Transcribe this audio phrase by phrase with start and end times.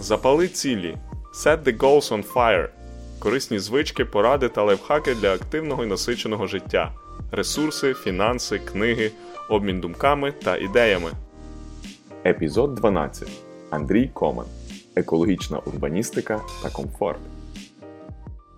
[0.00, 0.96] Запали цілі.
[1.34, 2.68] Set the goals on fire.
[3.18, 6.92] Корисні звички, поради та лайфхаки для активного і насиченого життя.
[7.30, 9.10] Ресурси, фінанси, книги,
[9.50, 11.10] обмін думками та ідеями.
[12.26, 13.28] Епізод 12.
[13.70, 14.46] Андрій Коман.
[14.96, 17.18] Екологічна урбаністика та комфорт.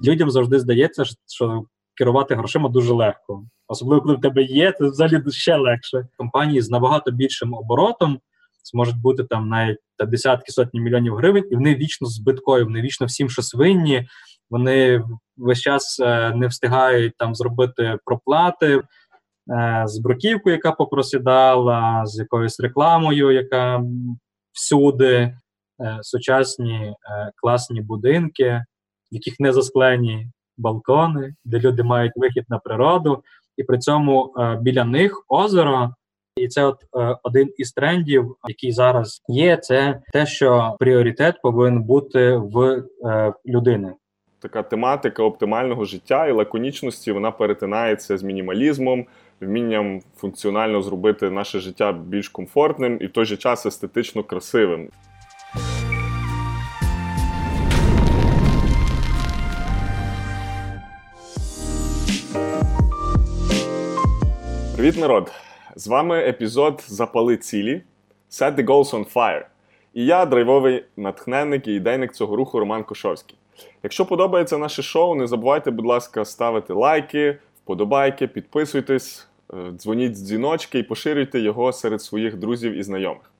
[0.05, 1.65] людям завжди здається, що
[1.95, 3.45] керувати грошима дуже легко.
[3.69, 6.09] Особливо, коли в тебе є, це взагалі ще легше.
[6.17, 8.21] Компанії з набагато більшим оборотом
[8.73, 13.07] зможуть бути там навіть та десятки сотні мільйонів гривень, і вони вічно збиткові, вони вічно
[13.07, 14.09] всім щось винні.
[14.51, 15.03] Вони
[15.37, 18.83] весь час е, не встигають там зробити проплати е,
[19.87, 23.83] з бруківкою, яка попросідала, з якоюсь рекламою, яка
[24.53, 25.07] всюди,
[25.81, 26.95] е, сучасні
[27.37, 28.65] класні будинки,
[29.13, 33.23] в яких не засклені балкони, де люди мають вихід на природу,
[33.57, 35.95] і при цьому біля них озеро.
[36.37, 41.83] І це от е, один із трендів, який зараз є, це те, що пріоритет повинен
[41.83, 43.93] бути в е, людини.
[44.39, 49.07] Така тематика оптимального життя і лаконічності вона перетинається з мінімалізмом,
[49.41, 54.89] вмінням функціонально зробити наше життя більш комфортним і в той же час естетично красивим.
[64.77, 65.46] Привіт, народ!
[65.79, 67.83] З вами епізод Запали цілі
[68.31, 69.45] Set the Goals on Fire.
[69.95, 73.37] І я драйвовий натхненник і ідейник цього руху Роман Кошовський.
[73.83, 80.27] Якщо подобається наше шоу, не забувайте, будь ласка, ставити лайки, вподобайки, підписуйтесь, е, дзвоніть з
[80.27, 83.31] дзвіночки і поширюйте його серед своїх друзів і знайомих.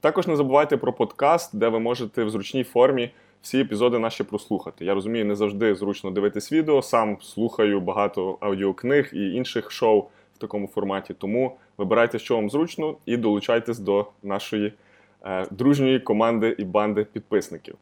[0.00, 3.10] Також не забувайте про подкаст, де ви можете в зручній формі
[3.42, 4.84] всі епізоди наші прослухати.
[4.84, 10.38] Я розумію, не завжди зручно дивитись відео, сам слухаю багато аудіокниг і інших шоу в
[10.38, 11.14] такому форматі.
[11.14, 14.72] Тому вибирайте, що вам зручно, і долучайтесь до нашої
[15.24, 17.74] е, дружньої команди і банди підписників.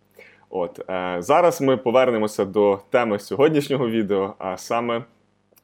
[0.50, 5.04] От е, Зараз ми повернемося до теми сьогоднішнього відео, а саме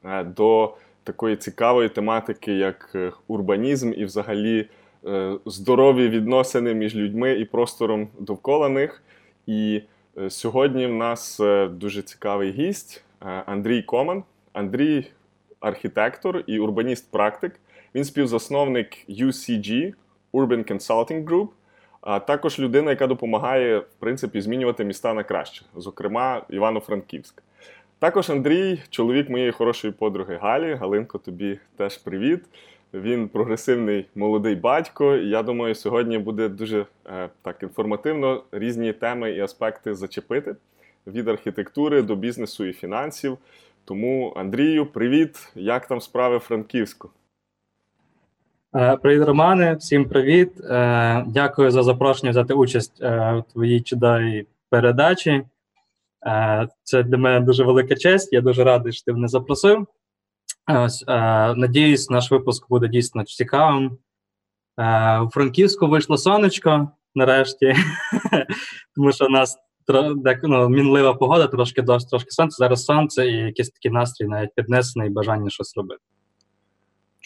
[0.04, 4.68] е, до такої цікавої тематики, як е, урбанізм і взагалі
[5.06, 9.02] е, здорові відносини між людьми і простором довкола них.
[9.46, 9.82] І
[10.18, 13.04] е, сьогодні в нас е, дуже цікавий гість
[13.46, 14.22] Андрій Коман.
[14.52, 15.06] Андрій
[15.60, 17.50] архітектор і урбаніст-практик.
[17.94, 19.94] Він співзасновник UCG
[20.32, 21.48] Urban Consulting Group,
[22.00, 27.42] а також людина, яка допомагає в принципі змінювати міста на краще, зокрема Івано-Франківськ.
[27.98, 30.74] Також Андрій, чоловік моєї хорошої подруги Галі.
[30.74, 32.44] Галинко, тобі теж привіт.
[32.94, 35.16] Він прогресивний молодий батько.
[35.16, 40.56] І я думаю, сьогодні буде дуже е, так інформативно різні теми і аспекти зачепити
[41.06, 43.38] від архітектури до бізнесу і фінансів.
[43.84, 45.52] Тому, Андрію, привіт!
[45.54, 47.10] Як там справи Франківську?
[48.76, 50.60] Е, привіт, Романе, всім привіт.
[50.60, 55.42] Е, дякую за запрошення взяти участь е, у твоїй чудовій передачі.
[56.82, 58.32] Це для мене дуже велика честь.
[58.32, 59.86] Я дуже радий, що ти мене запросив.
[61.56, 63.98] Надіюсь, наш випуск буде дійсно цікавим.
[65.26, 67.74] У Франківську вийшло сонечко нарешті,
[68.96, 69.58] тому що у нас
[70.42, 72.56] ну, мінлива погода, трошки дощ, трошки сонце.
[72.58, 76.02] Зараз сонце і якийсь такий настрій, навіть піднесений, бажання щось робити.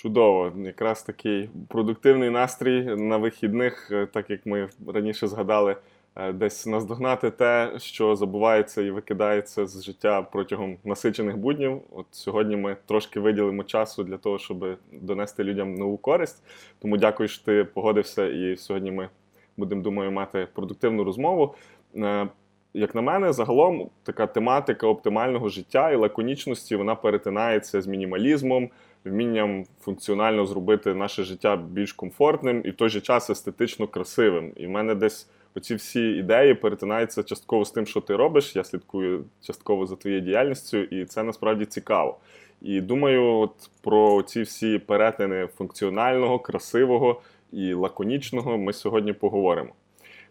[0.05, 5.77] Чудово, якраз такий продуктивний настрій на вихідних, е, так як ми раніше згадали,
[6.17, 11.81] е, десь наздогнати те, що забувається і викидається з життя протягом насичених буднів.
[11.91, 16.45] От сьогодні ми трошки виділимо часу для того, щоб донести людям нову користь.
[16.79, 19.09] Тому дякую, що ти погодився, і сьогодні ми
[19.57, 21.55] будемо думаю мати продуктивну розмову.
[21.97, 22.29] Е,
[22.75, 28.71] як на мене, загалом така тематика оптимального життя і лаконічності вона перетинається з мінімалізмом,
[29.05, 34.53] вмінням функціонально зробити наше життя більш комфортним і в той же час естетично красивим.
[34.57, 38.57] І в мене десь оці всі ідеї перетинаються частково з тим, що ти робиш.
[38.57, 42.19] Я слідкую частково за твоєю діяльністю, і це насправді цікаво.
[42.63, 47.21] І думаю, от про ці всі перетини функціонального, красивого
[47.53, 49.71] і лаконічного ми сьогодні поговоримо.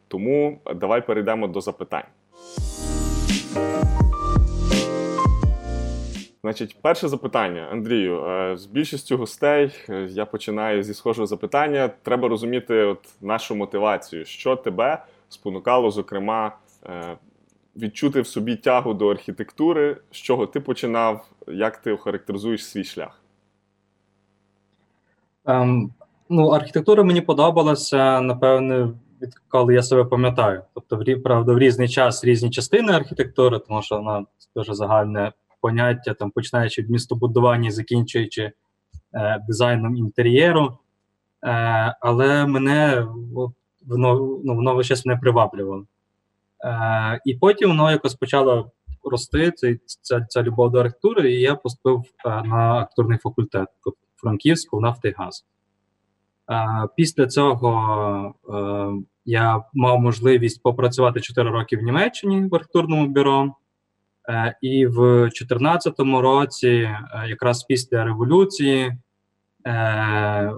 [0.08, 2.04] Тому давай перейдемо до запитань.
[6.46, 8.26] Значить, перше запитання, Андрію.
[8.26, 11.90] Е, з більшістю гостей е, я починаю зі схожого запитання.
[12.02, 16.56] Треба розуміти от нашу мотивацію, що тебе спонукало, зокрема,
[16.86, 17.18] е,
[17.76, 23.22] відчути в собі тягу до архітектури, з чого ти починав, як ти охарактеризуєш свій шлях?
[25.46, 25.90] Um,
[26.30, 28.90] ну, Архітектура мені подобалася, напевне,
[29.22, 30.62] відколи я себе пам'ятаю.
[30.74, 34.26] Тобто, правда, в різний час різні частини архітектури, тому що вона
[34.56, 35.32] дуже загальне
[35.64, 38.52] поняття, там починаючи від містобудування, закінчуючи
[39.14, 40.78] е, дизайном інтер'єру.
[41.44, 43.08] Е, Але мене
[43.88, 45.86] воно ну, воно весь час не приваблювало.
[46.66, 48.72] Е, І потім воно якось почало
[49.04, 53.68] рости, ця, ця, ця любов до архітектури, і я поступив е, на акторний факультет
[54.16, 55.46] Франківську «Нафтигаз».
[56.52, 63.56] Е, Після цього е, я мав можливість попрацювати 4 роки в Німеччині в архітектурному бюро.
[64.30, 68.98] Е, І в 2014 році, е, якраз після революції, е,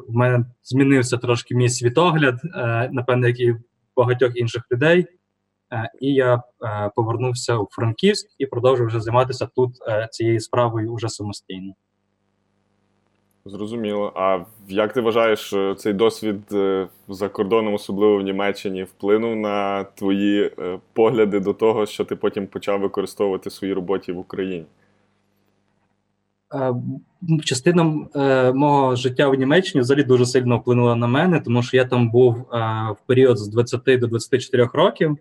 [0.07, 2.41] в мене змінився трошки мій світогляд,
[2.91, 3.56] напевно, як і
[3.95, 5.07] багатьох інших людей.
[6.01, 6.44] І я
[6.95, 9.71] повернувся у Франківськ і продовжив вже займатися тут
[10.11, 11.73] цією справою уже самостійно.
[13.47, 14.12] Зрозуміло.
[14.15, 19.83] А як ти вважаєш, е, цей досвід е, за кордоном, особливо в Німеччині, вплинув на
[19.83, 24.65] твої е, погляди до того, що ти потім почав використовувати в своїй роботі в Україні?
[27.44, 27.83] Частина
[28.53, 32.33] мого життя в Німеччині взагалі дуже сильно вплинула на мене, тому що я там був
[32.89, 35.18] в період з 20 до 24 років.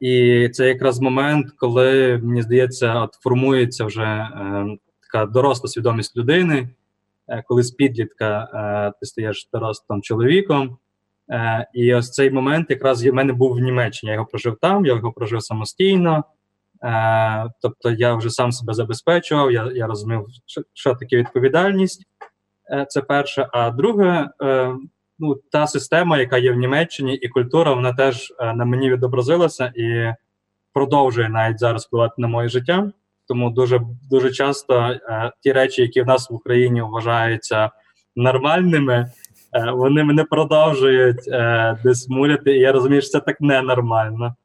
[0.00, 4.28] І це якраз момент, коли мені здається, от формується вже
[5.00, 6.68] така доросла свідомість людини,
[7.46, 10.78] коли з підлітка е, ти стаєш дорослим чоловіком.
[11.30, 14.10] Е, І ось цей момент якраз в мене був в Німеччині.
[14.10, 16.24] Я його прожив там, я його прожив самостійно.
[16.82, 22.06] Е, Тобто я вже сам себе забезпечував, я я розумів, що, що таке відповідальність.
[22.72, 23.48] Е, Це перше.
[23.52, 24.74] А друге, е,
[25.18, 29.72] ну, та система, яка є в Німеччині, і культура, вона теж е, на мені відобразилася
[29.76, 30.14] і
[30.72, 32.92] продовжує навіть зараз впливати на моє життя.
[33.28, 33.80] Тому дуже
[34.10, 37.70] дуже часто е, ті речі, які в нас в Україні вважаються
[38.16, 39.10] нормальними,
[39.52, 42.56] е, вони мене продовжують е, десь муляти.
[42.56, 44.36] І я розумію, що це так ненормально.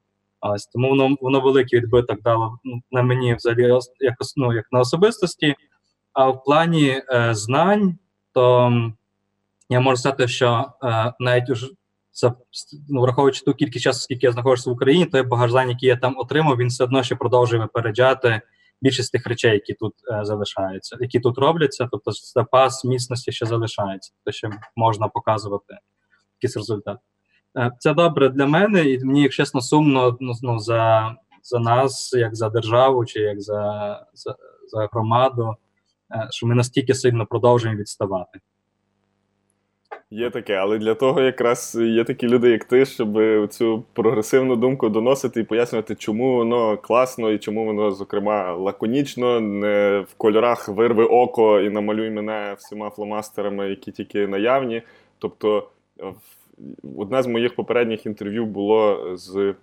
[0.42, 4.80] Ось тому воно воно великий відбиток дало ну, на мені взагалі якось ну, як на
[4.80, 5.56] особистості.
[6.14, 7.98] А в плані е, знань,
[8.34, 8.74] то
[9.70, 11.68] я можу сказати, що е, навіть уже
[12.14, 12.34] за
[12.90, 15.96] ну, враховуючи ту кількість часу, скільки я знаходжуся в Україні, той багаж знань, який я
[15.96, 18.42] там отримав, він все одно ще продовжує випереджати
[18.82, 21.88] більшість тих речей, які тут е, залишаються, які тут робляться.
[21.92, 25.78] Тобто запас міцності ще залишається, тобто ще можна показувати
[26.42, 26.98] якийсь результат.
[27.80, 32.36] Це добре для мене, і мені, як чесно, сумно ну, ну, за за нас, як
[32.36, 34.36] за державу, чи як за, за,
[34.68, 35.56] за громаду,
[36.30, 38.40] що ми настільки сильно продовжуємо відставати.
[40.14, 43.18] Є таке, але для того якраз є такі люди, як ти, щоб
[43.50, 50.06] цю прогресивну думку доносити і пояснювати, чому воно класно і чому воно, зокрема, лаконічно, не
[50.10, 54.82] в кольорах вирви око і намалюй мене всіма фломастерами, які тільки наявні.
[55.20, 55.70] Тобто,
[56.98, 59.56] одне з моїх попередніх інтерв'ю було з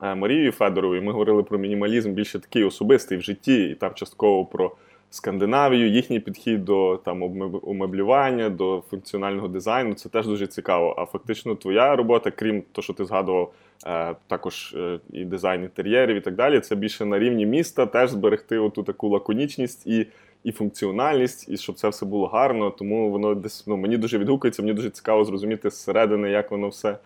[0.00, 1.02] Марією Федоровою.
[1.02, 4.72] Ми говорили про мінімалізм більше такий особистий в житті, і там частково про.
[5.10, 7.22] Скандинавію, їхній підхід до там
[7.62, 10.94] умеблювання, до функціонального дизайну це теж дуже цікаво.
[10.98, 13.52] А фактично, твоя робота, крім того, що ти згадував,
[13.86, 18.10] е, також е, і дизайн інтер'єрів, і так далі, це більше на рівні міста, теж
[18.10, 20.06] зберегти оту таку лаконічність і
[20.44, 22.70] і функціональність, і щоб це все було гарно.
[22.70, 26.98] Тому воно десь ну, мені дуже відгукується, мені дуже цікаво зрозуміти зсередини, як воно все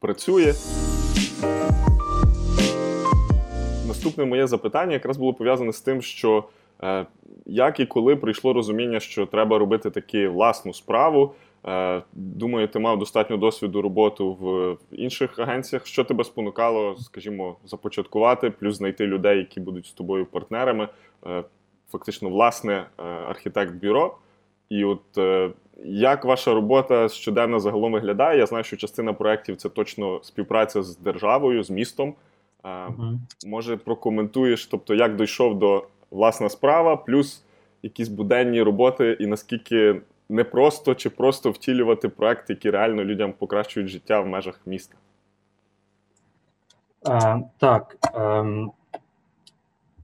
[0.00, 0.54] працює.
[3.88, 6.44] Наступне моє запитання якраз було пов'язане з тим, що.
[6.82, 7.06] Е,
[7.46, 11.34] як і коли прийшло розуміння, що треба робити таку власну справу?
[11.66, 15.86] Е, думаю, ти мав достатньо досвіду роботи в інших агенціях.
[15.86, 20.88] Що тебе спонукало, скажімо, започаткувати, плюс знайти людей, які будуть з тобою партнерами,
[21.26, 21.44] е,
[21.90, 22.86] фактично, власне,
[23.28, 24.16] архітект-бюро.
[24.68, 25.00] І от
[25.84, 28.38] як ваша робота щоденно загалом виглядає?
[28.38, 32.14] Я знаю, що частина проєктів це точно співпраця з державою, з містом.
[33.46, 37.44] Може, прокоментуєш, тобто, як дійшов до власна справа, плюс
[37.82, 44.20] якісь буденні роботи, і наскільки непросто чи просто втілювати проекти, які реально людям покращують життя
[44.20, 44.94] в межах міста.
[47.04, 47.96] А, Так.
[48.14, 48.72] Ем,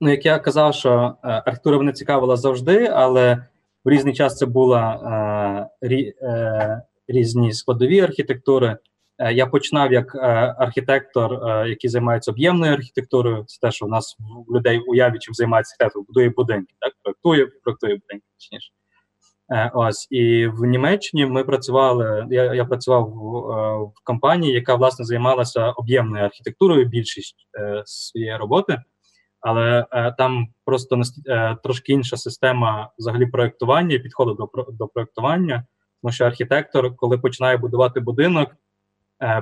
[0.00, 3.46] ну, як я казав, що е, архітектура мене цікавила завжди, але
[3.84, 8.76] в різний час це були е, рі, е, різні складові архітектури.
[9.18, 10.18] Е, я починав як е,
[10.58, 13.44] архітектор, е, який займається об'ємною архітектурою.
[13.46, 14.16] Це те, що в нас
[14.48, 18.70] в людей уяві чим займається архітектор, будує будинки, так проектує, проектує будинки, точніше.
[19.74, 22.26] Ось і в Німеччині ми працювали.
[22.30, 23.20] Я я працював в,
[23.84, 27.36] в компанії, яка власне займалася об'ємною архітектурою, більшість
[27.84, 28.78] своєї роботи,
[29.40, 29.86] але
[30.18, 35.64] там просто е, трошки інша система взагалі проектування підходу до до проектування.
[36.02, 38.50] Тому що архітектор, коли починає будувати будинок,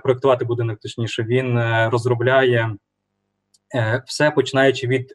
[0.02, 2.76] проектувати будинок, точніше, він е, розробляє
[3.74, 5.14] е, все починаючи від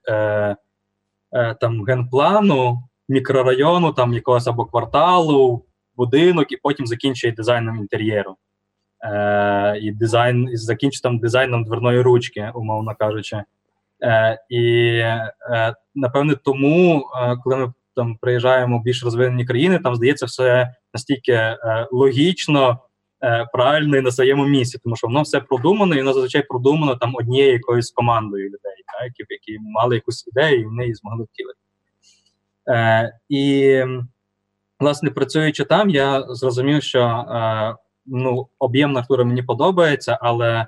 [1.62, 8.36] там генплану, мікрорайону, там якогось або кварталу, будинок, і потім закінчує дизайном інтер'єру.
[9.04, 13.44] е, і дизайн, і закінчу там дизайном дверної ручки, умовно кажучи.
[14.04, 19.96] Е, І е, напевне, тому, е, коли ми там приїжджаємо в більш розвинені країни, там
[19.96, 22.76] здається все настільки е, логічно, е,
[23.54, 27.16] правильно і на своєму місці, тому що воно все продумано, і воно зазвичай продумано там
[27.16, 31.60] однією якоюсь командою людей, так, які, мали якусь ідею, і вони її змогли втілити.
[32.70, 33.84] Е, І,
[34.80, 40.68] власне, працюючи там, я зрозумів, що е, ну, об'єм Артура мені подобається, але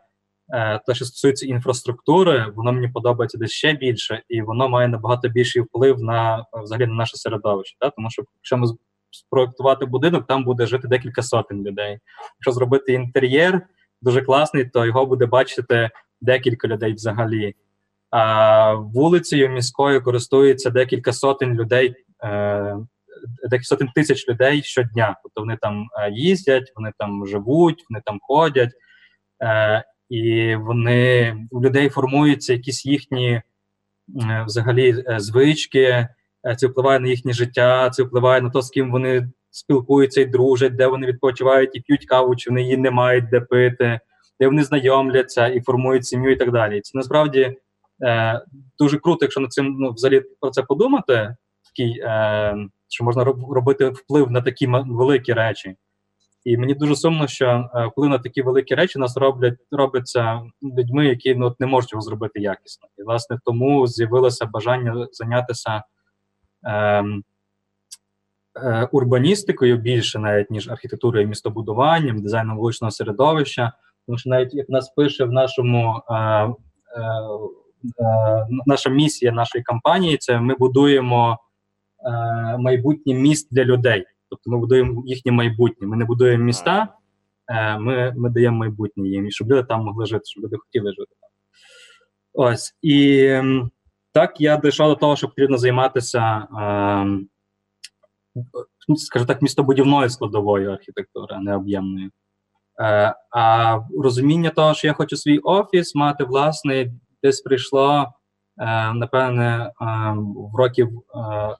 [0.54, 5.30] е, те, що стосується інфраструктури, воно мені подобається десь ще більше, і воно має набагато
[5.30, 7.78] більший вплив на взагалі на наше середовище.
[7.80, 7.94] Так?
[7.96, 8.68] Тому що якщо ми
[9.12, 12.00] спроектувати будинок, там буде жити декілька сотень людей.
[12.38, 13.62] Якщо зробити інтер'єр
[14.02, 15.90] дуже класний, то його буде бачити
[16.22, 17.56] декілька людей взагалі.
[18.12, 22.78] А вулицею міською користується декілька сотень людей, е,
[23.44, 25.16] декілька сотень тисяч людей щодня.
[25.24, 28.72] Тобто вони там е, їздять, вони там живуть, вони там ходять,
[29.44, 33.42] е, і вони у людей формуються якісь їхні
[34.46, 36.08] взагалі звички,
[36.58, 40.76] це впливає на їхнє життя, це впливає на те, з ким вони спілкуються і дружать,
[40.76, 44.00] де вони відпочивають і п'ють каву, чи вони її не мають де пити,
[44.40, 46.82] де вони знайомляться і формують сім'ю і так далі.
[46.82, 47.58] Це насправді
[48.04, 48.42] е,
[48.80, 52.56] дуже круто, якщо над цим ну, взагалі про це подумати, такий, е,
[52.88, 55.76] що можна робити вплив на такі великі речі.
[56.46, 60.42] І мені дуже сумно, що е, вплив на такі великі речі нас роблять робляться
[60.78, 62.88] людьми, які ну, не можуть його зробити якісно.
[62.98, 65.84] І власне тому з'явилося бажання зайнятися
[66.64, 67.04] е,
[68.56, 73.74] е, урбаністикою більше, навіть ніж архітектурою і містобудуванням, дизайном вуличного середовища.
[74.06, 76.54] Тому що навіть як нас пише в нашому е, е,
[78.00, 81.38] е, наша місія нашої кампанії, це ми будуємо
[82.06, 84.06] е, майбутнє міст для людей.
[84.30, 85.88] Тобто ми будуємо їхнє майбутнє.
[85.88, 86.88] Ми не будуємо міста,
[87.48, 91.12] е, ми ми даємо майбутнє їм, щоб люди там могли жити, щоб люди хотіли жити.
[92.34, 93.26] Ось і
[94.12, 97.08] так я дійшов до того, що потрібно займатися, е,
[98.96, 102.12] скажімо так, містобудівною складовою архітектури, а не об'ємною.
[102.80, 106.92] Е, а розуміння того, що я хочу свій офіс мати власний,
[107.24, 108.14] десь прийшло,
[108.58, 109.96] е, напевне, е,
[110.52, 110.90] в років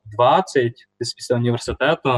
[0.06, 2.10] 20, е, десь після університету.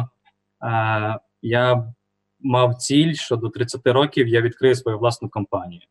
[0.63, 1.93] Е, я
[2.39, 5.81] мав ціль, що до 30 років я відкрию свою власну компанію.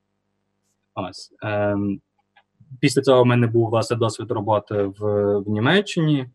[0.94, 1.32] Ось.
[1.42, 2.00] Ем,
[2.80, 6.26] Після цього в мене був власне досвід роботи в в Німеччині.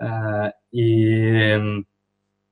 [0.00, 1.58] Е, І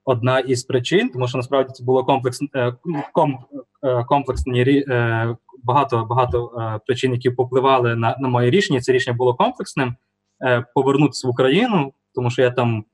[0.05, 2.75] одна із причин, тому що насправді це було комплекс, е,
[3.13, 3.39] ком,
[4.09, 8.81] комплексні е, багато багато е, причин, які попливали на на моє рішення.
[8.81, 9.97] Це рішення було комплексним.
[10.45, 12.85] Е, повернутися в Україну, тому що я там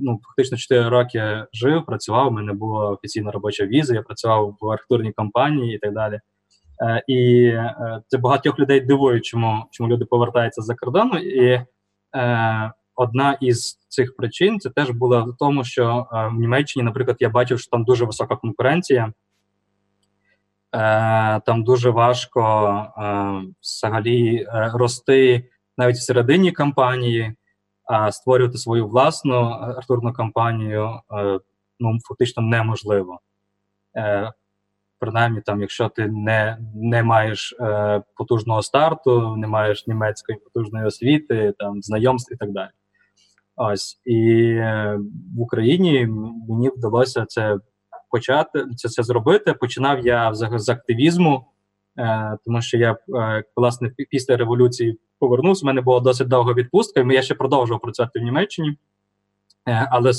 [0.00, 2.28] ну, фактично 4 роки жив, працював.
[2.28, 6.20] У мене була офіційна робоча віза, я працював в архітектурній компанії і так далі.
[6.80, 11.18] Е, і е, це багатьох людей дивує, чому чому люди повертаються за кордону.
[11.18, 11.64] І
[12.16, 17.28] е, одна із цих причин це теж була в тому, що в Німеччині, наприклад, я
[17.28, 19.12] бачив, що там дуже висока конкуренція.
[21.46, 22.42] Там дуже важко
[23.62, 27.32] взагалі рости навіть всередині компанії,
[28.10, 29.34] створювати свою власну
[29.78, 31.00] артурну компанію
[31.80, 33.20] ну, фактично неможливо
[34.98, 41.54] принаймні, там, якщо ти не не маєш е, потужного старту, не маєш німецької потужної освіти,
[41.58, 42.70] там знайомств і так далі.
[43.56, 44.98] Ось і е,
[45.36, 46.06] в Україні
[46.48, 47.58] мені вдалося це
[48.10, 49.52] почати це це зробити.
[49.52, 51.46] Починав я з, з активізму,
[51.98, 55.64] е, тому що я е, власне після революції повернувся.
[55.64, 58.76] У мене була досить довга відпустка, і я ще продовжував працювати в Німеччині,
[59.68, 60.12] е, але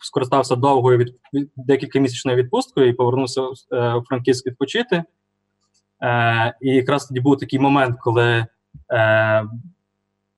[0.00, 1.14] скористався довгою від,
[1.56, 5.04] декілька місячною відпусткою і повернувся е, у Франківськ відпочити.
[6.02, 8.46] Е, І якраз тоді був такий момент, коли
[8.92, 9.44] е,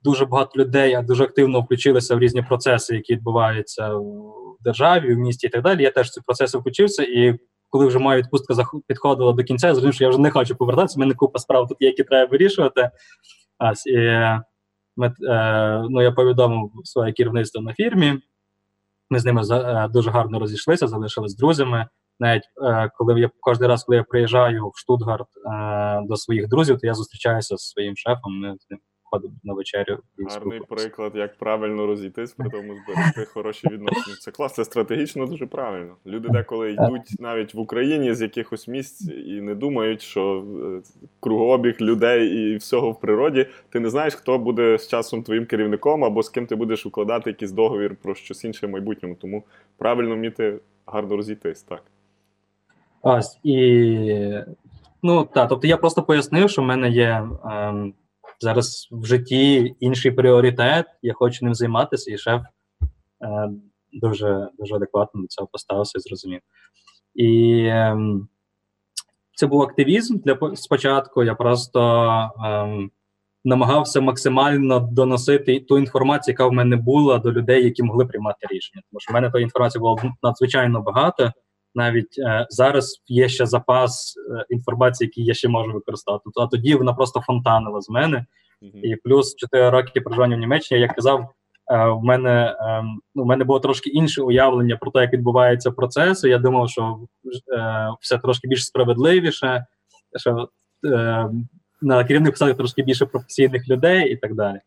[0.03, 5.47] дуже багато людей дуже активно включилися в різні процеси, які відбуваються в державі, в місті
[5.47, 5.83] і так далі.
[5.83, 7.03] Я теж в ці процеси включився.
[7.03, 7.39] І
[7.69, 10.95] коли вже моя відпустка підходила до кінця, я зрозумів, що я вже не хочу повертатися.
[10.97, 12.89] У мене купа справ тут є, які треба вирішувати.
[13.59, 13.97] Ось, і
[14.97, 18.19] ми, е, ну, Я повідомив своє керівництво на фірмі.
[19.11, 21.87] Ми з ними е, дуже гарно розійшлися, залишились друзями.
[22.19, 26.79] Навіть е, коли я кожен раз, коли я приїжджаю в Штутгарт е, до своїх друзів,
[26.79, 28.39] то я зустрічаюся з своїм шефом.
[28.39, 28.55] Ми
[29.11, 29.97] ходимо на вечерю.
[30.29, 34.17] Гарний приклад, як правильно розійтись, при тому зберегти хороші відносини.
[34.19, 35.95] Це клас, це стратегічно дуже правильно.
[36.05, 40.45] Люди деколи йдуть навіть в Україні з якихось місць і не думають, що
[41.19, 43.47] кругообіг людей і всього в природі.
[43.69, 47.29] Ти не знаєш, хто буде з часом твоїм керівником або з ким ти будеш укладати
[47.29, 49.15] якийсь договір про щось інше в майбутньому.
[49.15, 49.43] Тому
[49.77, 51.83] правильно вміти гарно розійтись, так.
[53.01, 54.39] Ось і
[55.03, 57.93] ну так, тобто я просто пояснив, що в мене є ем,
[58.41, 62.41] зараз в житті інший пріоритет, я хочу ним займатися, і шеф
[63.21, 63.49] е,
[63.93, 66.41] дуже дуже адекватно до цього поставився і зрозумів.
[67.15, 68.27] І ем,
[69.35, 71.23] це був активізм для спочатку.
[71.23, 71.81] Я просто
[72.45, 72.91] ем,
[73.43, 78.81] намагався максимально доносити ту інформацію, яка в мене була до людей, які могли приймати рішення.
[78.91, 81.31] Тому що в мене тої інформації було надзвичайно багато.
[81.75, 86.29] Навіть е, зараз є ще запас е, інформації, який я ще можу використати.
[86.41, 88.25] А тоді вона просто фонтанила з мене.
[88.61, 88.79] Mm-hmm.
[88.81, 91.19] І плюс 4 роки проживання в Німеччині, як казав,
[91.71, 92.83] е, в мене е,
[93.15, 96.23] ну, в мене було трошки інше уявлення про те, як відбувається процес.
[96.23, 96.99] Я думав, що
[97.57, 99.65] е, все трошки більш справедливіше,
[100.19, 100.49] що
[100.85, 101.29] е,
[101.81, 104.59] на керівних посадах трошки більше професійних людей і так далі.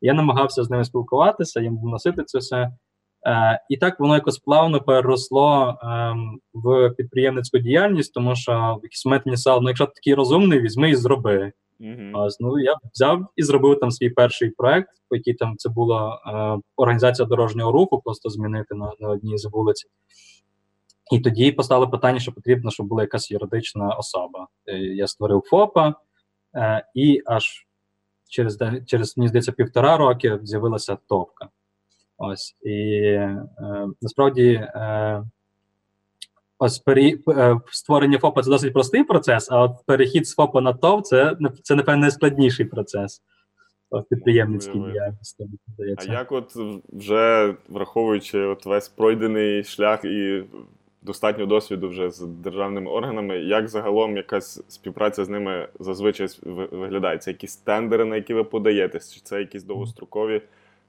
[0.00, 2.70] Я намагався з ними спілкуватися, їм вносити це все.
[3.26, 6.14] Е, І так воно якось плавно переросло е,
[6.54, 10.60] в підприємницьку діяльність, тому що в якийсь момент мені стало, ну якщо ти такий розумний,
[10.60, 11.52] візьми і зроби.
[11.80, 12.10] Mm-hmm.
[12.14, 16.20] Ось, ну я взяв і зробив там свій перший проект, по який там це була
[16.26, 19.86] е, організація дорожнього руху, просто змінити на, на одній з вулиць.
[21.12, 24.46] І тоді постало питання, що потрібно, щоб була якась юридична особа.
[24.66, 25.94] Е, я створив ФОПа,
[26.54, 27.66] е, і аж
[28.28, 31.48] через через мені здається півтора роки з'явилася топка.
[32.22, 33.46] Ось і е,
[34.02, 35.22] насправді е,
[36.58, 40.72] ось пері, е, створення ФОПа це досить простий процес, а от перехід з ФОПа на
[40.72, 43.22] ТОВ це, це напевно, найскладніший процес
[44.10, 45.46] підприємницькій діяльності.
[45.96, 46.56] А як от
[46.88, 50.42] вже враховуючи от весь пройдений шлях і
[51.02, 56.28] достатньо досвіду вже з державними органами, як загалом якась співпраця з ними зазвичай
[56.72, 57.18] виглядає?
[57.18, 60.42] Це якісь тендери, на які ви подаєтесь, чи це якісь довгострокові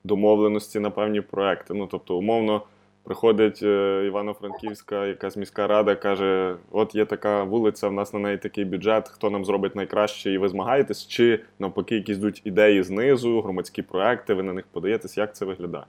[0.03, 1.73] домовленості на певні проекти?
[1.73, 2.61] Ну тобто, умовно.
[3.03, 8.37] Приходить е, Івано-Франківська, якась міська рада, каже: от є така вулиця, в нас на неї
[8.37, 13.41] такий бюджет, хто нам зробить найкраще, і ви змагаєтесь, чи навпаки, якісь йдуть ідеї знизу,
[13.41, 15.85] громадські проекти, ви на них подаєтесь, як це виглядає?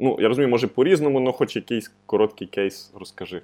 [0.00, 3.42] Ну, я розумію, може по-різному, але хоч якийсь короткий кейс розкажи.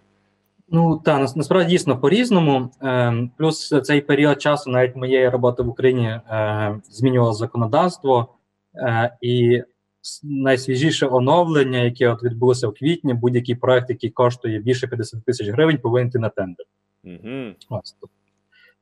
[0.69, 2.71] Ну так, насправді дійсно по-різному.
[2.83, 8.29] Е, плюс цей період часу, навіть моєї роботи в Україні, е, змінювало законодавство,
[8.75, 9.63] е, і
[10.23, 15.79] найсвіжіше оновлення, яке от відбулося в квітні, будь-який проект, який коштує більше 50 тисяч гривень,
[15.79, 16.67] повинен йти на тендер.
[17.05, 17.53] Угу.
[17.69, 17.97] Ось,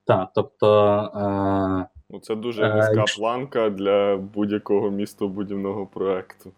[0.07, 1.01] Так, тобто.
[1.15, 6.53] Е, ну, Це дуже низька е, планка для будь-якого містобудівного проекту.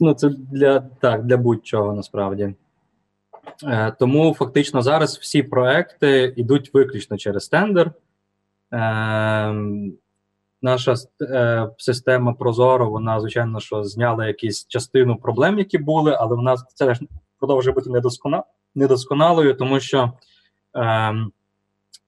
[0.00, 2.54] Ну, це для так, для будь-чого насправді.
[3.64, 7.92] Е, Тому фактично зараз всі проекти йдуть виключно через тендер.
[8.72, 9.54] Е,
[10.64, 16.56] наша е, система Прозоро, вона, звичайно, що зняла якусь частину проблем, які були, але вона
[16.74, 16.94] це
[17.38, 18.42] продовжує бути недосконал,
[18.74, 20.12] недосконалою, тому що
[20.76, 21.14] е,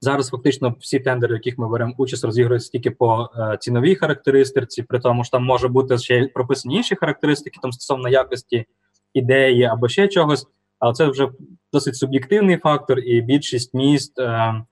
[0.01, 4.83] зараз фактично всі тендери, в яких ми беремо участь, розігруються тільки по е, ціновій характеристиці,
[4.83, 8.67] при тому що там може бути ще прописані інші характеристики там стосовно якості
[9.15, 10.47] ідеї або ще чогось,
[10.79, 11.29] але це вже
[11.73, 14.19] досить суб'єктивний фактор, і більшість міст.
[14.19, 14.63] Е,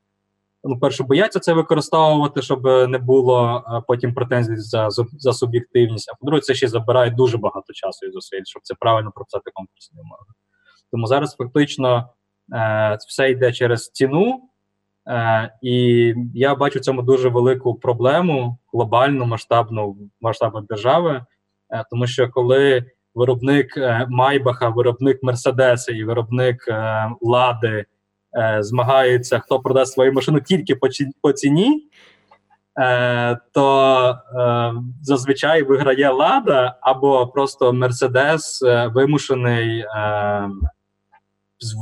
[0.65, 6.11] ну, перше, бояться це використовувати, щоб не було потім претензій за за суб'єктивність.
[6.11, 10.01] А по-друге, це ще забирає дуже багато часу і зусиль, щоб це правильно прописати конкурсні
[10.01, 10.25] умови.
[10.91, 12.09] Тому зараз фактично
[12.55, 14.41] е, все йде через ціну,
[15.09, 21.25] е, і я бачу в цьому дуже велику проблему глобальну, масштабну масштабу держави,
[21.71, 27.85] е, тому що коли виробник е, Майбаха, виробник Мерседеса і виробник е, Лади
[28.37, 30.75] е, змагаються, хто продасть свою машину тільки
[31.21, 31.89] по, ціні,
[32.81, 38.63] е, то е, зазвичай виграє Лада або просто Мерседес
[38.95, 39.85] вимушений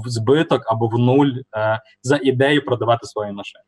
[0.07, 1.33] збиток або в нуль
[2.03, 3.65] за ідею продавати свої машини.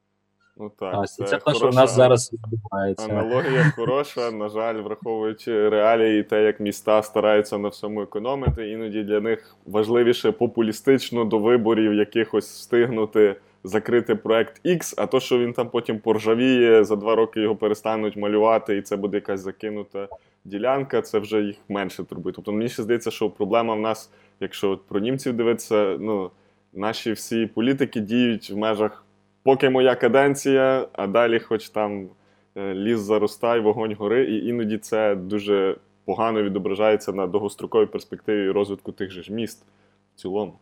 [0.57, 3.09] Ну так, це, це те, що у нас зараз відбувається.
[3.09, 4.31] Аналогія хороша.
[4.31, 10.33] На жаль, враховуючи реалії, те, як міста стараються на всьому економити, іноді для них важливіше
[10.33, 16.85] популістично до виборів якихось встигнути закрити проект X, а то, що він там потім поржавіє,
[16.85, 20.09] за два роки його перестануть малювати, і це буде якась закинута
[20.45, 22.33] ділянка, це вже їх менше турбує.
[22.33, 26.31] Тобто мені ще здається, що проблема в нас, якщо про німців дивитися, ну
[26.73, 29.04] наші всі політики діють в межах
[29.45, 32.09] поки моя каденція, а далі, хоч там
[32.57, 38.93] е, ліс заростай, вогонь гори, і іноді це дуже погано відображається на довгостроковій перспективі розвитку
[38.93, 39.67] тих же ж міст
[40.15, 40.53] в цілому.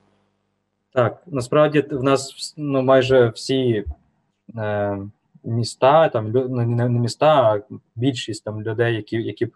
[0.93, 3.85] Так, насправді в нас ну, майже всі
[4.57, 4.99] е,
[5.45, 9.49] міста, там не, не міста, а більшість там людей, які які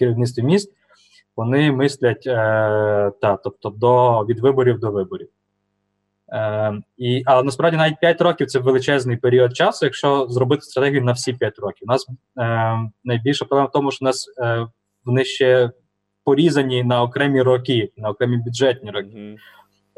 [0.00, 0.72] е, міст,
[1.36, 2.32] вони мислять е,
[3.20, 5.28] та, тобто до від виборів до виборів.
[6.32, 11.12] Е, і, Але насправді навіть 5 років це величезний період часу, якщо зробити стратегію на
[11.12, 11.88] всі 5 років.
[11.88, 12.06] У нас
[12.38, 14.66] е, найбільша проблема в тому, що у нас е,
[15.04, 15.70] вони ще
[16.24, 19.08] порізані на окремі роки, на окремі бюджетні роки.
[19.16, 19.36] Мгм.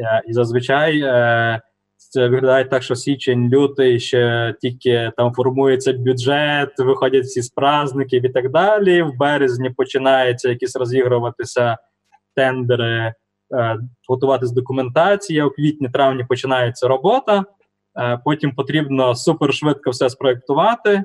[0.01, 1.61] Е, І зазвичай е,
[1.97, 8.27] це виглядає так, що січень, лютий ще тільки там формується бюджет, виходять всі з праздників
[8.27, 9.03] і так далі.
[9.03, 11.77] В березні починається якісь розігруватися
[12.35, 13.14] тендери,
[14.09, 15.47] готуватись документація.
[15.47, 17.45] У квітні-травні починається робота.
[17.99, 21.05] Е, потім потрібно супершвидко все спроектувати, е,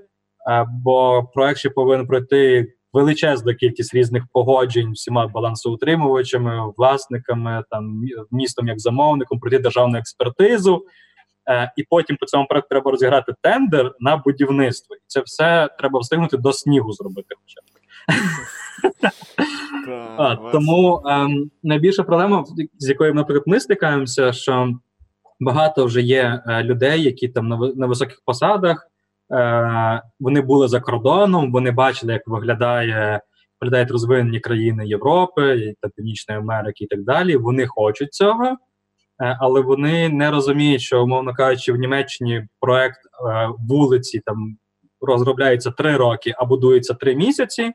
[0.70, 8.80] бо проект ще повинен пройти величезну кількість різних погоджень всіма балансоутримувачами, власниками, там містом як
[8.80, 10.86] замовником, пройти державну експертизу.
[11.50, 14.96] Е, і потім по цьому проекту треба розіграти тендер на будівництво.
[14.96, 17.36] І це все треба встигнути до снігу зробити.
[17.42, 17.62] Хоча
[20.17, 22.46] А, тому ем, найбільша проблема,
[22.78, 24.74] з якою, наприклад, ми стикаємося, що
[25.39, 28.88] багато вже є е, людей, які там на, на високих посадах,
[29.32, 33.22] е, вони були за кордоном, вони бачили, як виглядає,
[33.62, 37.36] виглядають розвинені країни Європи та Північної Америки і так далі.
[37.36, 38.58] Вони хочуть цього, е,
[39.39, 43.00] але вони не розуміють, що, умовно кажучи, в Німеччині проект
[43.69, 44.58] вулиці там
[45.02, 47.72] розробляється три роки, а будується три місяці.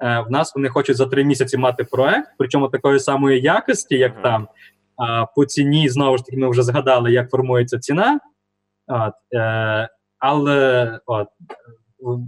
[0.00, 4.22] Е, В нас вони хочуть за три місяці мати проект, причому такої самої якості, як
[4.22, 4.48] там.
[4.96, 8.20] А по ціні знову ж таки ми вже згадали, як формується ціна.
[8.86, 11.28] От, е, але от,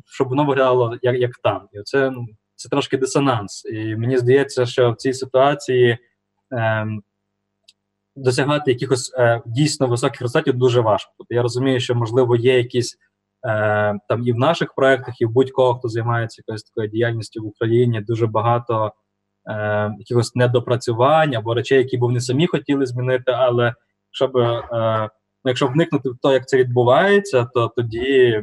[0.06, 1.68] щоб воно виглядало як, як там.
[1.72, 3.64] І це, ну, це трошки дисонанс.
[3.64, 5.98] І мені здається, що в цій ситуації
[6.52, 6.86] е,
[8.16, 11.12] досягати якихось е, дійсно високих результатів дуже важко.
[11.18, 12.98] Тобто я розумію, що можливо є якісь
[13.46, 17.46] е, там і в наших проектах, і в будь-кого, хто займається якоюсь такою діяльністю в
[17.46, 18.92] Україні, дуже багато
[19.50, 23.32] е, якихось недопрацювань або речей, які б вони самі хотіли змінити.
[23.32, 23.74] Але
[24.10, 24.62] щоб е,
[25.44, 28.42] ну, якщо вникнути в те, як це відбувається, то тоді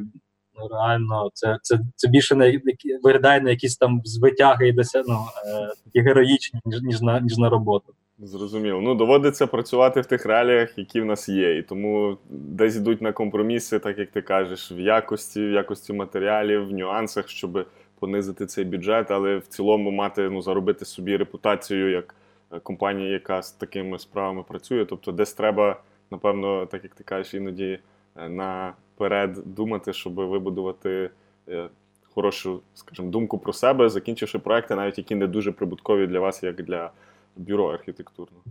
[0.60, 5.19] ну, реально це це, це більше які- виглядає на якісь там звитяги і досяг, ну,
[5.45, 7.93] е, такі героїчні, ніж, ніж на ніж на роботу.
[8.19, 8.82] Зрозуміло.
[8.82, 11.58] Ну, доводиться працювати в тих реаліях, які в нас є.
[11.58, 16.67] І тому десь йдуть на компроміси, так як ти кажеш, в якості, в якості матеріалів,
[16.67, 17.67] в нюансах, щоб
[17.99, 22.15] понизити цей бюджет, але в цілому мати, ну, заробити собі репутацію як
[22.51, 24.86] е, компанії, яка з такими справами працює.
[24.86, 27.80] Тобто, десь треба, напевно, так як ти кажеш, іноді
[28.15, 31.10] е, наперед думати, щоб вибудувати
[31.49, 31.69] е,
[32.15, 36.56] хорошу, скажімо, думку про себе, закінчивши проекти, навіть які не дуже прибуткові для вас, як
[36.56, 36.91] для
[37.38, 38.43] бюро архітектурного.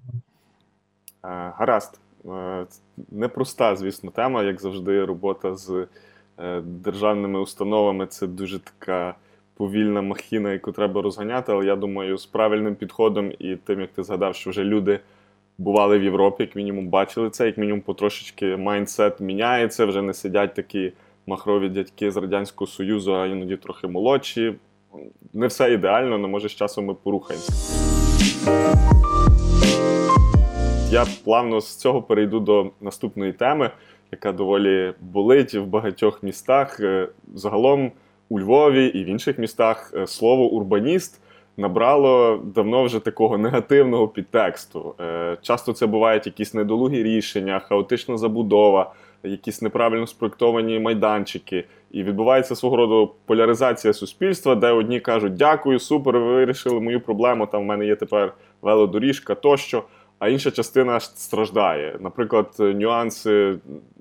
[1.24, 2.00] Е, Гаразд.
[2.26, 2.66] Е,
[3.10, 5.86] Непроста, звісно, тема, як завжди, робота з
[6.38, 9.14] е, державними установами це дуже така
[9.56, 11.52] повільна махіна, яку треба розганяти.
[11.52, 15.00] Але я думаю, з правильним підходом і тим, як ти згадав, що вже люди
[15.58, 20.54] бували в Європі, як мінімум бачили це, як мінімум потрошечки майндсет міняється, вже не сидять
[20.54, 20.92] такі
[21.26, 24.54] махрові дядьки з Радянського Союзу, а іноді трохи молодші.
[25.32, 27.85] Не все ідеально, але може з часом ми порухаємося.
[30.90, 33.70] Я плавно з цього перейду до наступної теми,
[34.12, 36.80] яка доволі болить в багатьох містах.
[36.80, 37.92] Е, Загалом
[38.28, 41.20] у Львові і в інших містах е, слово урбаніст
[41.56, 44.94] набрало давно вже такого негативного підтексту.
[45.00, 51.64] Е, Часто це бувають якісь недолугі рішення, хаотична забудова, якісь неправильно спроектовані майданчики.
[51.90, 57.46] І відбувається свого роду поляризація суспільства, де одні кажуть: дякую, супер, ви вирішили мою проблему.
[57.46, 59.82] Там в мене є тепер велодоріжка тощо.
[60.18, 61.96] А інша частина страждає.
[62.00, 63.58] Наприклад, нюанси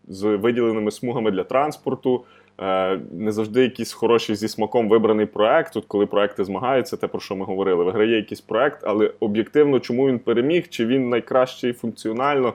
[0.08, 2.23] з виділеними смугами для транспорту,
[2.62, 5.73] е, не завжди якийсь хороший зі смаком вибраний проект.
[5.73, 10.08] Тут, коли проекти змагаються, те про що ми говорили, виграє якийсь проект, але об'єктивно, чому
[10.08, 12.54] він переміг, чи він найкращий функціонально,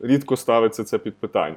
[0.00, 1.56] рідко ставиться це під питання.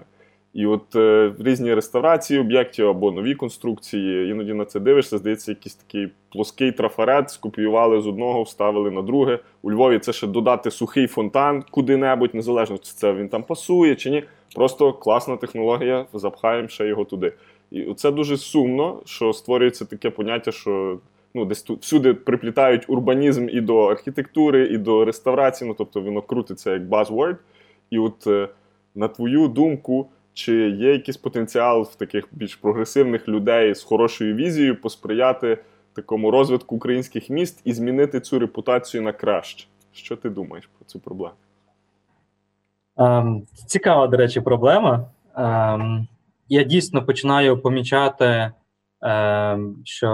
[0.55, 5.75] І от е, різні реставрації об'єктів або нові конструкції, іноді на це дивишся, здається, якийсь
[5.75, 9.39] такий плоский трафарет скопіювали з одного, вставили на друге.
[9.61, 14.09] У Львові це ще додати сухий фонтан куди-небудь, незалежно, чи це він там пасує чи
[14.09, 14.23] ні.
[14.55, 17.33] Просто класна технологія, запхаємо ще його туди.
[17.71, 20.99] І це дуже сумно, що створюється таке поняття, що
[21.33, 25.67] ну, десь тут всюди приплітають урбанізм і до архітектури, і до реставрації.
[25.67, 27.35] Ну, тобто воно крутиться як buzzword.
[27.89, 28.47] І от е,
[28.95, 34.81] на твою думку, чи є якийсь потенціал в таких більш прогресивних людей з хорошою візією
[34.81, 35.57] посприяти
[35.93, 39.67] такому розвитку українських міст і змінити цю репутацію на краще?
[39.91, 41.33] Що ти думаєш про цю проблему?
[42.97, 45.09] Ем, цікава, до речі, проблема.
[45.35, 46.07] Ем,
[46.49, 48.51] я дійсно починаю помічати,
[49.01, 50.09] ем, що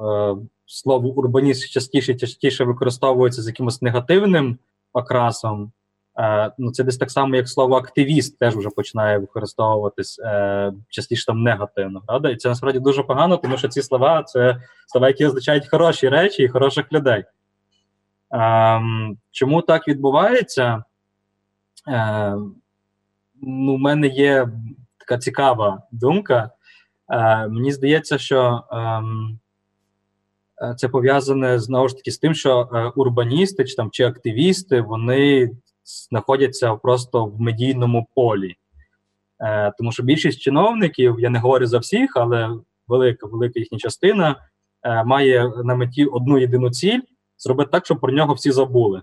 [0.00, 4.58] е, слово урбаніст частіше частіше використовується з якимось негативним
[4.92, 5.72] окрасом.
[6.18, 11.26] Е, ну, Це десь так само, як слово активіст теж вже починає використовуватись е, частіше
[11.26, 12.02] там негативно.
[12.06, 12.30] Правда?
[12.30, 16.42] І це насправді дуже погано, тому що ці слова це слова, які означають хороші речі
[16.42, 17.24] і хороших людей.
[18.34, 18.80] Е,
[19.30, 20.84] чому так відбувається?
[21.88, 22.36] Е,
[23.42, 24.48] ну, У мене є
[24.98, 26.50] така цікава думка.
[27.10, 28.64] Е, Мені здається, що.
[28.72, 29.02] Е,
[30.76, 35.50] це пов'язане знову ж таки з тим, що е, урбаністи чи там чи активісти вони
[35.84, 38.56] знаходяться просто в медійному полі.
[39.40, 42.50] Е, Тому що більшість чиновників, я не говорю за всіх, але
[42.88, 44.36] велика велика їхня частина
[44.82, 47.00] е, має на меті одну єдину ціль
[47.38, 49.02] зробити так, щоб про нього всі забули.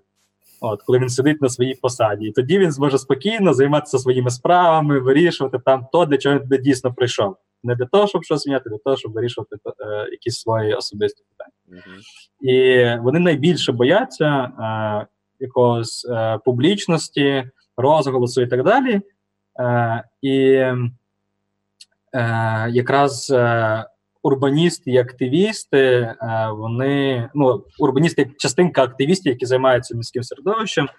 [0.61, 2.25] От, Коли він сидить на своїй посаді.
[2.25, 6.93] І тоді він зможе спокійно займатися своїми справами, вирішувати там то, для чого він дійсно
[6.93, 7.35] прийшов.
[7.63, 11.83] Не для того, щоб щось зміняти, для того, щоб вирішувати е, якісь свої особисті питання.
[11.83, 12.49] Mm-hmm.
[12.49, 15.07] І вони найбільше бояться е,
[15.39, 17.43] якогось е, публічності,
[17.77, 19.01] розголосу і так далі.
[19.59, 20.35] Е, І
[22.13, 23.85] е, якраз е,
[24.23, 26.17] урбаністи і активісти, е,
[26.51, 30.89] вони ну, урбаністи як частинка активістів, які займаються міським середовищем,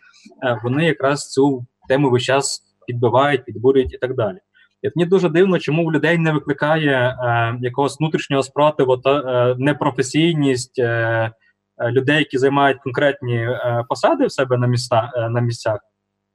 [0.43, 4.39] е, вони якраз цю тему весь час підбивають, підбурюють і так далі.
[4.83, 9.55] І мені дуже дивно, чому в людей не викликає е, якогось внутрішнього спротиву та е,
[9.59, 11.31] непрофесійність е,
[11.81, 15.81] людей, які займають конкретні е, посади в себе на міста, е, на місцях.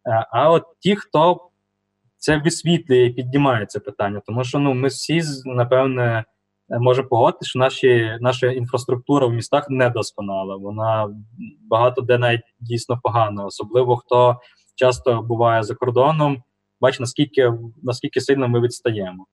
[0.08, 1.50] Е, а от ті, хто
[2.18, 6.24] це висвітлює і піднімає це питання, тому що ну ми всі напевне
[6.70, 10.56] можемо погодити, що наші, наша інфраструктура в містах недосконала.
[10.56, 11.10] Вона
[11.70, 14.40] багато де навіть дійсно погана, особливо хто
[14.76, 16.44] часто буває за кордоном
[16.82, 17.54] бачить, наскільки
[17.84, 19.26] наскільки сильно ми відстаємо.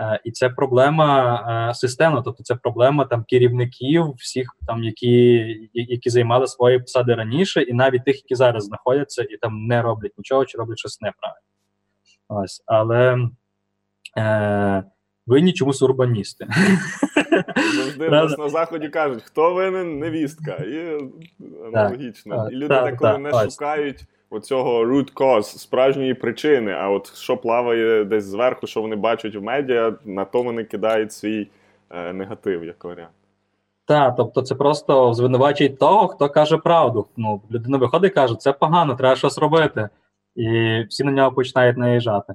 [0.00, 6.10] Е, І це проблема е, системна, тобто це проблема там керівників, всіх, там, які які
[6.10, 10.44] займали свої посади раніше, і навіть тих, які зараз знаходяться і там не роблять нічого,
[10.44, 11.40] чи роблять щось неправильно.
[12.28, 13.18] Ось, Але
[14.18, 14.84] е,
[15.26, 16.46] винні чомусь урбаністи.
[17.76, 20.52] Завжди нас на заході кажуть, хто винен невістка.
[20.52, 20.98] І
[21.66, 22.48] аналогічно.
[22.50, 24.04] І люди деколи не шукають
[24.36, 26.72] оцього root cause, справжньої причини.
[26.72, 31.12] А от що плаває десь зверху, що вони бачать в медіа, на то вони кидають
[31.12, 31.48] свій
[31.90, 33.10] е, негатив як варіант.
[33.84, 37.06] Так, тобто це просто звинувачують того, хто каже правду.
[37.16, 39.88] Ну, Людина виходить і каже, це погано, треба щось робити.
[40.36, 42.34] І всі на нього починають наїжджати.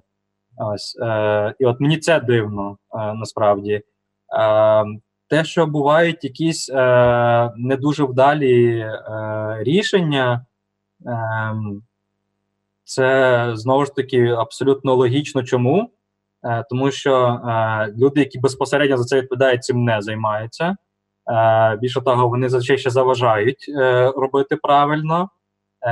[0.57, 0.97] Ось.
[1.01, 3.73] Е, І от мені це дивно е, насправді.
[3.73, 4.85] Е,
[5.27, 8.93] Те, що бувають якісь е, не дуже вдалі е,
[9.59, 10.45] рішення,
[11.05, 11.83] Ем,
[12.91, 15.43] це знову ж таки абсолютно логічно.
[15.43, 15.91] Чому?
[16.43, 20.75] Е, тому що е, люди, які безпосередньо за це відповідають, цим не займаються.
[21.31, 23.65] Е, більше того, вони зазвичай ще заважають
[24.15, 25.29] робити правильно.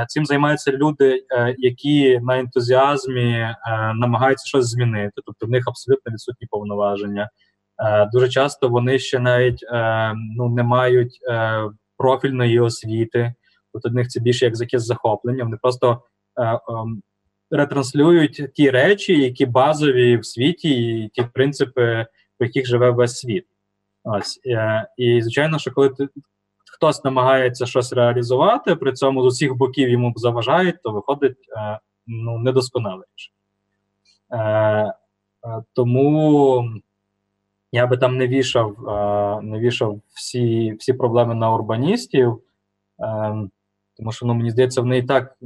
[0.08, 1.24] Цим займаються люди,
[1.58, 3.54] які на ентузіазмі
[3.94, 7.30] намагаються щось змінити, тобто в них абсолютно відсутні повноваження.
[8.12, 9.64] Дуже часто вони ще навіть
[10.36, 11.18] ну, не мають
[11.96, 13.34] профільної освіти.
[13.72, 15.44] От одних це більше як якесь захоплення.
[15.44, 16.09] Вони просто е, е,
[17.50, 22.06] ретранслюють ті речі, які базові в світі, і ті принципи,
[22.38, 23.46] по яких живе весь світ.
[24.04, 26.08] Ось е, і звичайно, що коли ти.
[26.72, 32.38] Хтось намагається щось реалізувати, при цьому з усіх боків йому заважають, то виходить е, ну,
[32.38, 33.04] недосконале
[34.32, 34.92] Е, е,
[35.72, 36.64] Тому
[37.72, 42.40] я би там не вішав е, не вішав всі всі проблеми на урбаністів.
[43.00, 43.48] Е,
[43.96, 45.36] тому що ну, мені здається, вони і так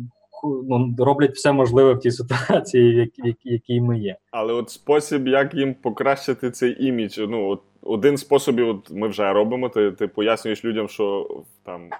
[0.44, 4.16] ну, роблять все можливе в тій ситуації, в якій, ми є.
[4.30, 9.32] Але от спосіб, як їм покращити цей імідж, ну от один спосіб, от ми вже
[9.32, 9.68] робимо.
[9.68, 11.28] Ти ти пояснюєш людям, що
[11.62, 11.90] там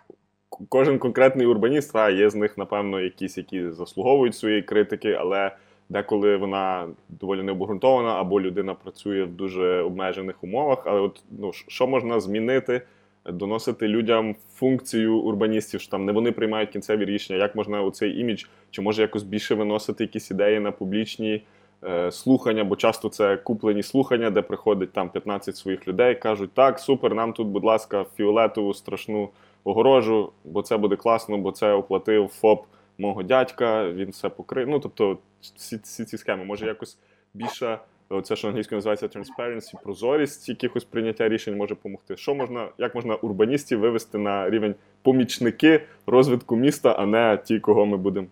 [0.68, 5.56] кожен конкретний урбаніст, а є з них, напевно, якісь, які заслуговують своєї критики, але
[5.88, 10.82] деколи вона доволі необґрунтована, або людина працює в дуже обмежених умовах.
[10.86, 12.82] Але от ну що можна змінити?
[13.26, 18.20] Доносити людям функцію урбаністів, що там не вони приймають кінцеві рішення, як можна у цей
[18.20, 21.42] імідж, чи може якось більше виносити якісь ідеї на публічні
[21.84, 26.78] е, слухання, бо часто це куплені слухання, де приходить там 15 своїх людей, кажуть, так,
[26.78, 29.28] супер, нам тут, будь ласка, фіолетову страшну
[29.64, 32.66] огорожу, бо це буде класно, бо це оплатив ФОП
[32.98, 34.68] мого дядька, він все покрив.
[34.68, 36.98] Ну, тобто, всі, всі ці схеми, може якось
[37.34, 37.78] більше
[38.22, 42.16] це, що англійською називається transparency, прозорість якихось прийняття рішень може допомогти.
[42.16, 47.86] Що можна, як можна урбаністів вивести на рівень помічники розвитку міста, а не ті, кого
[47.86, 48.26] ми будемо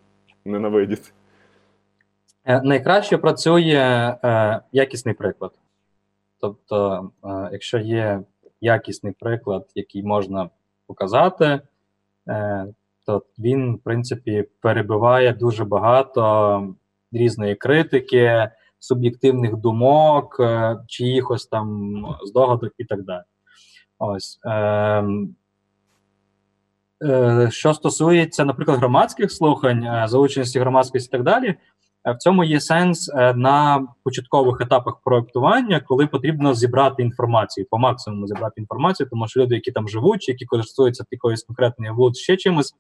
[0.45, 1.11] ненавидіти?
[2.45, 5.53] Е, найкраще працює е, якісний приклад.
[6.41, 8.23] Тобто, е, якщо є
[8.61, 10.51] якісний приклад, який можна
[10.87, 11.61] показати,
[12.29, 12.67] е,
[13.07, 16.75] то він, в принципі, перебиває дуже багато
[17.13, 18.51] різної критики,
[18.83, 23.23] суб'єктивних думок, е, чиїхось там здогадок і так далі.
[23.99, 24.41] Ось.
[24.45, 25.05] Е,
[27.05, 31.55] е, Що стосується, наприклад, громадських слухань, е, залученості громадськості і так далі,
[32.05, 38.61] в цьому є сенс на початкових етапах проектування, коли потрібно зібрати інформацію, по максимуму зібрати
[38.61, 42.75] інформацію, тому що люди, які там живуть, чи які користуються якоюсь конкретною вулицею, ще чимось,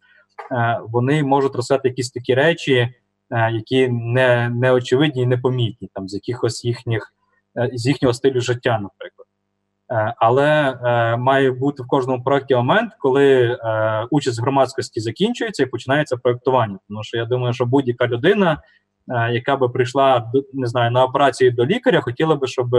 [0.89, 2.95] вони можуть розказати якісь такі речі,
[3.33, 7.13] які не, очевидні і непомітні, там з якихось їхніх
[7.59, 9.27] е, з їхнього стилю життя, наприклад.
[9.91, 13.59] Е, Але е, має бути в кожному проєкті момент, коли е,
[14.11, 16.79] участь громадськості закінчується і починається проєктування.
[16.89, 18.63] Тому що я думаю, що будь-яка людина,
[19.09, 22.77] е, яка би прийшла не знаю на операцію до лікаря, хотіла би, щоб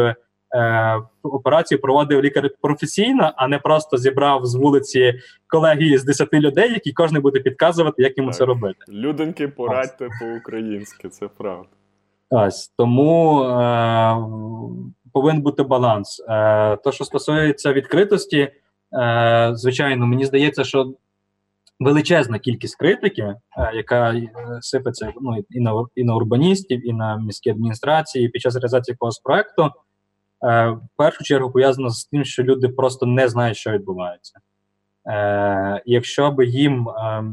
[0.54, 5.14] е, операцію проводив лікар професійно, а не просто зібрав з вулиці
[5.48, 8.38] колегії з 10 людей, які кожен буде підказувати, як йому Так.
[8.38, 8.80] це робити.
[8.90, 11.70] Люденьки, порадьте по-українськи, це правда.
[12.30, 14.18] Ось тому е,
[15.14, 16.24] повинен бути баланс.
[16.30, 18.52] Е, То, що стосується відкритості,
[18.94, 20.94] е, звичайно, мені здається, що
[21.80, 23.38] величезна кількість критики, е,
[23.74, 24.30] яка е,
[24.62, 29.20] сипеться ну, і на і на урбаністів, і на міські адміністрації під час реалізації якогось
[29.20, 29.70] проекту,
[30.44, 34.40] е, в першу чергу пов'язана з тим, що люди просто не знають, що відбувається.
[35.08, 37.24] Е, Якщо би їм е,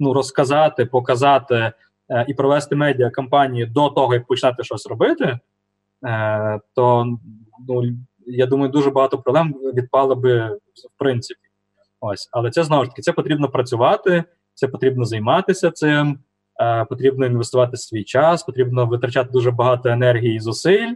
[0.00, 1.72] ну, розказати, показати
[2.10, 5.38] е, і провести медіа кампанію до того, як почати щось робити,
[6.06, 7.16] е, то
[7.68, 7.82] ну,
[8.26, 11.40] я думаю, дуже багато проблем відпало би в принципі.
[12.00, 16.18] Ось, але це знову ж таки це потрібно працювати, це потрібно займатися цим,
[16.60, 20.94] е, потрібно інвестувати свій час, потрібно витрачати дуже багато енергії і зусиль.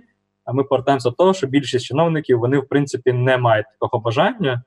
[0.48, 4.62] А ми повертаємося до того, що більшість чиновників вони в принципі не мають такого бажання,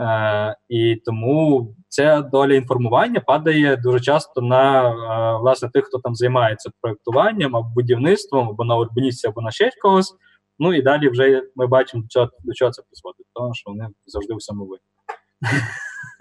[0.00, 6.14] е, і тому ця доля інформування падає дуже часто на е, власне тих, хто там
[6.14, 10.14] займається проектуванням або будівництвом, або на урбаністів, або на ще когось.
[10.58, 13.88] Ну і далі вже ми бачимо, до чого, до чого це призводить, тому що вони
[14.06, 14.82] завжди в самовинні.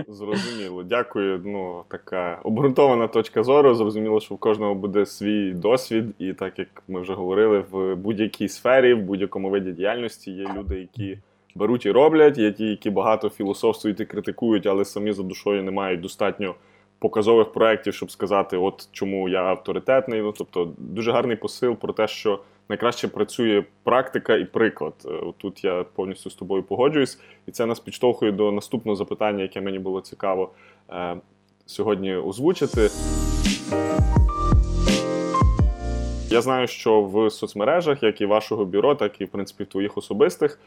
[0.08, 1.42] Зрозуміло, дякую.
[1.46, 3.76] Ну, така обґрунтована точка зору.
[3.76, 8.48] Зрозуміло, що в кожного буде свій досвід, і так як ми вже говорили, в будь-якій
[8.48, 11.18] сфері, в будь-якому виді діяльності є люди, які
[11.56, 15.72] беруть і роблять, є ті, які багато філософствують і критикують, але самі за душою не
[15.72, 16.56] мають достатньо
[17.00, 20.22] показових проєктів, щоб сказати, от чому я авторитетний.
[20.22, 24.94] Ну, тобто, дуже гарний посил про те, що найкраще працює практика і приклад.
[25.06, 29.62] Е, Тут я повністю з тобою погоджуюсь, і це нас підштовхує до наступного запитання, яке
[29.62, 30.52] мені було цікаво
[30.90, 31.18] е,
[31.66, 32.90] сьогодні озвучити.
[36.32, 40.60] Я знаю, що в соцмережах, як і вашого бюро, так і в принципі твоїх особистих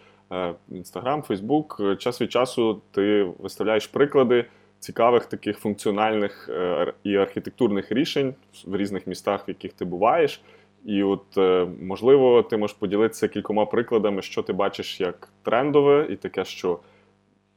[0.70, 4.44] Інстаграм, Фейсбук, час від часу ти виставляєш приклади
[4.82, 8.34] цікавих таких функціональних е, і архітектурних рішень
[8.64, 10.40] в різних містах, в яких ти буваєш.
[10.84, 16.16] І от е, можливо, ти можеш поділитися кількома прикладами, що ти бачиш як трендове, і
[16.16, 16.78] таке, що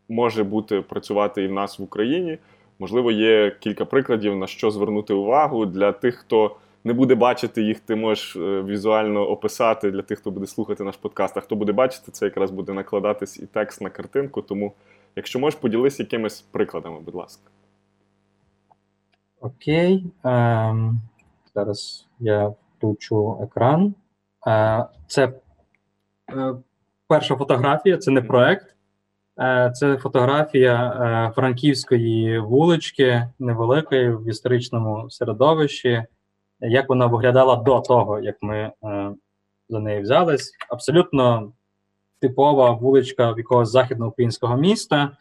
[0.09, 2.37] може бути працювати і в нас в Україні.
[2.79, 7.79] Можливо, є кілька прикладів, на що звернути увагу для тих, хто не буде бачити їх,
[7.79, 11.37] ти можеш е, візуально описати для тих, хто буде слухати наш подкаст.
[11.37, 14.41] А хто буде бачити, це якраз буде накладатись і текст на картинку.
[14.41, 14.73] Тому,
[15.15, 17.51] якщо можеш, поділись якимись прикладами, будь ласка.
[19.39, 20.03] Окей.
[20.23, 20.99] Ем,
[21.55, 23.95] зараз я включу екран.
[24.47, 25.33] Е, це
[26.29, 26.53] е,
[27.07, 28.75] перша фотографія, це не проект.
[29.39, 36.03] Е, це фотографія франківської вулички, невеликої в історичному середовищі.
[36.59, 38.71] Як вона виглядала до того, як ми
[39.69, 40.51] за неї взялись.
[40.69, 41.51] Абсолютно
[42.19, 45.11] типова вуличка в якогось західноукраїнського міста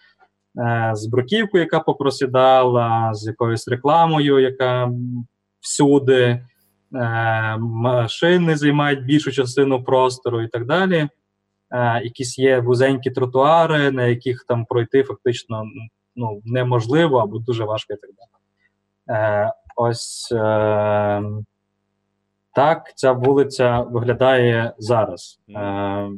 [0.93, 4.91] з бруківкою, яка попросідала, з якоюсь рекламою, яка
[5.61, 6.47] всюди,
[7.59, 11.09] машини займають більшу частину простору і так далі.
[11.71, 15.65] Е, якісь є вузенькі тротуари, на яких там пройти фактично
[16.17, 19.19] ну, неможливо або дуже важко і так далі.
[19.19, 21.23] Е, ось е,
[22.55, 25.41] так ця вулиця виглядає зараз.
[25.51, 26.09] Е,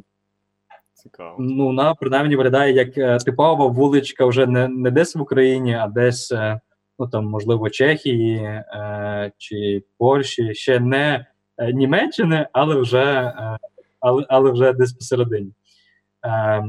[0.93, 1.35] Цікаво.
[1.39, 5.87] Ну, вона принаймні виглядає як е, типова вуличка вже не, не десь в Україні, а
[5.87, 6.59] десь, е,
[6.99, 11.25] ну там, можливо, Чехії е, чи Польщі, ще не
[11.57, 13.57] е, Німеччини, але вже, е,
[13.99, 15.51] але, але вже десь посередині.
[16.25, 16.63] Е,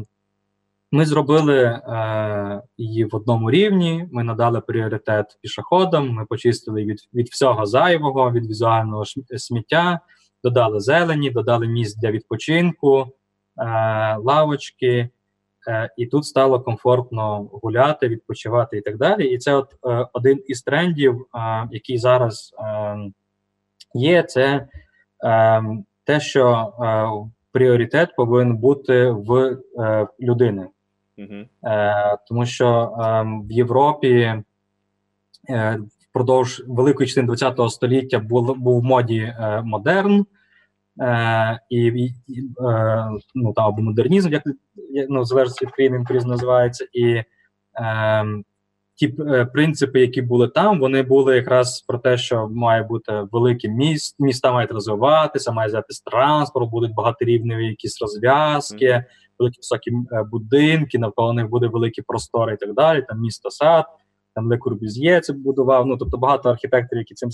[0.93, 4.09] ми зробили е, її в одному рівні.
[4.13, 6.11] Ми надали пріоритет пішоходам.
[6.11, 9.05] Ми почистили від від всього зайвого, від візуального
[9.37, 10.01] сміття,
[10.45, 13.07] додали зелені, додали місць для відпочинку, е,
[14.17, 15.09] лавочки.
[15.69, 19.29] Е, і тут стало комфортно гуляти, відпочивати і так далі.
[19.29, 22.55] І це от е, один із трендів, е, який зараз
[23.95, 24.69] є, це
[26.05, 26.73] те, що
[27.53, 29.59] пріоритет повинен бути в
[30.21, 30.67] людини.
[31.19, 31.45] Угу.
[32.29, 32.93] Тому що
[33.49, 34.35] в Європі
[36.11, 40.27] впродовж великої частини ХХ століття був, був в моді модерн.
[41.71, 42.15] І, і
[43.35, 44.43] ну, там, або модернізм, як
[45.09, 47.25] ну, залежить від країни, він називається, і е,
[48.99, 53.69] ті е, принципи, які були там, вони були якраз про те, що має бути велике
[53.69, 59.05] міст, міста мають розвиватися, має взятися транспорт, будуть багаторівневі якісь розв'язки, mm-hmm.
[59.39, 63.05] великі високі е, будинки, навколо них буде великі простори і так далі.
[63.09, 63.85] Там місто сад,
[64.35, 65.87] там Ле Курбіз'є це будував.
[65.87, 67.31] Ну тобто багато архітекторів, які цим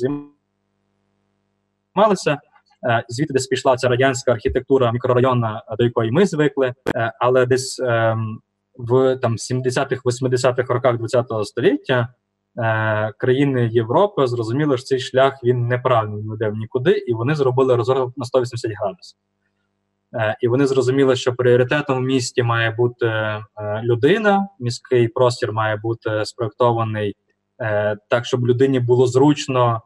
[1.96, 2.38] займалися.
[2.84, 7.80] Е, звідти десь пішла ця радянська архітектура мікрорайонна, до якої ми звикли, е, але десь
[7.80, 8.40] ем,
[8.76, 12.08] в там 70-х, 80-х роках ХХ століття
[12.58, 17.34] е, країни Європи зрозуміли, що цей шлях він неправильний, не йде в нікуди, і вони
[17.34, 19.18] зробили розворот на 180 градусів.
[20.40, 23.12] І вони зрозуміли, що пріоритетом в місті має бути
[23.82, 27.16] людина, міський простір має бути спроектований
[28.08, 29.82] так, щоб людині було зручно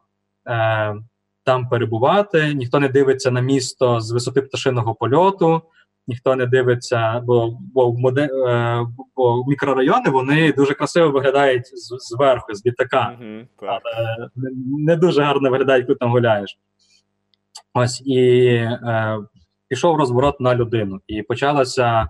[1.49, 5.63] там перебувати, ніхто не дивиться на місто з висоти пташиного польоту,
[6.07, 8.87] ніхто не дивиться, бо бо, моде, е,
[9.17, 13.19] бо мікрорайони вони дуже красиво виглядають з, зверху, з літака.
[13.21, 16.59] Mm-hmm, але не, не дуже гарно виглядають, коли там гуляєш.
[17.75, 19.19] Ось і е,
[19.69, 21.01] пішов розворот на людину.
[21.07, 22.07] І почалася е,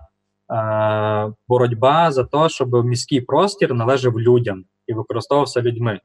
[1.47, 5.99] боротьба за те, щоб міський простір належав людям і використовувався людьми.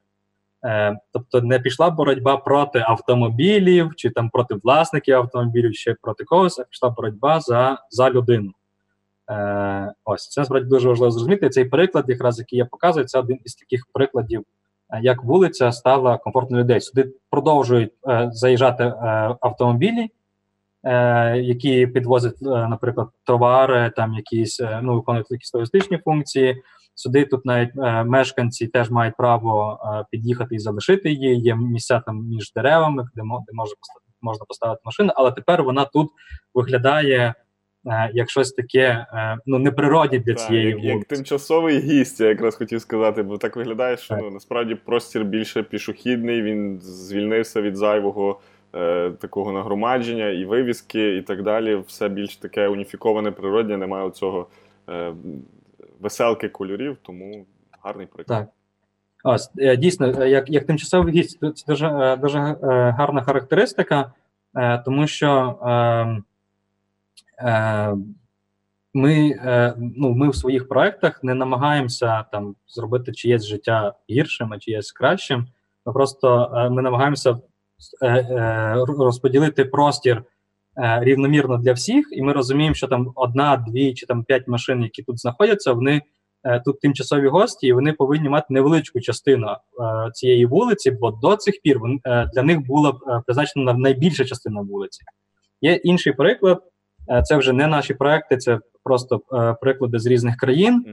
[0.65, 6.59] Е, тобто не пішла боротьба проти автомобілів чи там проти власників автомобілів, чи проти когось,
[6.59, 8.53] а пішла боротьба за за людину.
[9.31, 11.49] Е, Ось це справді дуже важливо зрозуміти.
[11.49, 14.45] Цей приклад, якраз який я показую, це один із таких прикладів,
[14.91, 16.81] е, як вулиця стала комфортною людей.
[16.81, 18.95] Сюди продовжують е, заїжджати е,
[19.41, 20.11] автомобілі,
[20.85, 26.63] е, які підвозять, наприклад, товари, там якісь ну виконують якісь логістичні функції.
[26.95, 31.41] Сюди тут навіть е, мешканці теж мають право е, під'їхати і залишити її.
[31.41, 33.75] Є місця там між деревами, де, де може
[34.23, 36.09] можна поставити машину, але тепер вона тут
[36.55, 37.35] виглядає
[37.87, 42.27] е, як щось таке е, ну неприродне для так, цієї як, як тимчасовий гість, я
[42.27, 44.25] якраз хотів сказати, бо так виглядає, що так.
[44.25, 46.43] ну насправді простір більше пішохідний.
[46.43, 48.41] Він звільнився від зайвого.
[48.77, 51.83] Е, такого нагромадження і вивіски, і так далі.
[51.87, 54.47] Все більш таке уніфіковане природне, немає цього
[54.89, 55.15] е,
[56.05, 57.47] веселки кольорів, тому
[57.83, 58.39] гарний приклад.
[58.39, 58.49] Так.
[59.25, 62.39] Ось, е, дійсно, е, як як тимчасовий гість, це дуже е, дуже
[62.99, 64.13] гарна характеристика,
[64.85, 66.23] тому що е,
[67.49, 67.95] е,
[68.95, 69.35] ми
[69.79, 75.47] ну, ми в своїх проєктах не намагаємося там зробити чиєсь життя гіршим, а чиєсь кращим.
[75.87, 77.39] Ми просто ми намагаємося
[78.99, 80.23] розподілити простір
[80.77, 85.03] рівномірно для всіх, і ми розуміємо, що там одна, дві чи там п'ять машин, які
[85.03, 86.03] тут знаходяться, вони
[86.45, 89.57] е, тут тимчасові гості, і вони повинні мати невеличку частину е,
[90.13, 91.81] цієї вулиці, бо до цих пір
[92.35, 92.93] для них була
[93.27, 95.03] призначена найбільша частина вулиці.
[95.61, 96.63] Є інший приклад.
[97.25, 99.21] Це вже не наші проекти, це просто
[99.61, 100.85] приклади з різних країн,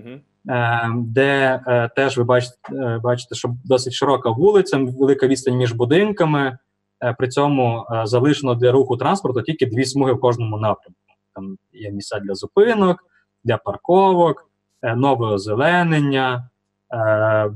[0.45, 0.93] uh-huh.
[0.95, 1.59] де
[1.95, 2.55] теж ви бачите,
[3.03, 6.57] бачите, що досить широка вулиця, велика відстань між будинками.
[7.03, 11.01] Е, при цьому е, залишено для руху транспорту тільки дві смуги в кожному напрямку.
[11.35, 12.97] Там є місця для зупинок,
[13.43, 14.49] для парковок,
[14.81, 16.47] е, нове озеленення,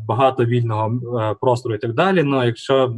[0.07, 2.23] багато вільного простору і так далі.
[2.23, 2.95] Ну, якщо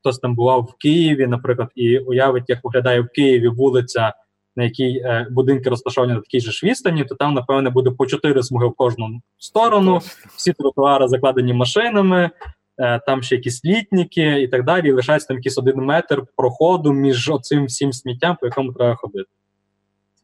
[0.00, 4.12] хтось там бував в Києві, наприклад, і уявить, як виглядає в Києві вулиця,
[4.56, 8.42] на якій будинки розташовані на такій же ж відстані, то там, напевне, буде по чотири
[8.42, 10.00] смуги в кожну сторону,
[10.36, 12.30] всі тротуари закладені машинами.
[12.78, 16.92] Е, там ще якісь літніки і так далі, і лишається там якийсь один метр проходу
[16.92, 19.30] між оцим всім сміттям, по якому треба ходити.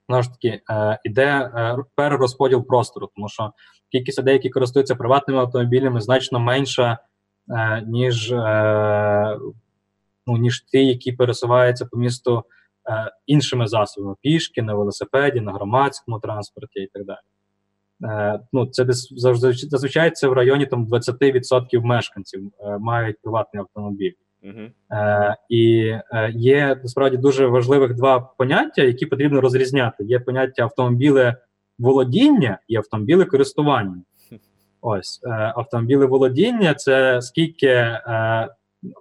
[0.08, 3.52] Знову ж таки, е, іде е, перерозподіл простору, тому що
[3.92, 6.98] кількість людей, які користуються приватними автомобілями, значно менша,
[7.86, 8.30] ніж
[10.26, 12.44] ну, ніж ті, які пересуваються по місту
[13.26, 17.18] іншими засобами: пішки, на велосипеді, на громадському транспорті і так далі.
[18.04, 23.60] Е, ну, це десь завжди зазвичай це в районі там 20% мешканців е, мають приватний
[23.60, 24.12] автомобіль.
[24.44, 24.70] Uh-huh.
[24.92, 30.04] Е, І е, є насправді дуже важливих два поняття, які потрібно розрізняти.
[30.04, 31.36] Є поняття автомобіле
[31.78, 34.02] володіння і автомобіле користування.
[34.80, 35.54] Ось е,
[36.06, 38.48] володіння це скільки е,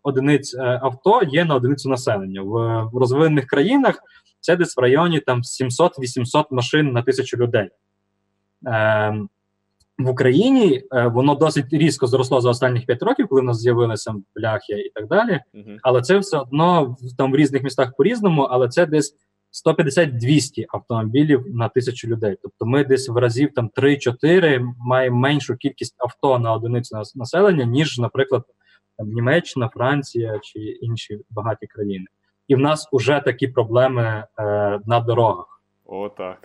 [0.03, 3.99] одиниць авто є на одиницю населення в, в розвинених країнах.
[4.39, 7.69] Це десь в районі там 700-800 машин на тисячу людей.
[8.67, 9.27] Е,
[9.97, 14.15] в Україні е, воно досить різко зросло за останні 5 років, коли в нас з'явилися
[14.35, 15.39] бляхи і так далі.
[15.53, 15.77] Мгм.
[15.81, 19.15] Але це все одно там в різних містах по-різному, але це десь
[19.65, 22.37] 150-200 автомобілів на тисячу людей.
[22.41, 27.99] Тобто ми десь в разів там 3-4 маємо меншу кількість авто на одиницю населення, ніж,
[27.99, 28.43] наприклад,
[28.97, 32.05] там, Німеччина, Франція чи інші багаті країни.
[32.47, 35.61] І в нас вже такі проблеми е, на дорогах.
[35.85, 36.39] О, так.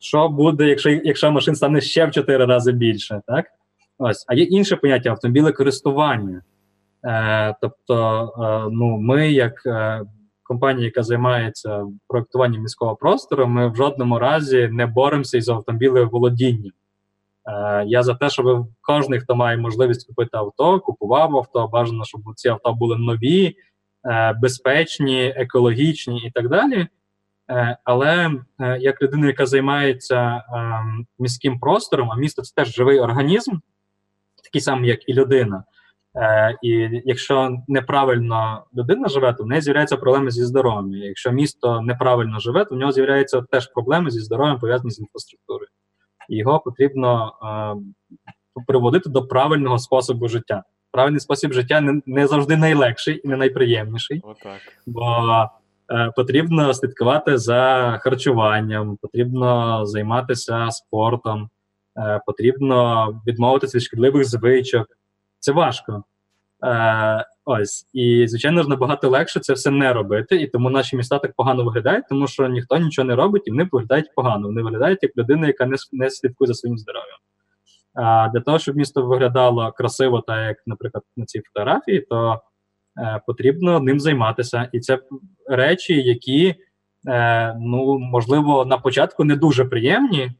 [0.00, 3.46] Що буде, якщо, якщо машин стане ще в 4 рази більше, так?
[3.98, 6.42] Ось, а є інше поняття автомобіле користування.
[7.04, 10.02] Е, тобто, е, ну, ми, як е,
[10.42, 16.72] компанія, яка займається проектуванням міського простору, ми в жодному разі не боремося із автомобілем володінням.
[17.46, 22.20] Е, я за те, щоб кожен, хто має можливість купити авто, купував авто, бажано, щоб
[22.34, 23.56] ці авто були нові,
[24.04, 26.86] е, безпечні, екологічні і так далі.
[27.50, 28.30] Е, Але
[28.60, 33.56] е, як людина, яка займається ем, міським простором, а місто це теж живий організм,
[34.44, 35.64] такий самий, як і людина.
[36.16, 40.94] Е, І якщо неправильно людина живе, то в неї з'являються проблеми зі здоров'ям.
[40.94, 45.68] Якщо місто неправильно живе, то в нього з'являються теж проблеми зі здоров'ям, пов'язані з інфраструктурою.
[46.28, 50.64] І його потрібно е, приводити до правильного способу життя.
[50.92, 54.60] Правильний спосіб життя не, не завжди найлегший і не найприємніший О, так.
[54.86, 55.59] бо е,
[56.16, 61.48] потрібно слідкувати за харчуванням, потрібно займатися спортом,
[61.98, 64.86] е, потрібно відмовитися від шкідливих звичок.
[65.38, 66.04] Це важко.
[66.64, 67.86] Е, ось.
[67.92, 71.64] І, звичайно ж, набагато легше це все не робити, і тому наші міста так погано
[71.64, 74.46] виглядають, тому що ніхто нічого не робить, і вони виглядають погано.
[74.46, 77.18] Вони виглядають як людина, яка не, не слідкує за своїм здоров'ям.
[77.94, 82.38] А для того, щоб місто виглядало красиво, так як, наприклад, на цій фотографії, то е,
[83.26, 84.68] потрібно ним займатися.
[84.72, 84.98] І це
[85.46, 86.54] речі, які,
[87.08, 90.32] е, ну, можливо, на початку не дуже приємні.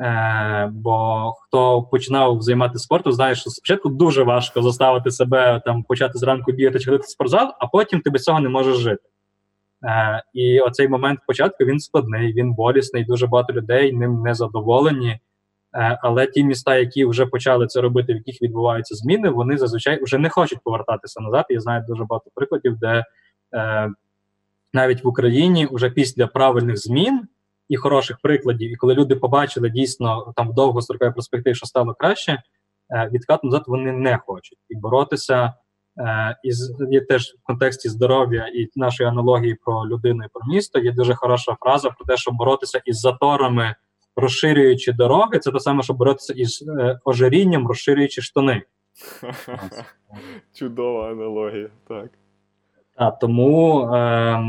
[0.00, 6.18] Е, бо хто починав займатися спортом, знає, що спочатку дуже важко заставити себе там почати
[6.18, 9.02] зранку бігати чи ходити в спортзал, а потім ти без цього не можеш жити.
[9.84, 15.20] Е, і оцей момент початку він складний, він болісний, дуже багато людей ним не задоволені.
[15.78, 20.02] Е, але ті міста, які вже почали це робити, в яких відбуваються зміни, вони зазвичай
[20.02, 21.46] вже не хочуть повертатися назад.
[21.48, 23.04] Я знаю дуже багато прикладів, де
[23.54, 23.90] е,
[24.72, 27.28] навіть в Україні вже після правильних змін
[27.68, 32.32] і хороших прикладів, і коли люди побачили дійсно там в довгостроковій перспективі, що стало краще,
[32.90, 35.52] е, відкат назад вони не хочуть і боротися.
[35.98, 40.78] Е, із є теж в контексті здоров'я і нашої аналогії про людину і про місто.
[40.78, 43.74] Є дуже хороша фраза про те, що боротися із заторами,
[44.18, 48.62] розширюючи дороги, це те саме, що боротися із е, ожирінням, розширюючи штани.
[50.54, 52.10] Чудова аналогія, так.
[52.96, 54.42] А, тому е,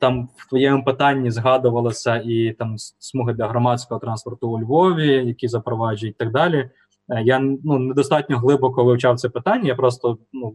[0.00, 6.14] там в твоєму питанні згадувалося і там смуги для громадського транспорту у Львові, які запроваджують
[6.14, 6.70] і так далі.
[7.08, 9.68] Е, я ну, недостатньо глибоко вивчав це питання.
[9.68, 10.54] Я просто ну,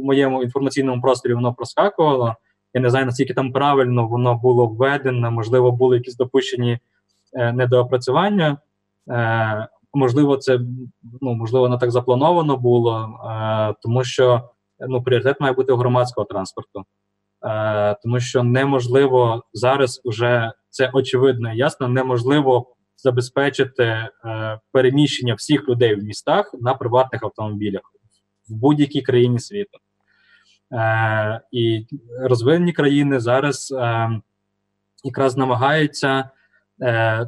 [0.00, 2.34] в моєму інформаційному просторі воно проскакувало.
[2.74, 6.78] Я не знаю, наскільки там правильно воно було введено, можливо, були якісь допущені
[7.32, 8.58] недоопрацювання.
[9.10, 10.60] Е, можливо, це
[11.20, 14.50] ну, можливо, воно так заплановано було, е, тому що
[14.88, 16.84] ну, пріоритет має бути у громадського транспорту.
[17.44, 22.66] Е, тому що неможливо зараз вже це очевидно і ясно, неможливо
[22.96, 24.08] забезпечити е,
[24.72, 27.82] переміщення всіх людей в містах на приватних автомобілях
[28.48, 29.78] в будь-якій країні світу.
[30.72, 31.86] Е, і
[32.20, 34.10] розвинені країни зараз е,
[35.04, 36.30] якраз намагаються е,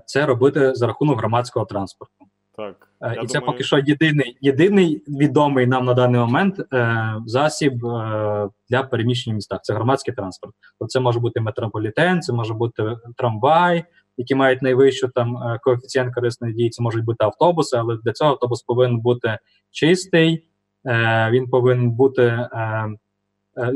[0.06, 2.24] це робити за рахунок громадського транспорту.
[2.56, 2.88] Так.
[3.00, 7.14] Е, Я і це думаю- поки що єдиний, єдиний відомий нам на даний момент е,
[7.26, 9.60] засіб е, для переміщення в містах.
[9.62, 10.54] Це громадський транспорт.
[10.78, 13.84] Тобто це може бути метрополітен, це може бути трамвай,
[14.16, 16.70] які мають найвищу там е, коефіцієнт корисної дії.
[16.70, 19.38] Це можуть бути автобуси, але для цього автобус повинен бути
[19.70, 20.44] чистий,
[20.86, 22.22] е, він повинен бути.
[22.22, 22.88] Е, е,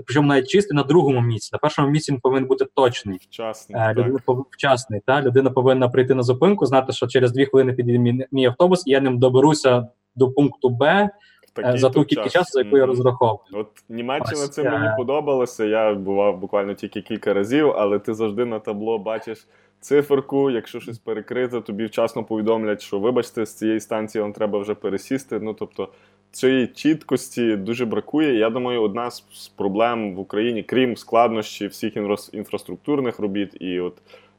[0.06, 1.50] Причому навіть чистий на другому місці.
[1.52, 3.18] На першому місці він повинен бути точний.
[3.30, 3.78] Вчасний.
[3.80, 3.98] Е, так.
[3.98, 4.18] Людина
[4.50, 8.46] вчасний, та людина повинна прийти на зупинку, знати, що через дві хвилини підійде мій, мій
[8.46, 11.10] автобус, і я ним доберуся до пункту Б е,
[11.52, 12.92] такий за ту кількість часу, за яку я Мгм.
[12.92, 13.40] розраховую.
[13.52, 14.70] От Німеччина Ось, цим е.
[14.70, 15.64] мені подобалося.
[15.64, 19.46] Я бував буквально тільки кілька разів, але ти завжди на табло бачиш
[19.80, 20.50] циферку.
[20.50, 25.40] Якщо щось перекрите, тобі вчасно повідомлять, що вибачте, з цієї станції вам треба вже пересісти.
[25.40, 25.88] Ну тобто
[26.30, 28.34] цієї чіткості дуже бракує.
[28.34, 31.92] Я думаю, одна з проблем в Україні, крім складнощі всіх
[32.32, 33.94] інфраструктурних робіт і от.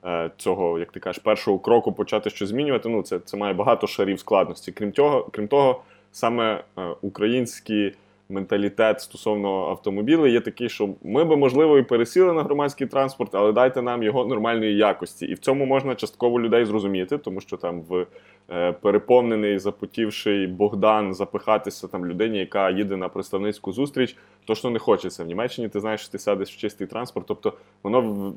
[0.05, 2.89] е, Цього, як ти кажеш, першого кроку почати щось змінювати.
[2.89, 4.71] Ну, це, це має багато шарів складності.
[4.71, 5.81] Крім того, крім того,
[6.11, 7.93] саме е, українські
[8.29, 13.51] менталітет стосовно автомобілів є такий, що ми би, можливо, і пересіли на громадський транспорт, але
[13.51, 15.25] дайте нам його нормальної якості.
[15.25, 18.05] І в цьому можна частково людей зрозуміти, тому що там в
[18.49, 24.15] е, переповнений, запотівший Богдан запихатися там людині, яка їде на представницьку зустріч,
[24.45, 25.23] точно не хочеться.
[25.23, 27.53] В Німеччині ти знаєш, що ти сядеш в чистий транспорт, тобто
[27.83, 28.33] воно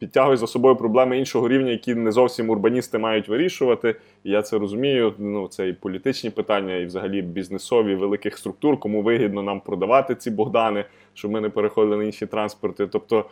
[0.00, 3.96] підтягує за собою проблеми іншого рівня, які не зовсім урбаністи мають вирішувати.
[4.24, 5.14] І я це розумію.
[5.18, 10.30] Ну це і політичні питання, і взагалі бізнесові великих структур, кому вигідно нам продавати ці
[10.30, 10.84] Богдани,
[11.14, 12.86] щоб ми не переходили на інші транспорти.
[12.86, 13.24] Тобто.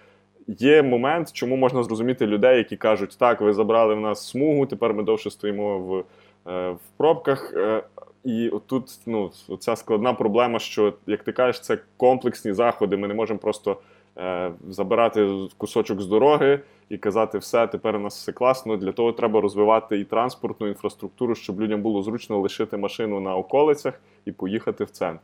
[0.58, 4.94] Є момент, чому можна зрозуміти людей, які кажуть, так, ви забрали в нас смугу, тепер
[4.94, 5.96] ми довше стоїмо в,
[6.50, 7.52] е, в пробках.
[7.56, 7.82] Е,
[8.24, 12.96] і тут ну, ця складна проблема, що, як ти кажеш, це комплексні заходи.
[12.96, 13.76] Ми не можемо просто
[14.68, 18.76] забирати кусочок з дороги і казати, все, тепер у нас все класно.
[18.76, 24.00] Для того треба розвивати і транспортну інфраструктуру, щоб людям було зручно лишити машину на околицях
[24.24, 25.20] і поїхати в центр.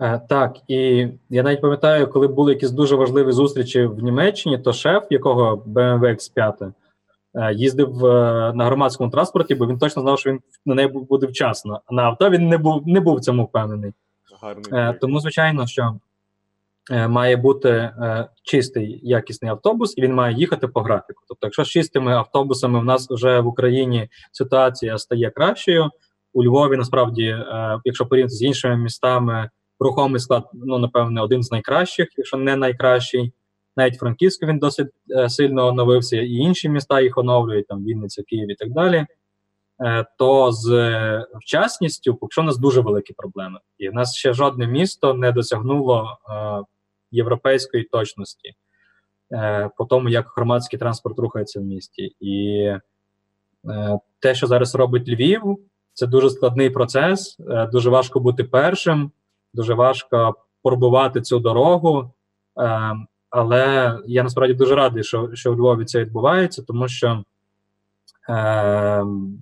[0.00, 4.72] Е, Так, і я навіть пам'ятаю, коли були якісь дуже важливі зустрічі в Німеччині, то
[4.72, 6.72] шеф, якого BMW X5,
[7.34, 11.26] е, їздив е, на громадському транспорті, бо він точно знав, що він на неї буде
[11.26, 11.80] вчасно.
[11.86, 13.92] А на авто він не був не був в цьому впевнений.
[14.42, 14.98] Гарний Е.
[15.00, 15.94] Тому, звичайно, що е,
[16.90, 21.22] має бути е, чистий якісний автобус, і він має їхати по графіку.
[21.28, 25.90] Тобто, якщо з чистими автобусами в нас вже в Україні ситуація стає кращою,
[26.32, 31.52] у Львові насправді, е, якщо порівняти з іншими містами, рухомий склад, ну напевне, один з
[31.52, 33.32] найкращих, якщо не найкращий.
[33.76, 38.50] Навіть Франківськ він досить е, сильно оновився, і інші міста їх оновлюють, там Вінниця, Київ
[38.50, 39.06] і так далі.
[39.84, 43.58] Е, то з е, вчасністю, поки що у нас дуже великі проблеми.
[43.78, 46.62] І в нас ще жодне місто не досягнуло е,
[47.10, 48.54] європейської точності
[49.32, 52.16] е, по тому, як громадський транспорт рухається в місті.
[52.20, 52.56] І
[53.68, 55.58] е, те, що зараз робить Львів,
[55.92, 59.10] це дуже складний процес, е, дуже важко бути першим,
[59.54, 62.10] дуже важко пробувати цю дорогу.
[62.58, 62.92] Е,
[63.30, 67.24] але я насправді дуже радий, що, що у Львові це відбувається, тому що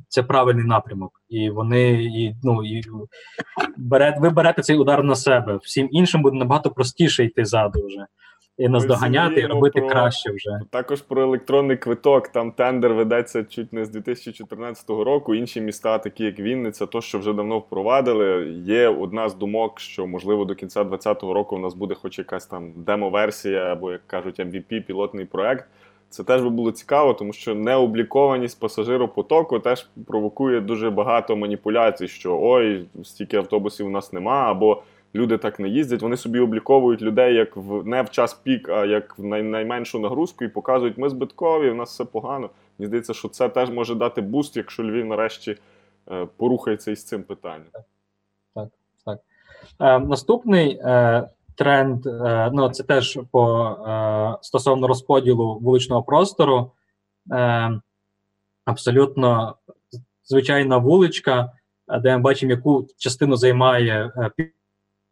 [0.09, 2.83] це правильний напрямок, і вони і, ну, і
[3.77, 5.59] бере, ви берете цей удар на себе.
[5.63, 8.07] Всім іншим буде набагато простіше йти ззаду вже
[8.59, 10.61] і наздоганяти, і робити про- краще вже.
[10.71, 12.29] Також про електронний квиток.
[12.29, 15.35] Там тендер ведеться чуть не з 2014 року.
[15.35, 18.49] Інші міста, такі як Вінниця, то що вже давно впровадили.
[18.67, 22.47] Є одна з думок, що можливо до кінця 2020 року у нас буде хоч якась
[22.47, 25.65] там демо-версія, або як кажуть, MVP, пілотний проект.
[26.09, 32.39] Це теж би було цікаво, тому що необлікованість пасажиропотоку теж провокує дуже багато маніпуляцій, що
[32.43, 34.83] ой, стільки автобусів у нас нема, або
[35.15, 36.03] люди так не їздять.
[36.03, 39.99] Вони собі обліковують людей як в не в час пік, а як в най, найменшу
[39.99, 42.51] нагрузку і показують, ми збиткові, в нас все погано.
[42.79, 45.57] Мені здається, що це теж може дати буст, якщо Львів нарешті
[46.11, 47.69] е, порухається із цим питанням.
[48.55, 48.69] Так,
[49.81, 56.73] Е, наступний е, тренд, е, ну це теж по е, стосовно розподілу вуличного простору.
[57.33, 57.81] Е,
[58.65, 59.57] абсолютно
[60.25, 61.53] звичайна вуличка,
[62.03, 64.13] де ми бачимо, яку частину займає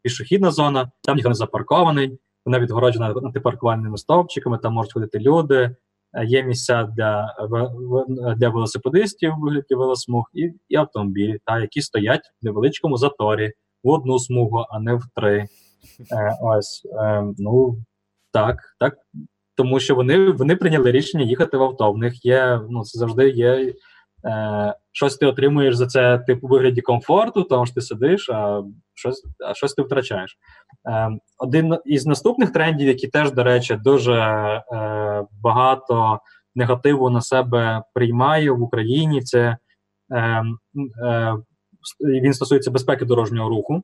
[0.02, 5.76] пішохідна зона, там ніхто не запаркований, вона відгороджена антипаркувальними стовпчиками, там можуть ходити люди.
[6.24, 7.36] Є місця для,
[8.36, 13.52] для велосипедистів вигляді велосмуг і, і автомобілі, та, які стоять в невеличкому заторі
[13.84, 15.48] в одну смугу, а не в три.
[16.12, 17.76] Е, ось, е, ну
[18.32, 18.94] так, так.
[19.56, 21.92] Тому що вони, вони прийняли рішення їхати в авто.
[21.92, 23.74] В них є, ну, це завжди є.
[24.24, 28.62] Е, щось ти отримуєш за це типу вигляді комфорту, тому що ти сидиш, а
[28.94, 30.36] щось, а щось ти втрачаєш.
[30.88, 34.62] Е, один із наступних трендів, які теж, до речі, дуже е,
[35.42, 36.20] багато
[36.54, 39.56] негативу на себе приймає в Україні, це
[40.12, 40.44] е,
[41.04, 41.34] е,
[42.00, 43.82] він стосується безпеки дорожнього руху.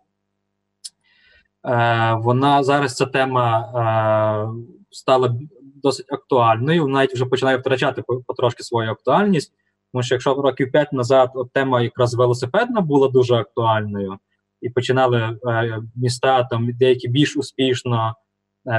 [1.69, 5.35] Е, вона зараз ця тема е, стала
[5.83, 6.83] досить актуальною.
[6.83, 9.53] Вона навіть вже починає втрачати потрошки свою актуальність.
[9.93, 14.19] Тому що якщо років п'ять назад от тема якраз велосипедна була дуже актуальною,
[14.61, 18.15] і починали е, міста там деякі більш успішно,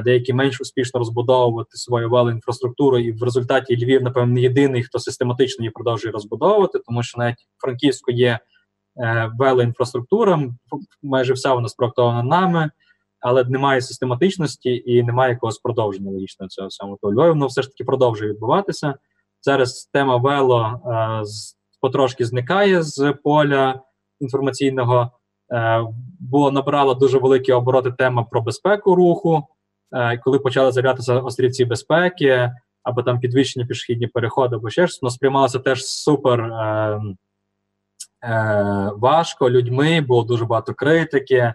[0.03, 5.71] деякі менш успішно розбудовувати свою велоінфраструктуру, і в результаті Львів, напевно, єдиний, хто систематично її
[5.71, 8.39] продовжує розбудовувати, тому що навіть Франківську є
[9.37, 10.57] велоінфраструктура, м-
[11.03, 12.69] майже вся вона спроектована нами,
[13.19, 16.97] але немає систематичності і немає якогось продовження логічного цього всього.
[17.01, 18.93] То Львові воно все ж таки продовжує відбуватися.
[19.41, 21.23] Зараз тема вело е,
[21.81, 23.81] потрошки зникає з поля
[24.19, 25.11] інформаційного.
[25.53, 25.83] Е,
[26.19, 29.43] було набрала дуже великі обороти тема про безпеку руху.
[29.91, 32.51] Е, коли почали з'являтися острівці безпеки,
[32.83, 37.01] або там підвищені пішохідні переходи, або ще щось, воно сприймалося теж супер е,
[38.23, 41.53] е, важко людьми, було дуже багато критики.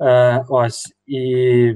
[0.00, 1.74] Е, Ось і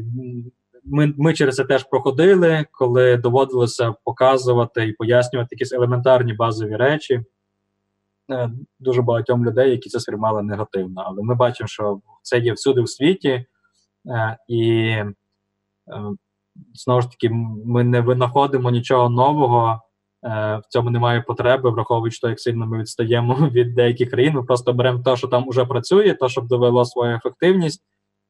[0.85, 7.21] ми ми через це теж проходили, коли доводилося показувати і пояснювати якісь елементарні базові речі.
[8.31, 11.03] Е, Дуже багатьом людей, які це сприймали негативно.
[11.07, 13.47] Але ми бачимо, що це є всюди в світі,
[14.07, 15.15] е, і е,
[16.75, 17.31] знову ж таки,
[17.65, 19.83] ми не винаходимо нічого нового.
[20.27, 24.35] Е, в цьому немає потреби, враховуючи те, як сильно ми відстаємо від деяких країн.
[24.35, 27.83] Ми просто беремо те, що там вже працює, те, щоб довело свою ефективність,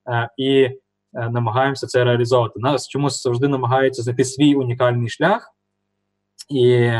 [0.09, 0.79] е, і е,
[1.13, 2.61] намагаємося це реалізовувати.
[2.61, 5.53] Нас чомусь завжди намагаються знайти свій унікальний шлях
[6.51, 6.93] і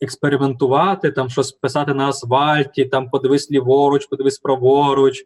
[0.00, 5.24] експериментувати, там щось писати на асфальті, там подивись ліворуч, подивись праворуч,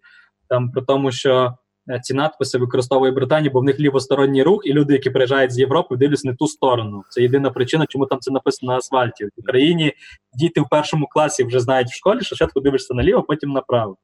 [0.48, 1.54] там при тому, що.
[1.88, 5.58] Е, ці надписи використовує Британія, бо в них лівосторонній рух, і люди, які приїжджають з
[5.58, 7.02] Європи, дивляться не ту сторону.
[7.10, 9.24] Це єдина причина, чому там це написано на асфальті.
[9.24, 9.92] В Україні
[10.34, 13.96] діти в першому класі вже знають в школі, що спочатку дивишся наліво, потім направо.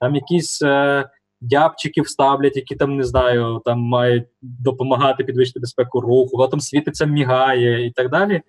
[0.00, 1.08] Там якісь е,
[1.40, 7.06] дябчики вставлять, які там не знаю, там мають допомагати підвищити безпеку руху, воно там світиться,
[7.06, 8.42] мігає і так далі.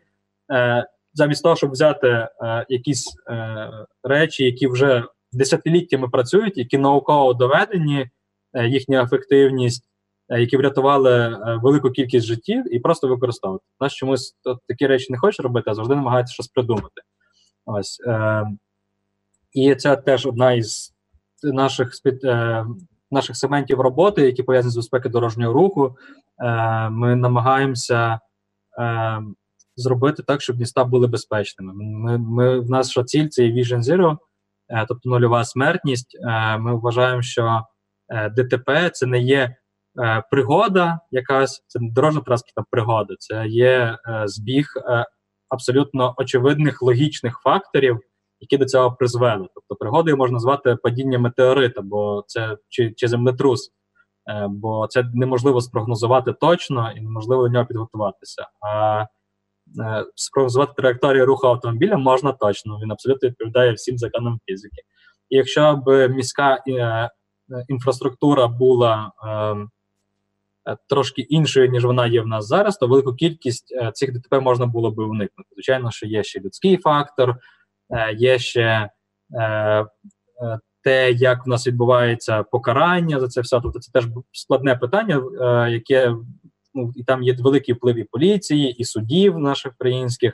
[0.52, 2.28] Е, Замість того, щоб взяти е,
[2.70, 3.70] якісь е,
[4.04, 8.10] речі, які вже десятиліттями працюють, які науково доведені.
[8.54, 9.84] Е, їхня ефективність,
[10.30, 13.66] е, які врятували е, велику кількість життів, і просто використовувати.
[13.80, 14.36] Нас чомусь
[14.68, 17.02] такі речі не хоче робити, а завжди намагається щось придумати.
[17.66, 18.02] Ось.
[18.08, 18.46] Е,
[19.54, 20.94] І це теж одна із
[21.44, 21.92] наших
[22.24, 22.66] е,
[23.12, 25.96] наших сегментів роботи, які пов'язані з безпекою дорожнього руху.
[26.90, 28.20] Ми намагаємося.
[29.76, 31.74] Зробити так, щоб міста були безпечними.
[31.74, 34.18] Ми, ми, В нас ціль це Vision Zero,
[34.88, 36.18] тобто нульова смертність.
[36.60, 37.64] Ми вважаємо, що
[38.12, 39.56] ДТП це не є
[40.00, 44.68] е, пригода, якась це не дорожньо транспортна пригода, це є е, збіг
[45.50, 48.00] абсолютно очевидних логічних факторів,
[48.40, 49.48] які до цього призвели.
[49.56, 53.72] Тобто, пригодою можна назвати падіння метеорита, бо це чи, чи землетрус.
[54.50, 58.48] Бо це неможливо спрогнозувати точно і неможливо до нього підготуватися.
[58.62, 59.06] А
[60.16, 62.80] спрогнозувати траєкторію руху автомобіля можна точно.
[62.84, 64.82] Він абсолютно відповідає всім законам фізики.
[65.30, 67.10] І якщо б міська Е,
[67.68, 69.70] інфраструктура була ем,
[70.68, 74.40] е, трошки іншою, ніж вона є в нас зараз, то велику кількість е, цих ДТП
[74.40, 75.50] можна було би уникнути.
[75.54, 77.36] Звичайно, що є ще людський фактор,
[78.16, 78.90] є ще
[80.84, 83.60] те, як в нас відбувається покарання за це все.
[83.62, 85.24] Тобто це теж складне питання,
[85.70, 86.16] яке
[86.74, 90.34] ну, і там є великий вплив і поліції, і судів наших українських,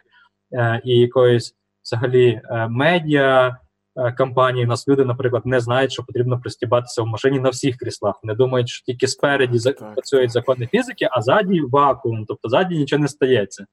[0.84, 3.57] і якоїсь взагалі медіа.
[3.98, 7.78] Е, компанії, у нас люди, наприклад, не знають, що потрібно пристібатися в машині на всіх
[7.78, 8.20] кріслах.
[8.24, 10.43] Вони думають, що тільки спереді так, працюють так.
[10.43, 13.66] закони фізики, а ззаді вакуум, тобто ззаді нічого не стається.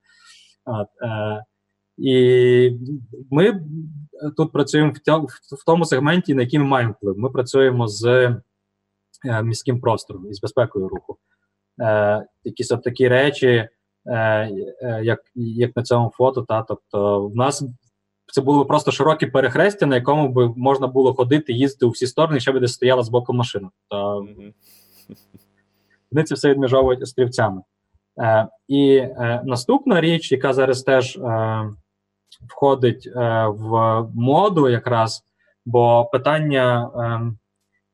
[0.65, 1.45] От, е,
[1.99, 2.79] І
[3.31, 3.61] ми
[4.37, 7.19] тут працюємо в, тя, в тому сегменті, на який ми маємо вплив.
[7.19, 8.05] Ми працюємо з
[9.25, 11.19] е, міським простором і з безпекою руху.
[11.81, 13.69] Е, Якісь от такі речі, е,
[14.07, 17.65] е, як як на цьому фото, та тобто в нас
[18.35, 22.41] це було просто широке перехрестя, на якому би можна було ходити, їздити у всі сторони,
[22.41, 23.71] ще би десь стояла з боку машина.
[23.89, 24.27] То
[26.13, 27.63] вони це все відмежовують острівцями.
[28.21, 31.65] Е, І е, наступна річ, яка зараз теж е,
[32.49, 35.25] входить е, в моду, якраз,
[35.67, 37.35] бо питання е,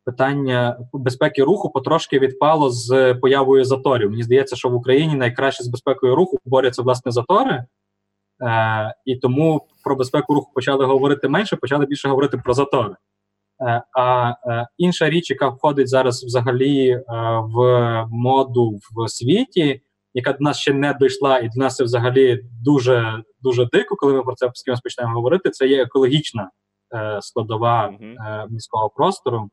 [0.04, 4.10] питання безпеки руху потрошки відпало з появою заторів.
[4.10, 7.64] Мені здається, що в Україні найкраще з безпекою руху борються власне затори.
[8.42, 12.94] Е, І тому про безпеку руху почали говорити менше, почали більше говорити про затори.
[13.68, 17.02] Е, а е, інша річ, яка входить зараз взагалі е,
[17.42, 19.82] в моду в світі,
[20.14, 24.12] яка до нас ще не дійшла, і до нас це взагалі дуже дуже дико, коли
[24.12, 25.50] ми про це з кимось почнемо говорити.
[25.50, 26.50] Це є екологічна
[26.94, 28.16] е, складова е,
[28.50, 29.48] міського простору.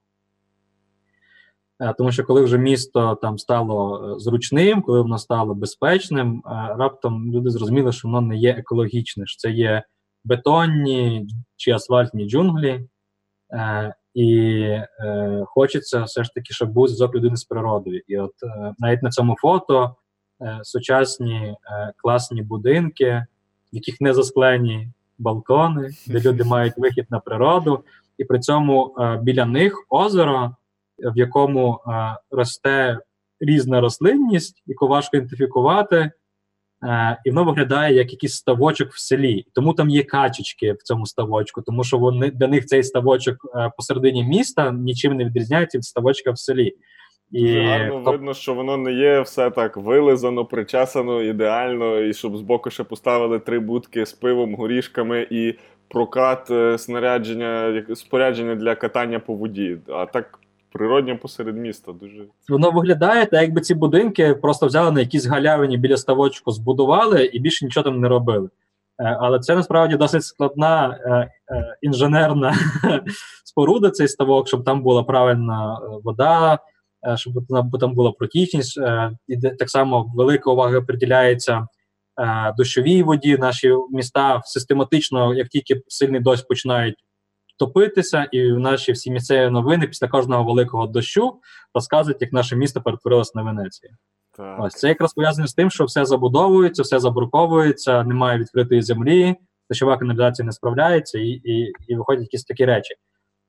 [1.79, 6.75] Е, тому що коли вже місто там стало е, зручним, коли воно стало безпечним, е,
[6.77, 9.83] раптом люди зрозуміли, що воно не є екологічне, що це є
[10.25, 12.87] бетонні чи асфальтні джунглі,
[14.13, 14.63] і
[15.45, 18.01] хочеться все ж таки, щоб був зв'язок людини з природою.
[18.07, 18.31] І от
[18.79, 19.95] навіть на цьому фото
[20.63, 21.55] сучасні
[21.97, 23.25] класні будинки,
[23.73, 27.83] в яких не засклені балкони, де люди мають вихід на природу,
[28.17, 30.55] і при цьому біля них озеро
[30.99, 32.99] в якому е, росте
[33.39, 36.11] різна рослинність, яку важко ідентифікувати,
[36.83, 39.45] е, і воно виглядає як якийсь ставочок в селі.
[39.53, 43.71] Тому там є качечки в цьому ставочку, тому що вони для них цей ставочок е,
[43.77, 46.73] посередині міста нічим не відрізняється від ставочка в селі.
[47.31, 48.11] І гарно то...
[48.11, 53.39] видно, що воно не є все так вилизано, причесано ідеально, і щоб збоку ще поставили
[53.39, 55.53] три будки з пивом, горішками і
[55.87, 59.77] прокат снарядження, спорядження для катання по воді.
[59.87, 60.39] А так
[60.77, 61.91] природньо посеред міста.
[61.91, 67.25] Дуже Воно виглядає, так якби ці будинки просто взяли на якісь галявині біля ставочку, збудували
[67.25, 68.49] і більше нічого там не робили.
[68.99, 71.11] Е, але це насправді досить складна е,
[71.55, 72.55] е, інженерна
[73.45, 76.59] споруда, цей ставок, щоб там була правильна вода,
[77.15, 77.33] щоб
[77.79, 78.79] там, була протічність.
[79.27, 81.67] І так само велика увага приділяється
[82.57, 83.37] дощовій воді.
[83.37, 86.95] Наші міста систематично, як тільки сильний дощ починають
[87.57, 91.39] топитися, і наші всі місцеві новини після кожного великого дощу
[91.73, 93.93] розказують, як наше місто перетворилося на Венецію.
[94.37, 94.59] так.
[94.59, 99.35] Ось це якраз пов'язано з тим, що все забудовується, все забруковується, немає відкритої землі,
[99.69, 102.95] дощова каналізація не справляється, і, і, і виходять якісь такі речі.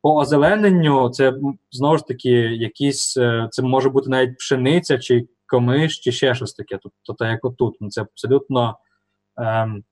[0.02, 1.34] По озелененню, це
[1.70, 6.54] знову ж таки якісь, е, це може бути навіть пшениця, чи комиш, чи ще щось
[6.54, 6.78] таке.
[6.82, 7.76] Тобто, так як отут.
[7.80, 8.78] Ну, Це абсолютно
[9.36, 9.84] ем,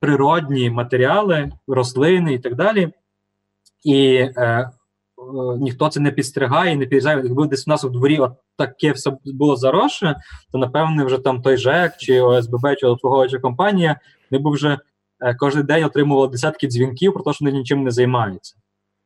[0.00, 2.92] природні матеріали, рослини і так далі.
[3.84, 4.70] І е, е,
[5.58, 7.16] ніхто це не підстригає, не підрізає.
[7.24, 10.16] Якби десь у нас у дворі от таке все було заросше,
[10.52, 14.00] то напевне вже там той ЖЕК, чи ОСББ, чи обслуговуюча компанія,
[14.30, 14.78] ми б вже
[15.20, 18.56] е, кожен день отримували десятки дзвінків про те, що вони нічим не займаються.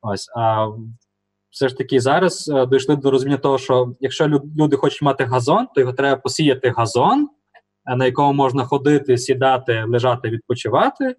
[0.03, 0.69] Ось, а
[1.51, 5.67] все ж таки зараз е, дійшли до розуміння того, що якщо люди хочуть мати газон,
[5.75, 7.29] то його треба посіяти газон,
[7.97, 11.17] на якому можна ходити, сідати, лежати, відпочивати.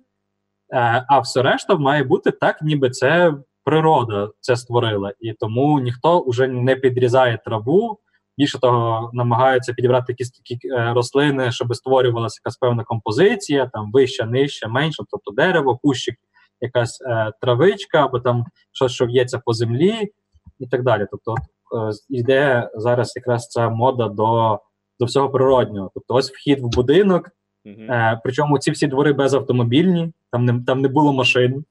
[0.74, 5.13] Е, а все решта має бути так, ніби це природа це створила.
[5.19, 7.99] І тому ніхто вже не підрізає траву.
[8.38, 14.26] Більше того, намагаються підібрати якісь такі е, рослини, щоб створювалася якась певна композиція, там вища,
[14.26, 16.15] нижча, менша, тобто дерево, кущик,
[16.61, 20.11] якась е, травичка, або там щось, що в'ється по землі,
[20.59, 21.07] і так далі.
[21.11, 24.59] Тобто, е, йде зараз якраз ця мода до,
[24.99, 25.91] до всього природнього.
[25.93, 27.30] Тобто, ось вхід в будинок,
[27.66, 31.66] Е, причому ці всі двори безавтомобільні, там не, там не було машин.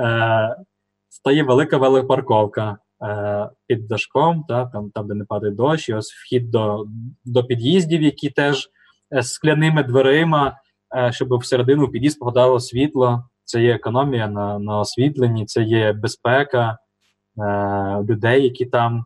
[0.00, 0.56] Е,
[1.08, 6.12] стає велика велопарковка е, під дашком, та, там, там, де не падає дощ, і ось
[6.12, 6.86] вхід до,
[7.24, 8.70] до під'їздів, які теж
[9.14, 10.56] е, з скляними дверима,
[10.96, 13.24] е, щоб всередину під'їзд попадало світло.
[13.44, 16.78] Це є економія на, на освітленні, це є безпека
[17.38, 19.04] е, людей, які там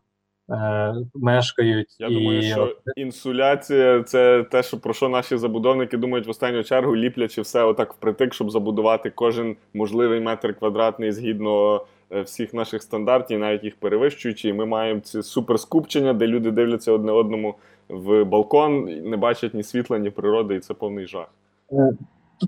[1.15, 1.95] мешкають.
[1.99, 6.63] Я і, думаю, що інсуляція це те, що про що наші забудовники думають в останню
[6.63, 11.81] чергу, ліплячи все отак впритик, щоб забудувати кожен можливий метр квадратний згідно
[12.11, 14.49] е, всіх наших стандартів, навіть їх перевищуючи.
[14.49, 17.55] І ми маємо ці суперскупчення, де люди дивляться одне одному
[17.89, 21.27] в балкон, не бачать ні світла, ні природи, і це повний жах.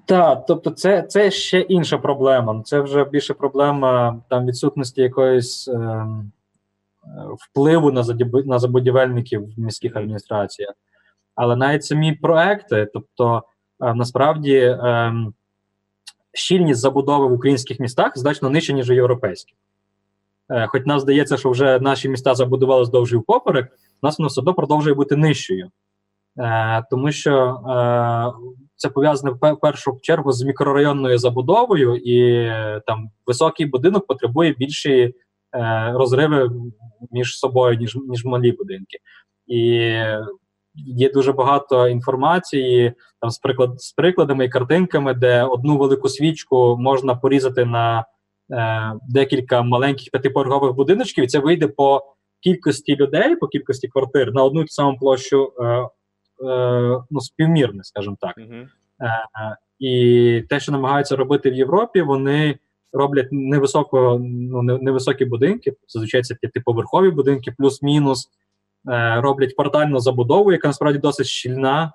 [0.06, 2.62] Так, тобто це, це ще інша проблема.
[2.66, 6.06] Це вже більше проблема там відсутності якоїсь е,
[7.38, 8.04] впливу на,
[8.45, 10.74] на забудівельників в міських адміністраціях.
[11.36, 13.43] Але навіть самі проекти, тобто
[13.84, 15.34] е, насправді ем,
[16.34, 19.56] щільність забудови в українських містах значно нижча, ніж у європейських.
[20.49, 23.72] Е, хоч нам здається, що вже наші міста забудували здовж і впоперек,
[24.02, 25.72] у нас воно все одно продовжує бути нижчою.
[26.38, 28.34] Е, тому що е,
[28.76, 32.49] це пов'язане в першу чергу з мікрорайонною забудовою, і
[32.88, 35.14] там високий будинок потребує більші е,
[35.93, 36.52] розриви
[37.12, 38.97] між собою, ніж, ніж малі будинки.
[39.47, 39.93] І
[40.76, 46.78] є дуже багато інформації там з, приклад, з прикладами і картинками, де одну велику свічку
[46.80, 48.06] можна порізати на
[48.52, 54.43] е, декілька маленьких п'ятиповерхових будиночків, і це вийде по кількості людей, по кількості квартир на
[54.43, 55.54] одну і ту саму площу.
[55.60, 58.38] Е, е, ну, співмірне, скажімо так.
[58.38, 58.56] Угу.
[58.56, 58.68] Е,
[59.80, 62.60] і те, що намагаються робити в Європі, вони
[62.93, 68.29] роблять невисоко, ну, невисокі будинки, зазвичай це п'ятиповерхові будинки, плюс-мінус,
[68.89, 71.93] е, роблять квартальну забудову, яка насправді досить щільна,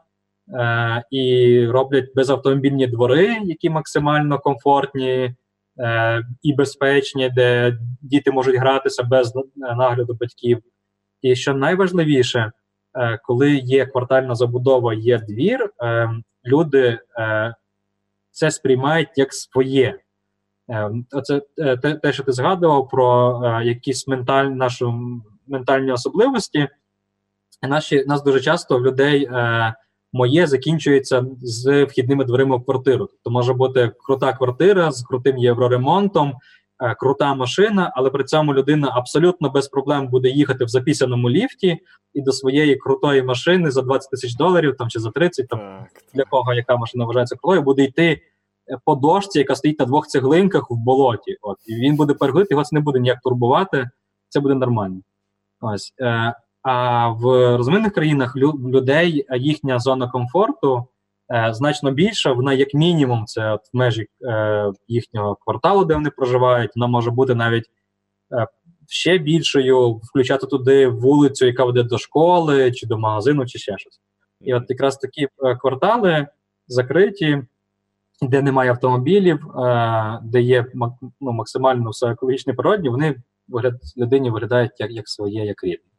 [0.54, 5.34] е, і роблять безавтомобільні двори, які максимально комфортні
[5.78, 10.62] е, і безпечні, де діти можуть гратися без нагляду батьків.
[11.22, 12.52] І що найважливіше,
[12.98, 16.10] е, коли є квартальна забудова, є двір, е,
[16.46, 17.54] люди е,
[18.30, 19.98] це сприймають як своє.
[20.70, 25.00] Е, Оце е, те, те, що ти згадував про е, якісь менталь, нашу
[25.46, 26.68] ментальні особливості.
[27.62, 29.74] Наші нас дуже часто в людей е,
[30.12, 33.06] моє закінчується з вхідними дверима в квартиру.
[33.06, 36.34] Тобто може бути крута квартира з крутим євроремонтом,
[36.98, 41.78] крута машина, але при цьому людина абсолютно без проблем буде їхати в запісяному ліфті
[42.14, 46.02] і до своєї крутої машини за 20 тисяч доларів там чи за 30, там Так,
[46.14, 48.22] для кого яка машина вважається крутою, буде йти
[48.84, 51.36] по дошці, яка стоїть на двох цеглинках в болоті.
[51.40, 53.90] От і він буде переходити, його це не буде ніяк турбувати.
[54.28, 55.00] Це буде нормально.
[55.60, 57.22] Ось е, а в
[57.56, 60.86] розвинених країнах лю, людей їхня зона комфорту
[61.34, 62.32] е, значно більша.
[62.32, 66.70] Вона, як мінімум, це от в межі е, їхнього кварталу, де вони проживають.
[66.76, 67.64] Вона може бути навіть
[68.32, 68.46] е,
[68.88, 74.00] ще більшою, включати туди вулицю, яка веде до школи, чи до магазину, чи ще щось.
[74.40, 76.26] І от якраз такі е, квартали
[76.68, 77.42] закриті,
[78.22, 80.66] де немає автомобілів, е, де є
[81.20, 83.16] ну, максимально все екологічне природні, вони
[83.48, 85.90] вигляд, людині виглядають як як своє, як рідне.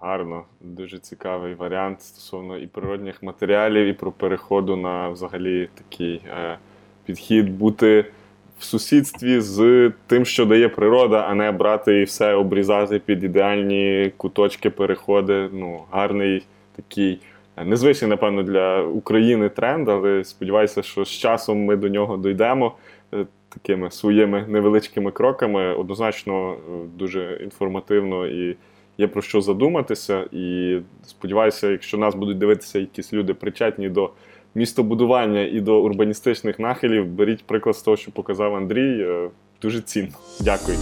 [0.00, 6.58] Гарно, дуже цікавий варіант стосовно і природних матеріалів, і про переходу на взагалі такий е,
[7.04, 8.12] підхід бути
[8.58, 14.12] в сусідстві з тим, що дає природа, а не брати і все обрізати під ідеальні
[14.16, 15.48] куточки, переходи.
[15.52, 16.46] Ну, гарний
[16.76, 17.20] такий.
[17.64, 22.72] Незвичний, напевно, для України тренд, але сподіваюся, що з часом ми до нього дійдемо
[23.14, 25.74] е, такими своїми невеличкими кроками.
[25.74, 26.56] Однозначно, е,
[26.98, 28.56] дуже інформативно і
[28.98, 30.24] є про що задуматися.
[30.32, 34.10] І сподіваюся, якщо нас будуть дивитися якісь люди причетні до
[34.54, 39.02] містобудування і до урбаністичних нахилів, беріть приклад з того, що показав Андрій.
[39.02, 39.30] Е,
[39.62, 40.12] дуже цінно.
[40.40, 40.78] Дякую.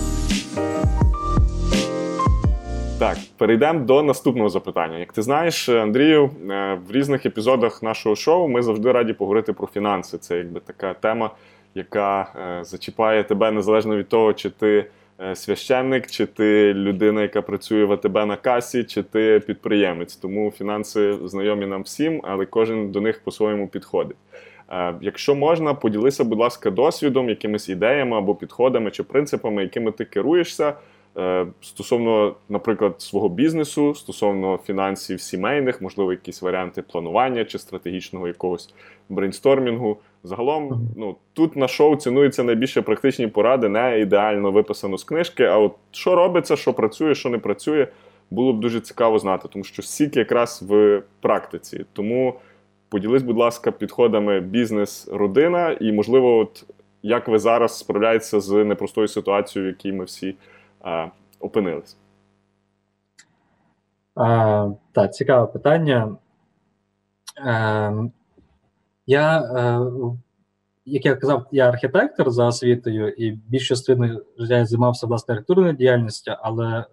[3.04, 4.98] Так, перейдемо до наступного запитання.
[4.98, 9.66] Як ти знаєш, Андрію, е, в різних епізодах нашого шоу ми завжди раді поговорити про
[9.66, 10.18] фінанси.
[10.18, 11.30] Це якби така тема,
[11.74, 14.86] яка е, зачіпає тебе незалежно від того, чи ти
[15.20, 20.16] Е, священник, чи ти людина, яка працює в АТБ на касі, чи ти підприємець.
[20.16, 24.16] Тому фінанси знайомі нам всім, але кожен до них по-своєму підходить.
[25.00, 30.74] Якщо можна, поділися, будь ласка, досвідом, якимись ідеями або підходами чи принципами, якими ти керуєшся.
[31.18, 38.74] Е, стосовно, наприклад, свого бізнесу, стосовно фінансів сімейних, можливо, якісь варіанти планування чи стратегічного якогось
[39.08, 39.98] брейнстормінгу.
[40.24, 45.44] Загалом, ну тут на шоу цінуються найбільше практичні поради, не ідеально виписано з книжки.
[45.44, 47.86] А от що робиться, що працює, що не працює,
[48.30, 51.84] було б дуже цікаво знати, тому що стільки якраз в практиці.
[51.92, 52.34] Тому
[52.88, 56.64] поділись, будь ласка, підходами бізнес-родина, і, можливо, от
[57.02, 60.34] як ви зараз справляєтеся з непростою ситуацією, в якій ми всі
[61.40, 61.96] опинились.
[64.14, 66.16] А, Так, цікаве питання.
[67.36, 68.12] Ем,
[69.06, 69.80] я, е,
[70.84, 75.72] як я казав, я архітектор за освітою, і більш частиною життя я займався власне архітектурною
[75.72, 76.84] діяльністю, але е,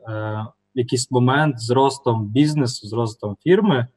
[0.76, 3.88] в якийсь момент з ростом бізнесу, з ростом фірми,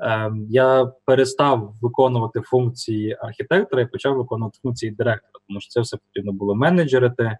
[0.00, 5.96] е, я перестав виконувати функції архітектора і почав виконувати функції директора, тому що це все
[5.96, 7.38] потрібно було менеджерити.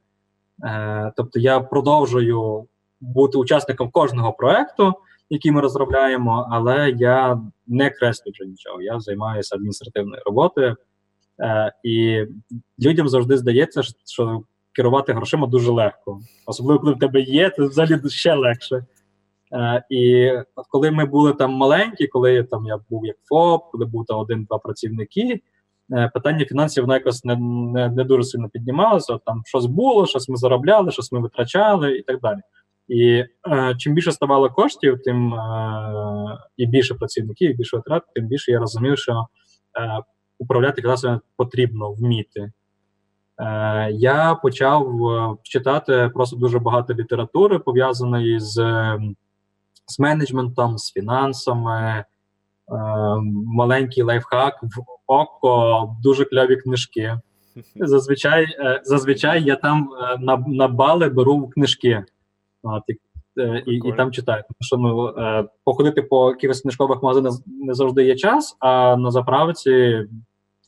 [0.64, 2.66] Е, тобто я продовжую
[3.00, 4.94] бути учасником кожного проекту,
[5.30, 8.82] який ми розробляємо, але я не креслю вже нічого.
[8.82, 10.76] Я займаюся адміністративною роботою,
[11.40, 12.24] е, і
[12.78, 14.42] людям завжди здається, що
[14.72, 18.84] керувати грошима дуже легко, особливо коли в тебе є, це взагалі ще легше.
[19.52, 20.32] Е, І
[20.68, 24.58] коли ми були там маленькі, коли там я був як ФОП, коли був там один-два
[24.58, 25.40] працівники.
[25.92, 29.18] Е, питання фінансів воно якось не не, не дуже сильно піднімалося.
[29.26, 32.40] Там щось було, щось ми заробляли, щось ми витрачали і так далі.
[32.88, 38.26] І е, чим більше ставало коштів, тим е, і більше працівників, і більше витрат, тим
[38.26, 39.26] більше я розумів, що
[39.78, 40.02] е,
[40.38, 42.52] управляти фінансами потрібно вміти.
[43.38, 48.54] Е, Я почав е, читати просто дуже багато літератури, пов'язаної з
[49.86, 52.04] з менеджментом, з фінансами.
[52.70, 57.18] Е, маленький лайфхак в око, дуже кльові книжки.
[57.76, 62.04] Зазвичай е, зазвичай я там е, на на бали беру книжки.
[62.62, 62.92] От, і,
[63.66, 64.42] і і, там читаю.
[64.42, 65.14] Тому що ну,
[65.64, 70.04] походити по якихось книжкових магазинах не завжди є час, а на заправці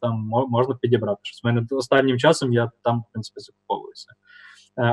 [0.01, 1.45] там можна підібрати щось.
[1.45, 4.09] У мене останнім часом я там, в принципі, закуповуюся.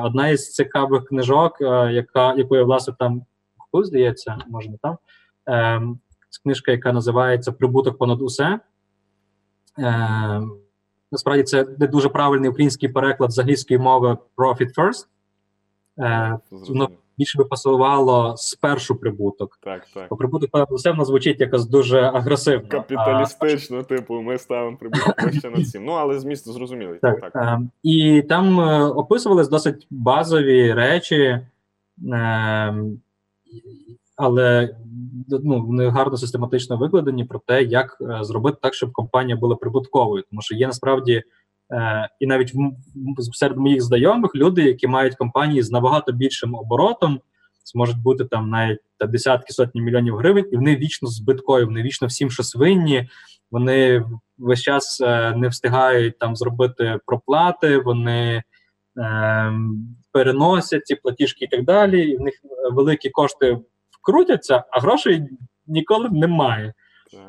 [0.04, 1.58] Одна із цікавих книжок,
[1.92, 3.22] яка, яку я власне там
[3.58, 4.98] купив, здається, може не там.
[6.30, 8.60] Ем, книжка, яка називається Прибуток понад усе.
[9.80, 10.42] Е,
[11.12, 15.08] Насправді це не дуже правильний український переклад з англійської мови Profit First.
[16.00, 19.60] Е, Воно більше би пасувало спершу прибуток.
[19.62, 20.08] Так, так.
[20.10, 22.70] Бо прибуток понад усе воно звучить якось дуже агресивно.
[22.70, 25.86] Капіталістично, а, типу, ми ставимо прибуток вище над всім.
[25.86, 27.00] Ну, але зміст зрозумілий.
[27.00, 27.36] Так, так.
[27.36, 31.40] Е, І там е, описувались досить базові речі.
[32.14, 32.76] Е,
[34.20, 34.76] але
[35.44, 40.24] ну, вони гарно систематично викладені про те, як е, зробити так, щоб компанія була прибутковою,
[40.30, 41.24] тому що є насправді
[41.74, 42.54] е, і навіть
[43.32, 47.20] серед моїх знайомих люди, які мають компанії з набагато більшим оборотом,
[47.66, 52.08] зможуть бути там навіть та десятки сотні мільйонів гривень, і вони вічно збиткові, вони вічно
[52.08, 53.10] всім щось винні,
[53.52, 54.06] вони
[54.38, 58.44] весь час е, не встигають там зробити проплати, вони.
[58.98, 59.54] Е,
[60.12, 62.34] Переносять ці платіжки і так далі, і в них
[62.72, 63.58] великі кошти
[64.10, 65.24] крутяться, а грошей
[65.68, 66.74] ніколи немає.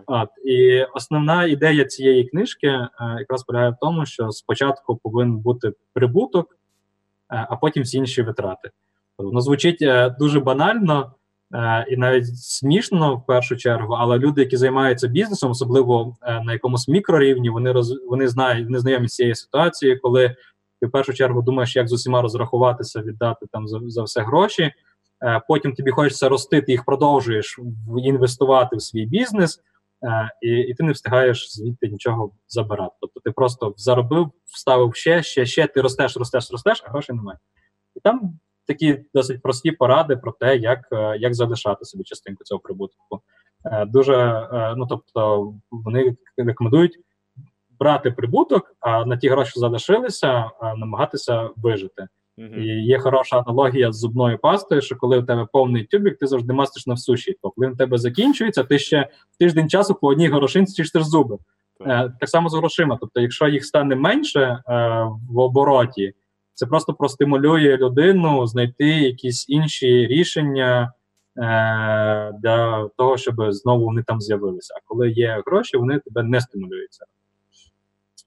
[0.06, 5.72] От, І основна ідея цієї книжки е, якраз полягає в тому, що спочатку повинен бути
[5.92, 6.58] прибуток,
[7.28, 8.70] а потім всі інші витрати.
[9.18, 9.84] Воно звучить
[10.18, 11.12] дуже банально
[11.90, 17.50] і навіть смішно в першу чергу, але люди, які займаються бізнесом, особливо на якомусь мікрорівні,
[17.50, 20.36] вони роз вони знають, вони знайомі з цією ситуацією, коли
[20.80, 24.72] ти в першу чергу думаєш, як з усіма розрахуватися, віддати там за, за все гроші.
[25.22, 27.58] Е, потім тобі хочеться рости, ти їх продовжуєш
[28.04, 29.60] інвестувати в свій бізнес,
[30.04, 32.94] е, і і ти не встигаєш звідти нічого забирати.
[33.00, 37.38] Тобто ти просто заробив, вставив ще, ще, ще, ти ростеш, ростеш, ростеш, а грошей немає.
[37.96, 42.60] І там такі досить прості поради про те, як е, як залишати собі частинку цього
[42.60, 43.20] прибутку.
[43.86, 46.98] Дуже ну тобто вони рекомендують
[47.78, 52.08] брати прибуток, а на ті гроші, залишилися, намагатися вижити.
[52.57, 56.53] І є хороша аналогія з зубною пастою, що коли у тебе повний тюбік, ти завжди
[56.53, 57.36] мастиш на суші.
[57.43, 61.38] То коли в тебе закінчується, ти ще в тиждень часу по одній горошинці чистиш зуби.
[61.86, 62.99] Е, так само з грошима.
[63.01, 64.62] Тобто, якщо їх стане менше е,
[65.30, 66.14] в обороті,
[66.55, 70.93] це просто простимулює людину знайти якісь інші рішення
[71.36, 74.74] е, для того, щоб знову вони там з'явилися.
[74.76, 77.05] А коли є гроші, вони тебе не стимулюються.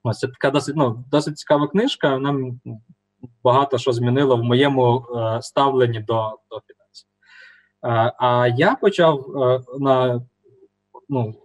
[0.04, 2.18] Ось це така досить ну, досить цікава книжка.
[2.18, 2.60] Нам
[3.44, 7.08] багато що змінило в моєму е, ставленні до до фінансів.
[7.84, 10.22] Е, а я почав е, на
[11.10, 11.36] ну,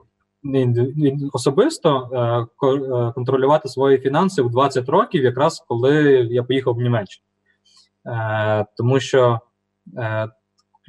[1.33, 5.95] особисто е, е, контролювати свої фінанси в 20 років, якраз коли
[6.31, 7.25] я поїхав в Німеччину.
[8.77, 9.41] Тому що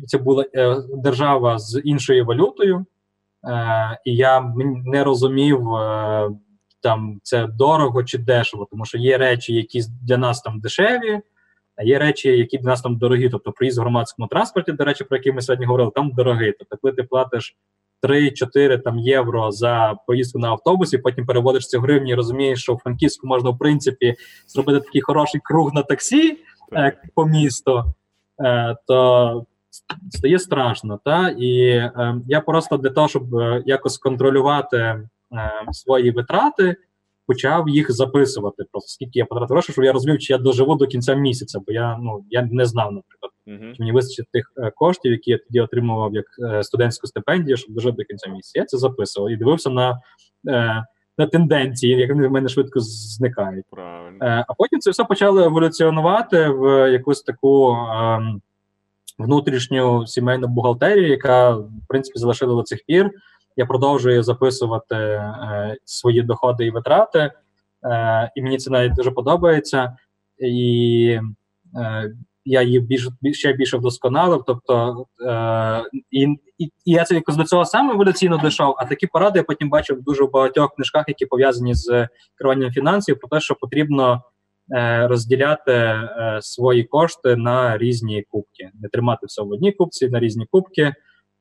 [0.07, 0.45] це була
[0.93, 2.85] держава з іншою валютою,
[4.05, 4.53] і я
[4.85, 5.67] не розумів
[6.81, 11.21] там це дорого чи дешево, тому що є речі, які для нас там дешеві,
[11.75, 13.29] а є речі, які для нас там дорогі.
[13.29, 16.53] Тобто приїзд в громадському транспорті, до речі, про який ми сьогодні говорили, там дорогий.
[16.59, 17.57] Тобто, коли ти платиш
[18.03, 22.77] 3-4 там євро за поїздку на автобусі, потім переводиш ці гривні і розумієш, що в
[22.77, 24.15] Франківську можна в принципі
[24.47, 26.37] зробити такий хороший круг на таксі
[26.73, 27.83] е, по місту,
[28.45, 29.45] е, то
[30.11, 30.99] стає страшно.
[31.05, 31.29] Та?
[31.29, 35.09] І е, я просто для того, щоб е, якось контролювати.
[35.33, 36.75] Е, свої витрати,
[37.27, 38.63] почав їх записувати.
[38.71, 41.73] Просто скільки я потратив грошей, щоб я розумів, чи я доживу до кінця місяця, бо
[41.73, 43.75] я ну я не знав, наприклад, uh-huh.
[43.75, 47.75] чи мені вистачить тих е, коштів, які я тоді отримував як е, студентську стипендію, щоб
[47.75, 48.59] дожити до кінця місяця.
[48.59, 49.99] Я це записував і дивився на.
[51.17, 53.65] На тенденції, як вони в мене швидко зникають.
[53.71, 54.45] Правильно.
[54.47, 58.19] А потім це все почало еволюціонувати в якусь таку е,
[59.17, 63.11] внутрішню сімейну бухгалтерію, яка в принципі залишила до цих пір
[63.55, 69.97] я продовжую записувати е, свої доходи і витрати, е, і мені це навіть дуже подобається.
[70.37, 71.19] І
[71.75, 72.11] е,
[72.45, 74.43] я її більш ще більше вдосконалив.
[74.47, 75.05] Тобто
[76.11, 76.21] і,
[76.57, 79.69] і, і я це якось до цього саме еволюційно дійшов, а такі поради я потім
[79.69, 84.23] бачив дуже в багатьох книжках, які пов'язані з керуванням фінансів, про те, що потрібно.
[85.01, 85.95] Розділяти
[86.41, 90.93] свої кошти на різні кубки, не тримати все в одній кубці на різні кубки,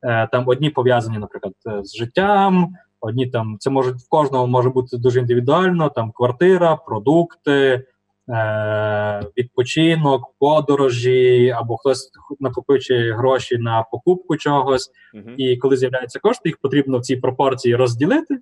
[0.03, 4.99] там одні пов'язані, наприклад, е, з життям, одні там це може в кожного може бути
[4.99, 5.89] дуже індивідуально.
[5.91, 7.87] Там квартира, продукти,
[8.29, 14.91] е, відпочинок, подорожі, або хтось накопичує гроші на покупку чогось.
[15.37, 18.39] І коли з'являються кошти, їх потрібно в цій пропорції розділити.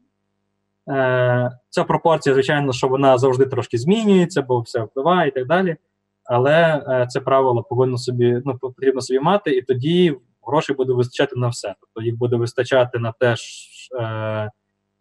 [0.88, 5.76] Е, Ця пропорція, звичайно, що вона завжди трошки змінюється, бо все впливає і так далі.
[6.24, 10.16] Але е, це правило повинно собі ну потрібно собі мати, і тоді
[10.46, 11.74] грошей буде вистачати на все.
[11.80, 13.34] Тобто їх буде вистачати на те,
[14.00, 14.50] е, е,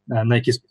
[0.08, 0.62] на якісь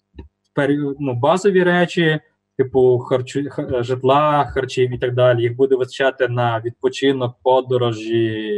[0.98, 2.20] ну, базові речі,
[2.56, 3.40] типу харчу,
[3.80, 5.42] житла, харчів і так далі.
[5.42, 8.56] Їх буде вистачати на відпочинок, подорожі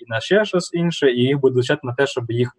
[0.00, 2.56] і на ще щось інше, і їх буде вистачати на те, щоб їх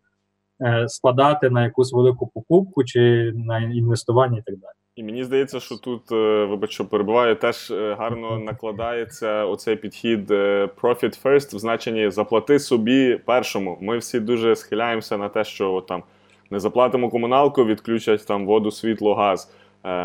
[0.62, 4.74] е, складати на якусь велику покупку чи на інвестування і так далі.
[4.96, 10.32] І мені здається, що тут, е, вибач, що перебуваю, теж е, гарно накладається оцей підхід
[10.32, 13.78] е, profit first в значенні заплати собі першому.
[13.82, 16.04] Ми всі дуже схиляємося на те, що от, там
[16.50, 19.52] не заплатимо комуналку, відключать там воду, світло, газ.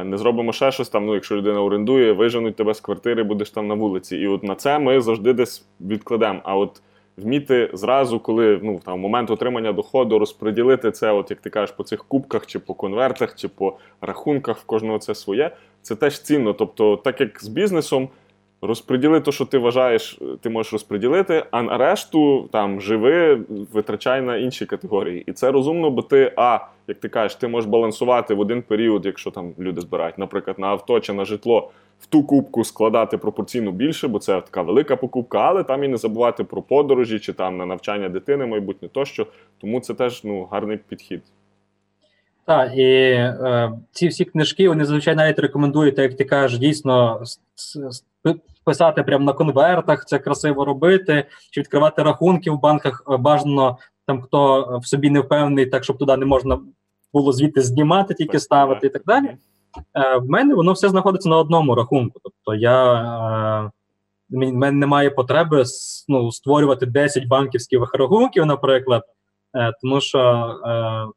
[0.05, 1.07] Не зробимо ще щось там.
[1.07, 4.17] Ну, якщо людина орендує, виженуть тебе з квартири, будеш там на вулиці.
[4.17, 6.41] І от на це ми завжди десь відкладемо.
[6.45, 6.83] А от
[7.23, 11.85] вміти зразу, коли ну там момент отримання доходу, розподілити це, от як ти кажеш, по
[11.85, 15.51] цих кубках, чи по конвертах, чи по рахунках в кожного це своє,
[15.83, 16.53] це теж цінно.
[16.53, 18.09] Тобто, так як з бізнесом.
[18.63, 23.41] Розподіли те, що ти вважаєш, ти можеш розподілити, а решту там живи,
[23.73, 25.25] витрачай на інші категорії.
[25.27, 26.59] І це розумно, бо ти, а,
[26.89, 30.67] як ти кажеш, ти можеш балансувати в один період, якщо там люди збирають, наприклад, на
[30.67, 31.71] авто чи на житло,
[32.01, 35.97] в ту кубку складати пропорційно більше, бо це така велика покупка, але там і не
[35.97, 39.27] забувати про подорожі чи там на навчання дитини, майбутнє тощо.
[39.61, 41.23] Тому це теж ну, гарний підхід.
[42.45, 47.23] Так, і е, ці всі книжки вони зазвичай навіть рекомендують, як ти кажеш, дійсно
[48.65, 54.23] писати прямо на конвертах, це красиво робити, чи відкривати рахунки в банках е, бажано там,
[54.23, 56.61] хто в собі не впевнений, так щоб туди не можна
[57.13, 59.03] було звідти знімати, тільки ставити і так.
[59.07, 59.37] далі.
[59.95, 62.21] Е, В мене воно все знаходиться на одному рахунку.
[62.23, 63.71] Тобто я е,
[64.31, 65.65] в мене немає потреби
[66.09, 69.03] ну, створювати 10 банківських рахунків, наприклад.
[69.57, 70.55] Е, тому що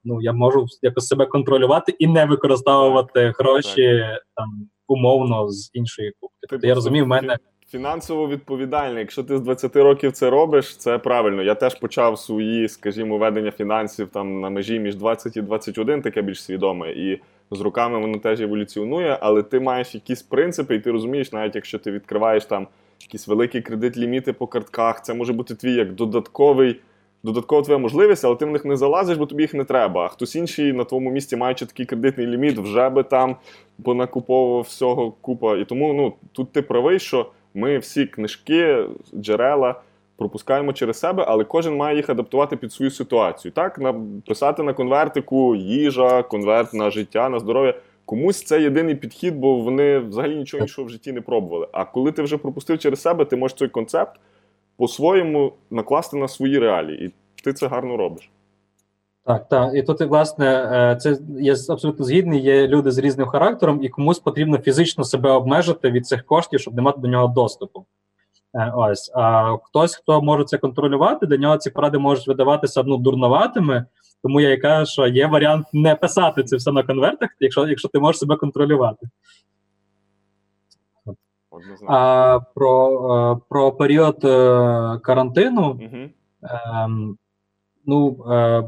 [0.03, 4.05] ну, я можу якось себе контролювати і не використовувати гроші
[4.35, 6.47] там умовно з іншої купки.
[6.49, 7.37] Тобто я розумію, в мене
[7.71, 8.99] Фінансово відповідальний.
[8.99, 11.43] Якщо ти з 20 років це робиш, це правильно.
[11.43, 16.21] Я теж почав свої, скажімо, ведення фінансів там на межі між 20 і 21, таке
[16.21, 16.91] більш свідоме.
[16.91, 17.19] І
[17.51, 21.79] з роками воно теж еволюціонує, але ти маєш якісь принципи, і ти розумієш, навіть якщо
[21.79, 22.67] ти відкриваєш там
[23.01, 26.79] якісь великі кредит ліміти по картках, це може бути твій як додатковий.
[27.23, 30.05] Додаткова твоя можливість, але ти в них не залазиш, бо тобі їх не треба.
[30.05, 33.35] А хтось інший на твоєму місці, маючи такий кредитний ліміт, вже би там
[33.83, 35.57] понакуповував всього купа.
[35.57, 39.81] І тому ну, тут ти правий, що ми всі книжки, джерела
[40.21, 43.51] пропускаємо через себе, але кожен має їх адаптувати під свою ситуацію.
[43.51, 47.73] Так, написати на конвертику їжа, конверт на життя, на здоров'я.
[48.05, 51.67] Комусь це єдиний підхід, бо вони взагалі нічого іншого в житті не пробували.
[51.71, 54.19] А коли ти вже пропустив через себе, ти можеш цей концепт
[54.77, 57.05] по-своєму накласти на свої реалії.
[57.05, 57.13] І
[57.43, 58.29] ти це гарно робиш.
[59.25, 59.75] Так, так.
[59.75, 62.41] І тут, власне, е, це я абсолютно згідний.
[62.41, 66.75] Є люди з різним характером, і комусь потрібно фізично себе обмежити від цих коштів, щоб
[66.75, 67.85] не мати до нього доступу.
[68.53, 69.11] Е, Ось.
[69.15, 73.85] А хтось, хто може це контролювати, до нього ці поради можуть видаватися ну, дурноватими.
[74.23, 77.87] Тому я і кажу, що є варіант не писати це все на конвертах, якщо, якщо
[77.87, 79.07] ти можеш себе контролювати.
[81.87, 84.21] А про, е, про період
[85.01, 85.69] карантину.
[85.69, 86.09] Угу.
[86.43, 87.17] Ем,
[87.85, 88.63] ну, е,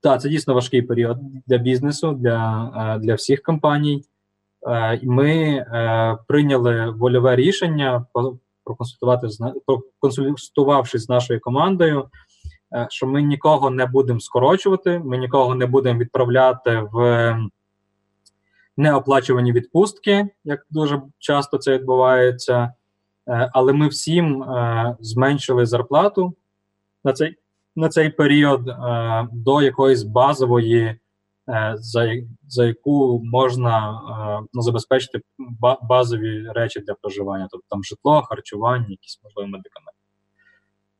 [0.00, 4.04] так, це дійсно важкий період для бізнесу, для, е, для всіх компаній.
[4.66, 8.06] Е, ми е, прийняли вольове рішення
[10.00, 12.08] проконсультувавшись з нашою командою,
[12.88, 17.36] що ми нікого не будемо скорочувати, ми нікого не будемо відправляти в
[18.76, 22.72] неоплачувані відпустки, як дуже часто це відбувається.
[23.52, 24.44] Але ми всім
[25.00, 26.34] зменшили зарплату
[27.04, 27.36] на цей,
[27.78, 30.82] на цей період е, до якоїсь базової,
[31.48, 32.08] е, за,
[32.48, 34.00] за яку можна
[34.40, 39.98] е, ну, забезпечити ба- базові речі для проживання, тобто там житло, харчування, якісь можливо медикаменти.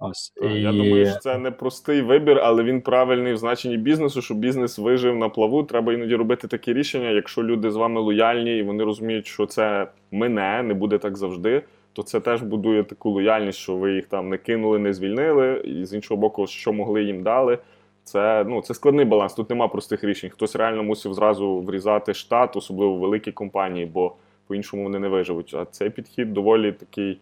[0.01, 0.33] Ось.
[0.37, 4.39] Так, Я думаю, що це не простий вибір, але він правильний в значенні бізнесу, щоб
[4.39, 5.63] бізнес вижив на плаву.
[5.63, 7.11] Треба іноді робити такі рішення.
[7.11, 11.63] Якщо люди з вами лояльні і вони розуміють, що це мине, не буде так завжди,
[11.99, 15.85] то це теж будує таку лояльність, що ви їх там не кинули, не звільнили, і
[15.85, 17.59] з іншого боку, що могли їм дали.
[18.05, 19.35] Це ну це складний баланс.
[19.35, 20.31] Тут нема простих рішень.
[20.31, 24.12] Хтось реально мусив зразу врізати штат, особливо великі компанії, бо
[24.47, 25.55] по-іншому вони не виживуть.
[25.55, 27.20] А цей підхід доволі такий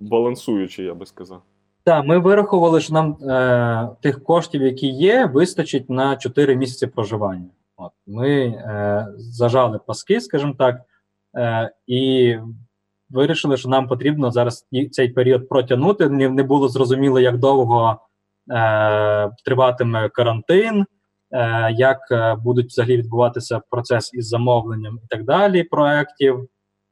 [0.00, 1.42] балансуючий, я би сказав.
[1.84, 7.50] Так, ми вирахували, що нам е, тих коштів, які є, вистачить на 4 місяці проживання.
[7.76, 10.80] От ми е, зажали паски, скажімо так,
[11.36, 12.36] е, і
[13.10, 16.08] вирішили, що нам потрібно зараз цей період протягнути.
[16.08, 17.98] Не, не було зрозуміло, як довго
[18.50, 20.84] е, триватиме карантин,
[21.32, 26.48] е, як е, будуть взагалі відбуватися процес із замовленням і так далі проєктів.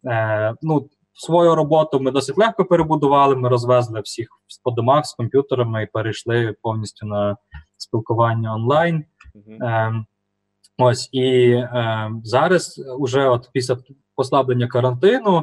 [0.07, 3.37] Е, ну, свою роботу ми досить легко перебудували.
[3.37, 4.29] Ми розвезли всіх
[4.65, 7.37] по домах з комп'ютерами і перейшли повністю на
[7.77, 9.05] спілкування онлайн.
[9.35, 9.63] Мгм.
[9.63, 10.07] Ем,
[10.79, 13.77] ось і ем, зараз, уже от після
[14.15, 15.43] послаблення карантину, е,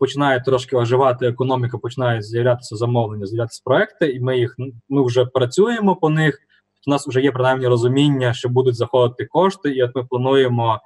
[0.00, 4.56] починає трошки оживати економіка, починають з'являтися замовлення, з'являтися проекти, і ми їх
[4.88, 6.38] ми вже працюємо по них.
[6.86, 10.80] У нас вже є принаймні розуміння, що будуть заходити кошти, і от ми плануємо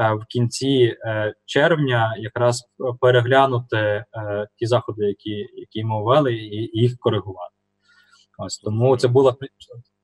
[0.00, 2.64] е, в кінці е, червня якраз
[3.00, 4.04] переглянути е,
[4.56, 7.54] ті заходи, які, які ми ввели, і їх коригувати.
[8.38, 9.36] Ось тому це була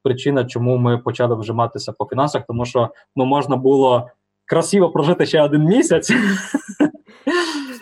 [0.02, 4.08] причина, чому ми почали вжиматися по фінансах, тому що ну можна було
[4.46, 6.12] красиво прожити ще один місяць.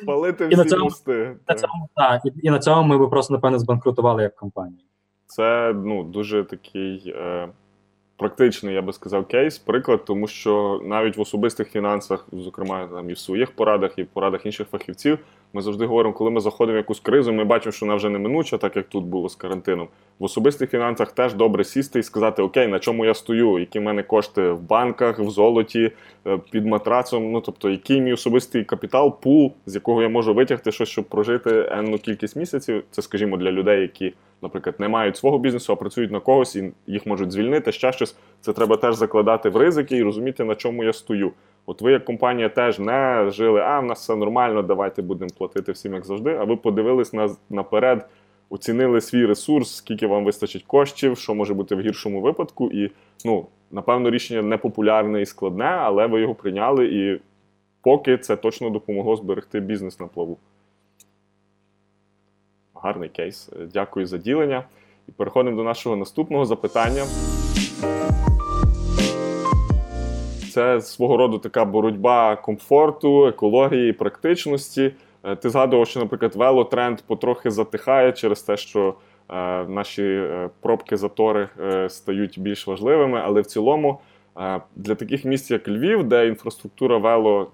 [0.03, 1.37] Спалити І на цьому- мости.
[1.49, 4.83] На цьому, так, і, і на цьому ми би просто напевне збанкрутували як компанія.
[5.27, 7.49] Це ну, дуже такий е,
[8.17, 13.13] практичний, я би сказав, кейс, приклад, тому що навіть в особистих фінансах, зокрема там і
[13.13, 15.19] в своїх порадах, і в порадах інших фахівців,
[15.53, 18.59] ми завжди говоримо, коли ми заходимо в якусь кризу, ми бачимо, що вона вже неминуча,
[18.59, 19.89] так як тут було з карантином.
[20.19, 23.83] В особистих фінансах теж добре сісти і сказати, окей, на чому я стою, які в
[23.83, 25.93] мене кошти в банках, в золоті,
[26.27, 27.33] е, під матрацом.
[27.33, 31.69] Ну тобто, який мій особистий капітал, пул, з якого я можу витягти щось, щоб прожити
[31.71, 32.85] енну кількість місяців.
[32.91, 36.73] Це, скажімо, для людей, які, наприклад, не мають свого бізнесу, а працюють на когось і
[36.87, 37.73] їх можуть звільнити.
[37.73, 41.33] Ще щось це треба теж закладати в ризики і розуміти, на чому я стою.
[41.71, 45.73] От ви як компанія теж не жили, а в нас все нормально, давайте будемо платити
[45.73, 46.37] всім як завжди.
[46.41, 48.09] А ви подивились на, наперед,
[48.49, 52.71] оцінили свій ресурс, скільки вам вистачить коштів, що може бути в гіршому випадку.
[52.73, 52.91] І
[53.25, 57.21] ну, напевно, рішення непопулярне і складне, але ви його прийняли, і
[57.83, 60.39] поки це точно допомогло зберегти бізнес на плаву.
[62.75, 63.51] Гарний кейс.
[63.73, 64.65] Дякую за ділення.
[65.09, 67.03] І переходимо до нашого наступного запитання.
[70.51, 74.93] Це свого роду така боротьба комфорту, екології, практичності.
[75.25, 78.95] Е, Ти згадував, що, наприклад, велотренд потрохи затихає через те, що
[79.29, 81.49] е, наші е, пробки затори
[81.89, 83.21] стають більш важливими.
[83.25, 83.99] Але в цілому
[84.77, 87.51] для таких місць, як Львів, де інфраструктура вело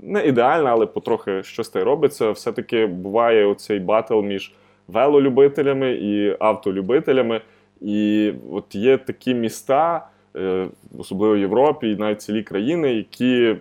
[0.00, 4.52] не ідеальна, але потрохи щось та й робиться, все-таки буває оцей батл між
[4.88, 7.40] велолюбителями і автолюбителями.
[7.80, 10.06] І от є такі міста,
[10.98, 13.56] особливо в Європі, і навіть цілі країни, які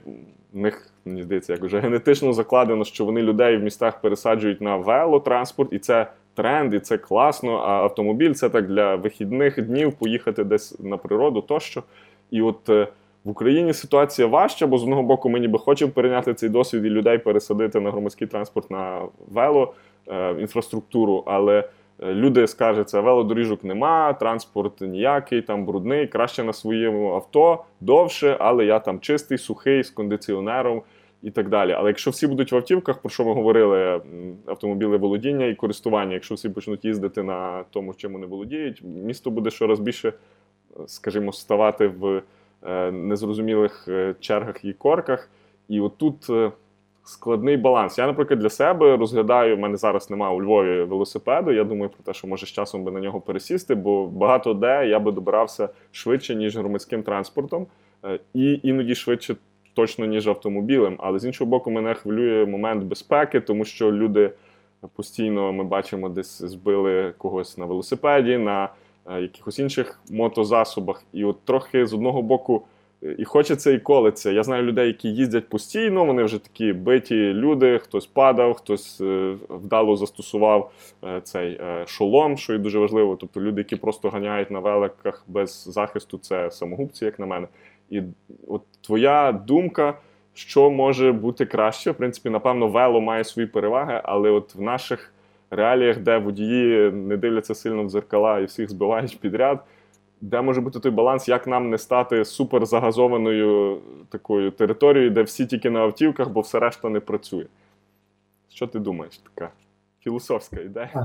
[0.54, 4.78] в них, мені здається, як вже генетично закладено, що вони людей в містах пересаджують на
[4.78, 7.56] велотранспорт, і це тренд, і це класно.
[7.56, 11.84] А автомобіль це так для вихідних днів поїхати десь на природу тощо.
[12.32, 12.88] І от е,
[13.24, 16.90] в Україні ситуація важча, бо з одного боку ми ніби хочемо перейняти цей досвід і
[16.90, 19.74] людей пересадити на громадський транспорт на вело
[20.08, 21.64] е, інфраструктуру, але е,
[22.02, 28.80] люди скаржаться, велодоріжок нема, транспорт ніякий, там брудний, краще на своєму авто довше, але я
[28.80, 30.82] там чистий, сухий, з кондиціонером
[31.22, 31.72] і так далі.
[31.72, 34.02] Але якщо всі будуть в автівках, про що ми говорили,
[34.46, 39.50] автомобіли володіння і користування, якщо всі почнуть їздити на тому, чим вони володіють, місто буде
[39.50, 40.14] щораз більше, е,
[40.88, 42.22] скажімо, ставати в
[42.64, 45.30] е, незрозумілих е, чергах і корках.
[45.68, 46.52] І отут е,
[47.04, 47.98] складний баланс.
[47.98, 51.52] Я, наприклад, для себе розглядаю, в мене зараз немає у Львові велосипеду.
[51.52, 54.88] Я думаю про те, що може з часом би на нього пересісти, бо багато де
[54.88, 57.68] я би добирався швидше, ніж громадським транспортом,
[58.06, 59.36] е, і іноді швидше
[59.74, 60.96] точно, ніж автомобілем.
[61.00, 64.32] Але з іншого боку, мене хвилює момент безпеки, тому що люди
[64.96, 68.70] постійно ми бачимо, десь збили когось на велосипеді, на
[69.06, 71.04] е, якихось інших мотозасобах.
[71.14, 72.64] І от трохи з одного боку.
[73.18, 74.32] І хочеться і колеться.
[74.32, 79.36] Я знаю людей, які їздять постійно, вони вже такі биті люди, хтось падав, хтось е,
[79.50, 80.72] вдало застосував
[81.04, 83.16] е, цей е, шолом, що і дуже важливо.
[83.16, 87.48] Тобто люди, які просто ганяють на великах без захисту, це самогубці, як на мене.
[87.90, 88.02] І
[88.48, 89.94] от твоя думка,
[90.34, 91.92] що може бути краще?
[91.92, 95.14] В принципі, напевно, вело має свої переваги, але от в наших
[95.52, 99.60] реаліях, де водії не дивляться сильно в дзеркала і всіх збивають підряд.
[100.22, 103.78] Де може бути той баланс, як нам не стати супер загазованою
[104.10, 107.46] такою територією, де всі тільки на автівках, бо все решта не працює?
[108.50, 109.18] Що ти думаєш?
[109.18, 109.52] Така
[110.00, 110.90] філософська ідея?
[110.96, 111.02] Е,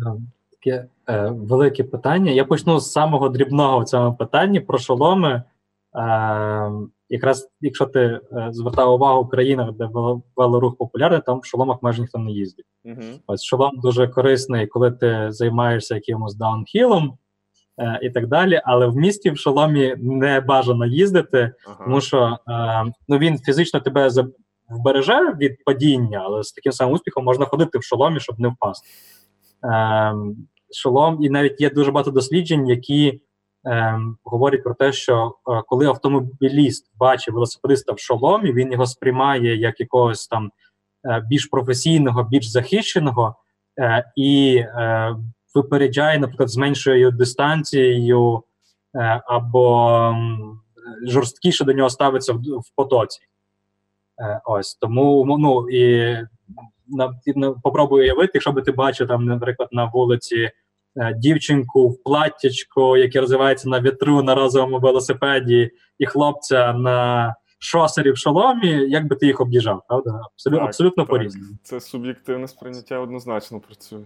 [0.51, 2.33] Таке е, велике питання.
[2.33, 5.43] Я почну з самого дрібного в цьому питанні про шоломи.
[5.97, 6.71] Е,
[7.09, 8.21] якраз якщо ти е,
[8.51, 12.67] звертав увагу в країнах, де вело- велорух популярний, там в шоломах майже ніхто не їздить.
[12.85, 13.03] Угу.
[13.27, 17.19] Ось шолом дуже корисний, коли ти займаєшся якимось даунхілом
[17.78, 18.61] е, і так далі.
[18.65, 21.85] Але в місті в шоломі не бажано їздити, Ага.
[21.85, 24.11] тому що е, ну, він фізично тебе
[24.69, 28.89] вбереже від падіння, але з таким самим успіхом можна ходити в шоломі, щоб не впасти.
[29.65, 30.15] Е,
[30.74, 33.20] шолом, і навіть є дуже багато досліджень, які
[33.66, 39.57] е, говорять про те, що е, коли автомобіліст бачить велосипедиста в шоломі, він його сприймає
[39.57, 40.51] як якогось там
[41.09, 43.36] е, більш професійного, більш захищеного
[44.16, 45.16] і е,
[45.57, 48.43] випереджає, наприклад, з меншою дистанцією
[48.95, 50.15] е, або
[51.07, 53.20] жорсткіше до нього ставиться в, в потоці.
[54.20, 56.16] Е, ось тому ну і
[56.89, 60.51] на, і, ну, попробуй уявити, якщо би ти бачив там, наприклад, на вулиці
[60.97, 68.11] е, дівчинку в платтячку, яке розвивається на вітру на разовому велосипеді, і хлопця на шосері
[68.11, 70.20] в шоломі, як би ти їх об'їжджав, правда?
[70.33, 71.11] Абсолютно, Так, абсолютно так.
[71.11, 71.47] по-різному.
[71.62, 74.05] Це суб'єктивне сприйняття однозначно працює.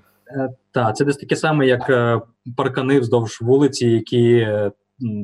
[0.73, 2.20] Так, це десь таке саме, як е,
[2.57, 4.73] паркани вздовж вулиці, які е,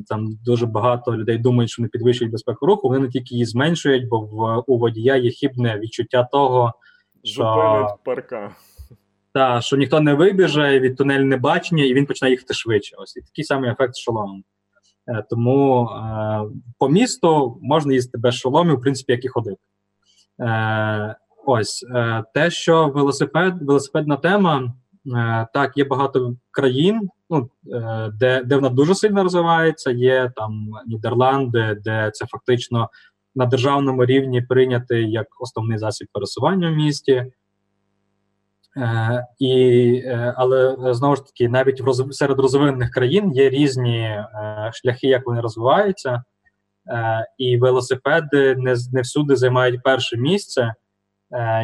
[0.07, 2.87] там дуже багато людей думають, що вони підвищують безпеку руху.
[2.87, 6.73] Вони не тільки її зменшують, бо в у водія є хібне відчуття того,
[7.23, 8.55] що, Зупинить парка.
[9.33, 12.95] та, що ніхто не вибіже від тунельне бачення, і він починає їхати швидше.
[12.99, 13.93] Ось і такий самий ефект.
[15.07, 16.41] Е, Тому е,
[16.77, 19.61] по місту можна їздити без шоломів, в принципі, як і ходити.
[20.39, 21.15] Е,
[21.45, 24.73] ось е, те, що велосипед, велосипедна тема.
[25.15, 29.91] Е, Так, є багато країн, ну, е, де, де вона дуже сильно розвивається.
[29.91, 32.89] Є там Нідерланди, де це фактично
[33.35, 37.25] на державному рівні прийнятий як основний засіб пересування в місті.
[38.77, 40.03] Е, і,
[40.35, 44.23] але знову ж таки, навіть в роз, серед розвинених країн є різні
[44.73, 46.23] шляхи, як вони розвиваються.
[47.37, 50.73] І велосипеди не не всюди займають перше місце.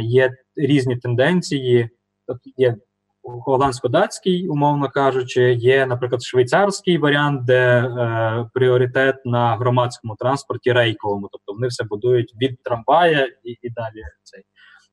[0.01, 1.89] Є різні тенденції.
[2.27, 2.75] Тобто є
[3.23, 11.53] голландсько-датський, умовно кажучи, є, наприклад, швейцарський варіант, де е, пріоритет на громадському транспорті рейковому, тобто
[11.53, 14.03] вони все будують від трамвая і і далі.
[14.23, 14.43] Цей.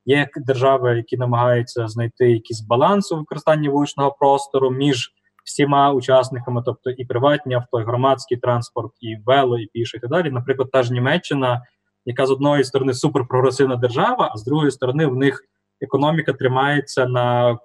[0.04, 6.90] Є держави, які намагаються знайти якийсь баланс у використанні вуличного простору між всіма учасниками, тобто
[6.90, 10.30] і приватні авто, і громадський транспорт, і вело, і піше, і так далі.
[10.30, 11.62] Наприклад, та ж Німеччина,
[12.04, 15.44] яка з одної сторони суперпрогресивна держава, а з другої сторони в них
[15.80, 17.58] економіка тримається на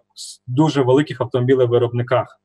[0.48, 2.42] дуже великих автомобілевиробниках,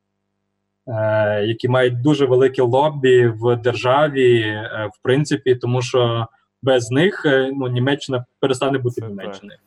[0.87, 6.27] е, які мають дуже велике лобі в державі, е, в принципі, тому що
[6.63, 9.59] без них е, ну, Німеччина перестане бути Німеччиною.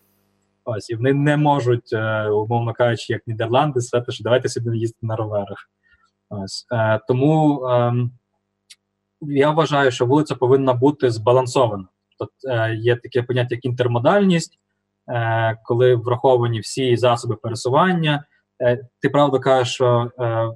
[0.65, 1.93] Ось, і вони не можуть,
[2.31, 5.69] умовно кажучи, як Нідерланди, сказати, що давайте сюди їздити на роверах.
[6.41, 6.67] Ось.
[6.71, 7.93] Е, тому е,
[9.21, 11.87] я вважаю, що вулиця повинна бути збалансована.
[12.19, 14.59] Тобто е, є таке поняття, як інтермодальність,
[15.09, 18.25] е, коли враховані всі засоби пересування.
[18.61, 20.49] Е, ти правда кажеш, що е,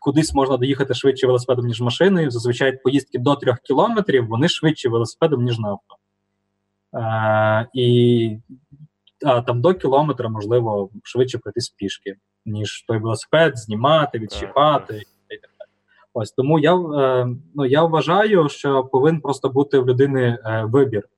[0.00, 2.30] кудись можна доїхати швидше велосипедом, ніж машиною.
[2.30, 5.96] Зазвичай поїздки до трьох кілометрів вони швидше велосипедом, ніж на авто.
[6.94, 8.38] Е, і
[9.26, 12.14] а, там до кілометра можливо швидше пройтись пішки,
[12.46, 15.02] ніж той велосипед знімати, далі.
[16.16, 21.08] Ось тому я е, ну, я вважаю, що повинен просто бути в людини е, вибір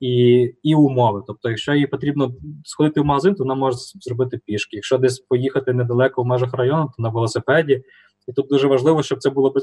[0.00, 0.14] і
[0.62, 1.22] і умови.
[1.26, 2.34] Тобто, якщо їй потрібно
[2.64, 4.76] сходити в магазин, то вона може зробити пішки.
[4.76, 7.82] Якщо десь поїхати недалеко в межах району, то на велосипеді.
[8.28, 9.54] І тут дуже важливо, щоб це було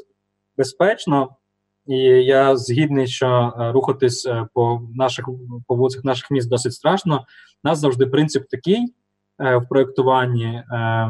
[0.58, 1.30] безпечно.
[1.88, 1.96] І
[2.26, 5.30] я згідний, що е, рухатись е, по наших
[5.68, 7.26] по вулицях наших міст досить страшно.
[7.64, 8.94] У нас завжди принцип такий
[9.40, 10.46] е, в проєктуванні.
[10.46, 11.10] Е,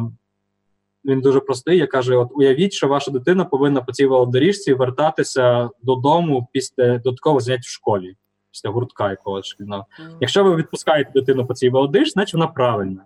[1.06, 1.78] він дуже простий.
[1.78, 7.40] Я кажу: от уявіть, що ваша дитина повинна по цій велодоріжці вертатися додому після додаткового
[7.40, 8.16] занять в школі,
[8.54, 9.86] після гуртка якогось шкільного.
[10.22, 13.06] Якщо ви відпускаєте дитину по цій велодоріжці, значить вона правильна.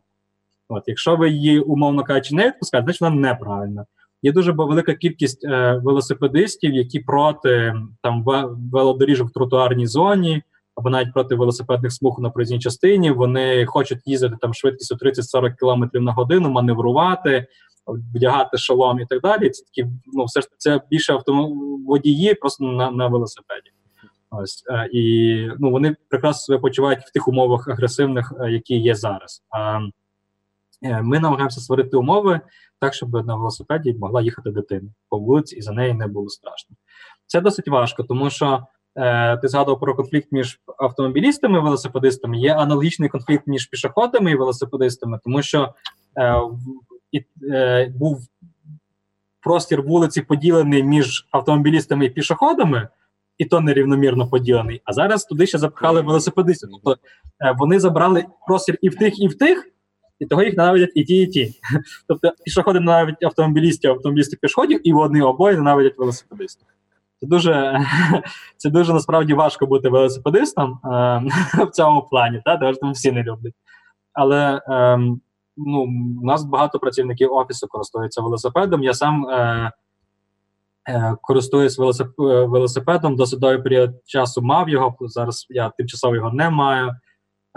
[0.70, 3.86] От, Якщо ви її, умовно кажучи, не відпускаєте, значить вона неправильна.
[4.22, 8.26] Є дуже велика кількість е, велосипедистів, які проти там
[8.72, 10.42] велодоріжок в тротуарній зоні,
[10.76, 13.12] або навіть проти велосипедних смуг на проїзній частині.
[13.12, 17.48] Вони хочуть їздити там швидкістю 30-40 км на годину, маневрувати,
[17.88, 19.50] вдягати шолом і так далі.
[19.50, 23.72] Це такі, ну все ж це більше автоводії просто на на велосипеді.
[24.38, 28.96] Ось е, і ну вони прекрасно себе почувають в тих умовах агресивних, е, які є
[28.96, 29.44] зараз.
[29.50, 29.80] А
[30.84, 32.40] е, ми намагаємося створити умови
[32.80, 36.76] так, щоб на велосипеді могла їхати дитина по вулиці, і за неї не було страшно.
[37.28, 42.38] Це досить важко, тому що е, ти згадував про конфлікт між автомобілістами і велосипедистами.
[42.38, 45.74] Є аналогічний конфлікт між пішоходами і велосипедистами, тому що
[46.18, 46.42] е,
[47.12, 48.28] і, е, був
[49.42, 52.88] простір вулиці поділений між автомобілістами і пішоходами.
[53.38, 54.82] І то нерівномірно поділений.
[54.86, 56.70] А зараз туди ще запхали велосипедистів.
[56.72, 57.02] Тобто
[57.42, 59.68] е, вони забрали простір і в тих, і в тих,
[60.20, 61.54] і того їх ненавидять і ті, і ті.
[62.08, 66.68] Тобто пішоходи ненавидять автомобілістів, автомобілістів пішоходів, і вони обоє ненавидять велосипедистів.
[67.20, 67.80] Це дуже
[68.58, 70.88] це дуже насправді важко бути велосипедистом е,
[71.66, 73.54] в цьому плані, та, тому що всі не люблять.
[74.14, 74.98] Але е,
[75.58, 75.82] ну,
[76.22, 78.84] у нас багато працівників офісу користуються велосипедом.
[78.84, 79.72] Я сам е,
[81.22, 84.96] користуюсь велосип, велосипедом, досить період часу мав його.
[85.00, 86.92] Зараз я тимчасово його не маю.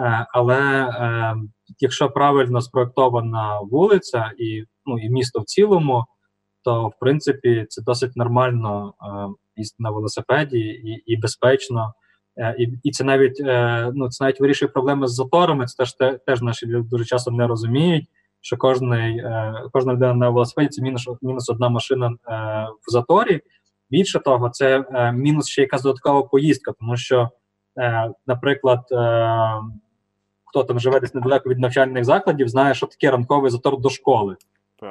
[0.00, 1.36] Е, але е,
[1.78, 6.04] якщо правильно спроектована вулиця і ну, і місто в цілому,
[6.64, 9.06] то в принципі це досить нормально е,
[9.56, 11.94] їздити на велосипеді і і безпечно.
[12.58, 13.42] І і це навіть
[13.94, 15.66] ну, це навіть вирішує проблеми з заторами.
[15.66, 15.94] Це теж
[16.26, 18.06] теж наші люди дуже часто не розуміють,
[18.40, 19.24] що кожний,
[19.72, 22.14] кожна людина на велосипеді це мінус мінус одна машина
[22.88, 23.40] в заторі.
[23.90, 24.84] Більше того, це
[25.14, 27.30] мінус ще якась додаткова поїздка, тому що,
[28.26, 28.80] наприклад,
[30.44, 34.36] хто там живе десь недалеко від навчальних закладів, знає, що таке ранковий затор до школи,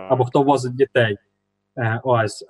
[0.10, 1.18] або хто возить дітей.
[1.78, 2.46] Е, Ось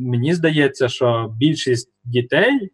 [0.00, 2.72] мені здається, що більшість дітей,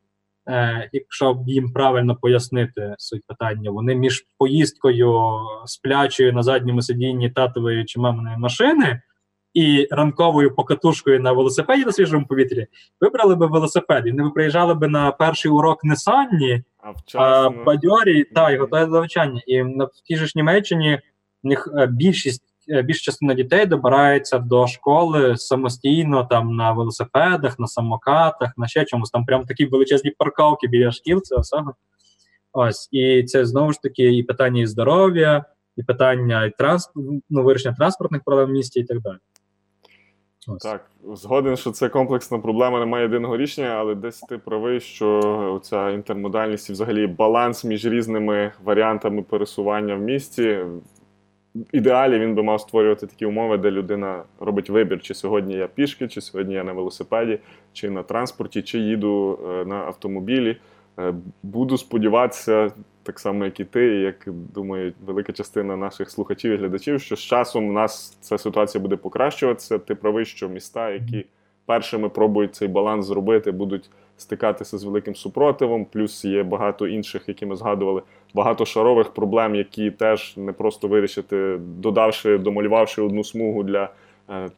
[0.49, 7.85] е, якщо їм правильно пояснити суть питання, вони між поїздкою сплячою на задньому сидінні татової
[7.85, 9.01] чи маминої машини
[9.55, 12.67] і ранковою покатушкою на велосипеді на свіжому повітрі,
[13.01, 18.25] вибрали би велосипед, і вони приїжджали би на перший урок не санні, а, а бадьорі
[18.25, 19.43] та й готові до навчання.
[19.47, 21.01] І на в тій ж Німеччині
[21.43, 22.52] в них е, більшість.
[22.73, 28.85] Е, більша частина дітей добирається до школи самостійно там на велосипедах, на самокатах, на ще
[28.85, 29.11] чомусь.
[29.11, 31.21] Там прям такі величезні парковки біля шкіл.
[31.23, 31.73] Це саме
[32.53, 35.45] ось і це знову ж таки і питання і здоров'я,
[35.77, 36.91] і питання і транс...
[37.31, 39.19] ну, вирішення транспортних проблем в місті, і так далі.
[40.49, 40.63] Ось.
[40.63, 45.91] Так, згоден, що це комплексна проблема, немає єдиного рішення, але десь ти правий, що ця
[45.91, 50.59] інтермодальність і взагалі баланс між різними варіантами пересування в місті.
[51.73, 56.09] Ідеалі він би мав створювати такі умови, де людина робить вибір, чи сьогодні я пішки,
[56.09, 57.39] чи сьогодні я на велосипеді,
[57.73, 60.57] чи на транспорті, чи їду е, на автомобілі.
[60.99, 62.71] Е, Буду сподіватися,
[63.03, 67.21] так само, як і ти, як думаю, велика частина наших слухачів і глядачів, що з
[67.21, 69.79] часом у нас ця ситуація буде покращуватися.
[69.79, 71.27] Ти правий, що міста, які
[71.67, 75.85] першими пробують цей баланс зробити, будуть стикатися з великим супротивом.
[75.85, 78.03] Плюс є багато інших, які ми згадували,
[78.35, 83.89] багато шарових проблем, які теж не просто вирішити, додавши, домалювавши одну смугу для
[84.31, 84.51] е,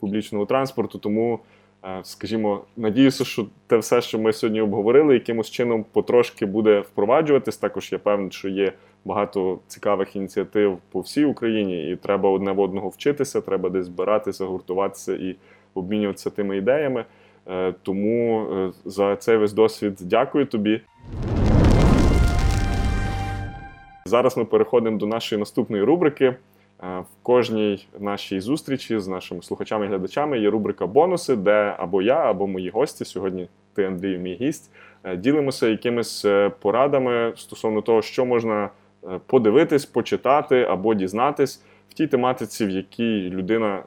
[0.00, 0.98] публічного транспорту.
[0.98, 1.38] Тому,
[1.84, 7.56] е, скажімо, надіюся, що те все, що ми сьогодні обговорили, якимось чином потрошки буде впроваджуватись.
[7.56, 8.72] Також я певний, що є
[9.04, 14.44] багато цікавих ініціатив по всій Україні, і треба одне в одного вчитися, треба десь збиратися,
[14.44, 15.36] гуртуватися і
[15.74, 17.04] обмінюватися тими ідеями.
[17.48, 18.46] Е, Тому
[18.84, 20.80] за цей весь досвід дякую тобі.
[24.06, 26.24] Зараз ми переходимо до нашої наступної рубрики.
[26.24, 26.36] Е,
[26.80, 32.14] В кожній нашій зустрічі з нашими слухачами і глядачами є рубрика бонуси, де або я,
[32.16, 34.70] або мої гості, сьогодні ти, Андрій, мій гість,
[35.04, 38.70] е, ділимося якимись е, порадами стосовно того, що можна
[39.26, 43.82] подивитись, почитати або дізнатись в тій тематиці, в якій людина,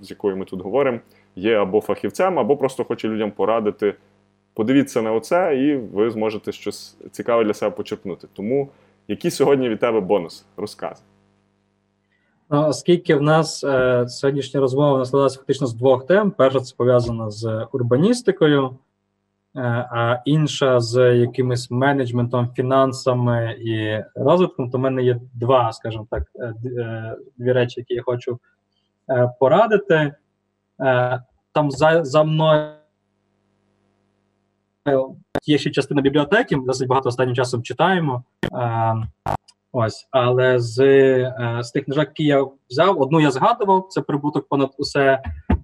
[0.00, 0.98] з якою ми тут говоримо,
[1.36, 3.94] є або фахівцем, або просто хоче людям порадити.
[4.54, 8.28] Подивіться на оце, і ви зможете щось цікаве для себе почерпнути.
[8.32, 8.68] Тому
[9.08, 10.44] які сьогодні від тебе бонуси?
[10.56, 11.06] Розказуй.
[12.50, 17.30] Ну, Оскільки в нас е, сьогоднішня розмова у фактично з двох тем: перша це пов'язана
[17.30, 18.78] з урбаністикою,
[19.56, 19.60] е,
[19.90, 26.22] а інша з якимось менеджментом, фінансами і розвитком, то в мене є два, скажімо так,
[26.34, 28.38] е, е, дві речі, які я хочу
[29.10, 30.14] е, порадити.
[30.80, 31.22] Е,
[31.52, 32.68] там за, за мною
[35.46, 38.22] є ще частина бібліотеки, ми досить багато останнім часом читаємо.
[38.54, 38.94] Е,
[39.74, 44.48] Ось, але з, е, з тих книжок, які я взяв, одну я згадував, це прибуток
[44.48, 45.22] понад усе.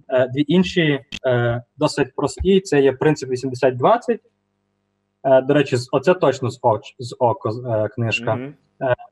[0.09, 2.59] Е, дві інші е, досить прості.
[2.61, 4.19] Це є принцип 80-20.
[5.23, 8.35] Е, до речі, оце точно з, оч, з око е, книжка.
[8.35, 8.53] Мгм.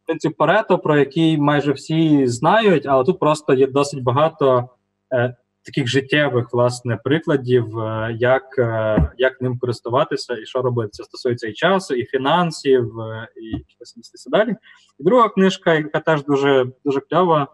[0.05, 4.69] Принцип Парето, про який майже всі знають, але тут просто є досить багато
[5.13, 5.35] е,
[5.67, 10.89] таких життєвих власне прикладів, е, як, е, як ним користуватися і що робити.
[10.91, 14.55] Це стосується і часу, і фінансів, е, і якихось далі.
[14.99, 17.47] І друга книжка, яка теж дуже дуже кльова,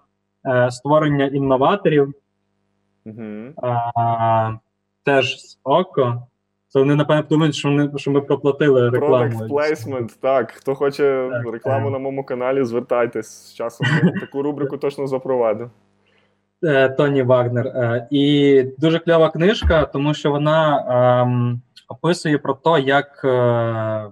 [0.70, 2.14] створення інноваторів,
[3.06, 3.54] Мгм.
[3.58, 4.52] а,
[5.04, 6.28] теж з око.
[6.68, 9.40] Це вони, напевно, думають, що, вони, що ми проплатили рекламу.
[9.40, 10.52] Product placement, так.
[10.52, 11.94] Хто хоче Так, рекламу так.
[11.94, 13.50] на моєму каналі, звертайтесь.
[13.50, 13.88] З часом
[14.20, 15.70] таку рубрику точно запровадимо.
[16.64, 17.68] Е, Тоні Вагнер.
[17.68, 20.86] Е, І дуже кльова книжка, тому що вона
[21.22, 24.10] ем, описує про те, як, е,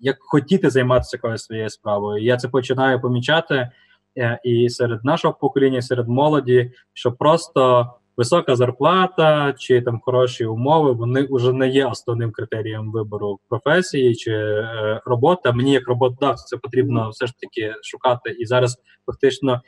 [0.00, 2.24] як хотіти займатися якоюсь своєю справою.
[2.24, 3.70] Я це починаю помічати
[4.18, 10.46] е, і серед нашого покоління, і серед молоді, що просто висока зарплата чи там хороші
[10.46, 15.52] умови, вони вже не є основним критерієм вибору професії чи е, роботи.
[15.52, 18.30] Мені як роботодавцю це потрібно все ж таки шукати.
[18.30, 19.60] І зараз фактично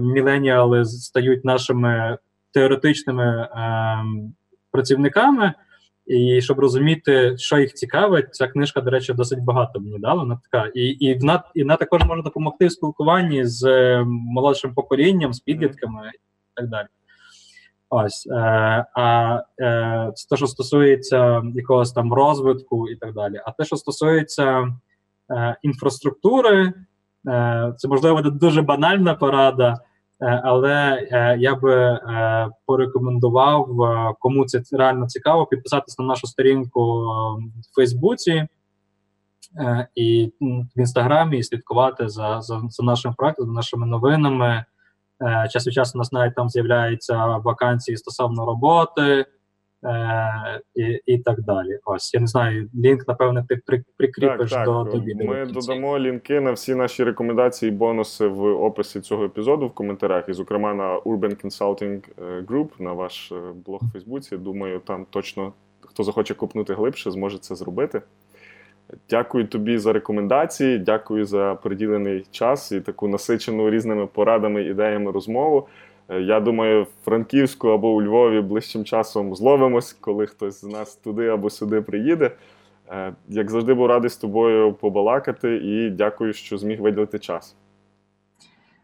[0.00, 2.18] міленіали стають нашими
[2.52, 4.34] теоретичними ем,
[4.70, 5.54] працівниками.
[6.06, 10.22] І щоб розуміти, що їх цікавить, ця книжка, до речі, досить багато мені дала.
[10.22, 14.74] Вона така, і, і вона і вона також може допомогти в спілкуванні з е, молодшим
[14.74, 16.18] поколінням, з підлітками і
[16.54, 16.86] так далі.
[17.90, 18.34] Ось е,
[18.94, 23.40] а е, це те, що стосується якогось там розвитку і так далі.
[23.46, 24.74] А те, що стосується
[25.30, 26.74] е, інфраструктури, е,
[27.76, 29.78] це можливо дуже банальна порада,
[30.22, 36.26] е, але е, я би е, порекомендував, е, кому це реально цікаво, підписатися на нашу
[36.26, 37.04] сторінку е,
[37.60, 38.46] в Фейсбуці.
[39.60, 40.32] е, І
[40.76, 44.64] в інстаграмі і слідкувати за, за, за нашим проектом, за нашими новинами.
[45.22, 49.26] Е, Час від часу у нас навіть там з'являються вакансії стосовно роботи
[49.84, 51.78] е, і, і так далі.
[51.84, 54.92] Ось я не знаю, лінк, напевне, ти при, прикріпиш Так, до, так.
[54.92, 55.26] до відео.
[55.26, 60.28] Ми додамо лінки на всі наші рекомендації і бонуси в описі цього епізоду в коментарях,
[60.28, 63.36] і, зокрема, на Urban Consulting е, Group, на ваш е,
[63.66, 64.36] блог в Фейсбуці.
[64.36, 68.02] Думаю, там точно хто захоче копнути глибше, зможе це зробити.
[69.10, 75.68] Дякую тобі за рекомендації, дякую за приділений час і таку насичену різними порадами, ідеями розмову.
[76.12, 80.96] Е, Я думаю, в Франківську або у Львові ближчим часом зловимось, коли хтось з нас
[80.96, 82.30] туди або сюди приїде.
[82.90, 87.56] Е, Як завжди, був радий з тобою побалакати і дякую, що зміг виділити час.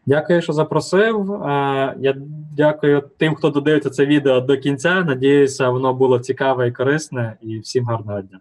[0.05, 1.31] Дякую, що запросив.
[1.33, 2.15] Е, Я
[2.57, 5.03] дякую тим, хто додивиться це відео до кінця.
[5.03, 7.37] Надіюся, воно було цікаве і корисне.
[7.41, 8.39] І всім гарного дня.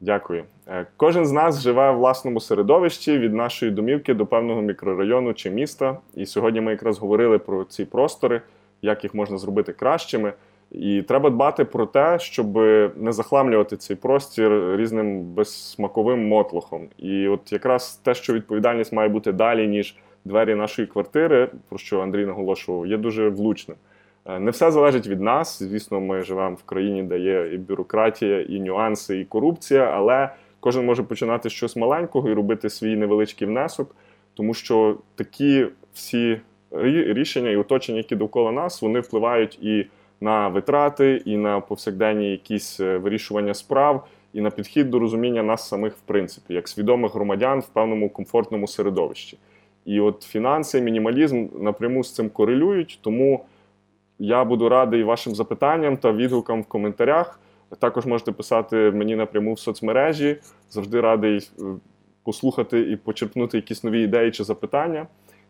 [0.00, 0.44] Дякую.
[0.68, 5.50] Е, Кожен з нас живе в власному середовищі від нашої домівки до певного мікрорайону чи
[5.50, 5.98] міста.
[6.14, 8.42] І сьогодні ми якраз говорили про ці простори,
[8.82, 10.32] як їх можна зробити кращими.
[10.70, 12.56] І треба дбати про те, щоб
[12.96, 16.88] не захламлювати цей простір різним безсмаковим мотлохом.
[16.98, 22.00] І от якраз те, що відповідальність має бути далі, ніж двері нашої квартири, про що
[22.00, 23.76] Андрій наголошував, є дуже влучним.
[24.26, 25.62] Е, Не все залежить від нас.
[25.62, 30.30] Звісно, ми живемо в країні, де є і бюрократія, і нюанси, і корупція, але
[30.60, 33.96] кожен може починати щось маленького і робити свій невеличкий внесок,
[34.34, 36.40] тому що такі всі
[36.72, 39.86] рішення і оточення, які довкола нас, вони впливають і
[40.20, 45.68] на витрати, і на повсякденні якісь е, вирішування справ, і на підхід до розуміння нас
[45.68, 49.38] самих, в принципі, як свідомих громадян в певному комфортному середовищі.
[49.84, 53.44] І от фінанси, мінімалізм напряму з цим корелюють, тому
[54.18, 57.40] я буду радий вашим запитанням та відгукам в коментарях.
[57.78, 60.36] Також можете писати мені напряму в соцмережі.
[60.70, 61.62] Завжди радий е,
[62.24, 65.06] послухати і почерпнути якісь нові ідеї чи запитання.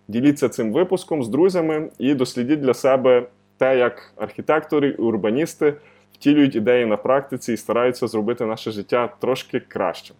[0.08, 3.26] Діліться цим випуском з друзями і дослідіть для себе
[3.58, 5.74] те, як архітектори і урбаністи
[6.12, 10.16] втілюють ідеї на практиці і стараються зробити наше життя трошки кращим.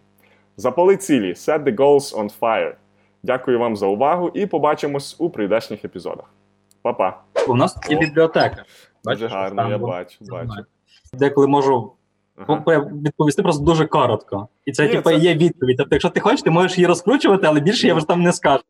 [0.57, 2.73] Запали цілі, set the goals on fire.
[3.23, 6.25] Дякую вам за увагу і побачимось у прийдешніх епізодах.
[6.85, 7.23] Па-па!
[7.47, 8.65] У нас тут є бібліотека.
[9.03, 10.65] Дуже гарно, я бачу, бачу.
[11.13, 11.91] Деколи можу
[12.47, 12.89] Ага.
[13.03, 14.47] відповісти просто дуже коротко.
[14.65, 15.77] І це, типу, це- є відповідь.
[15.77, 18.63] Тобто, якщо ти хочеш, ти можеш її розкручувати, але більше я вже там не скажу.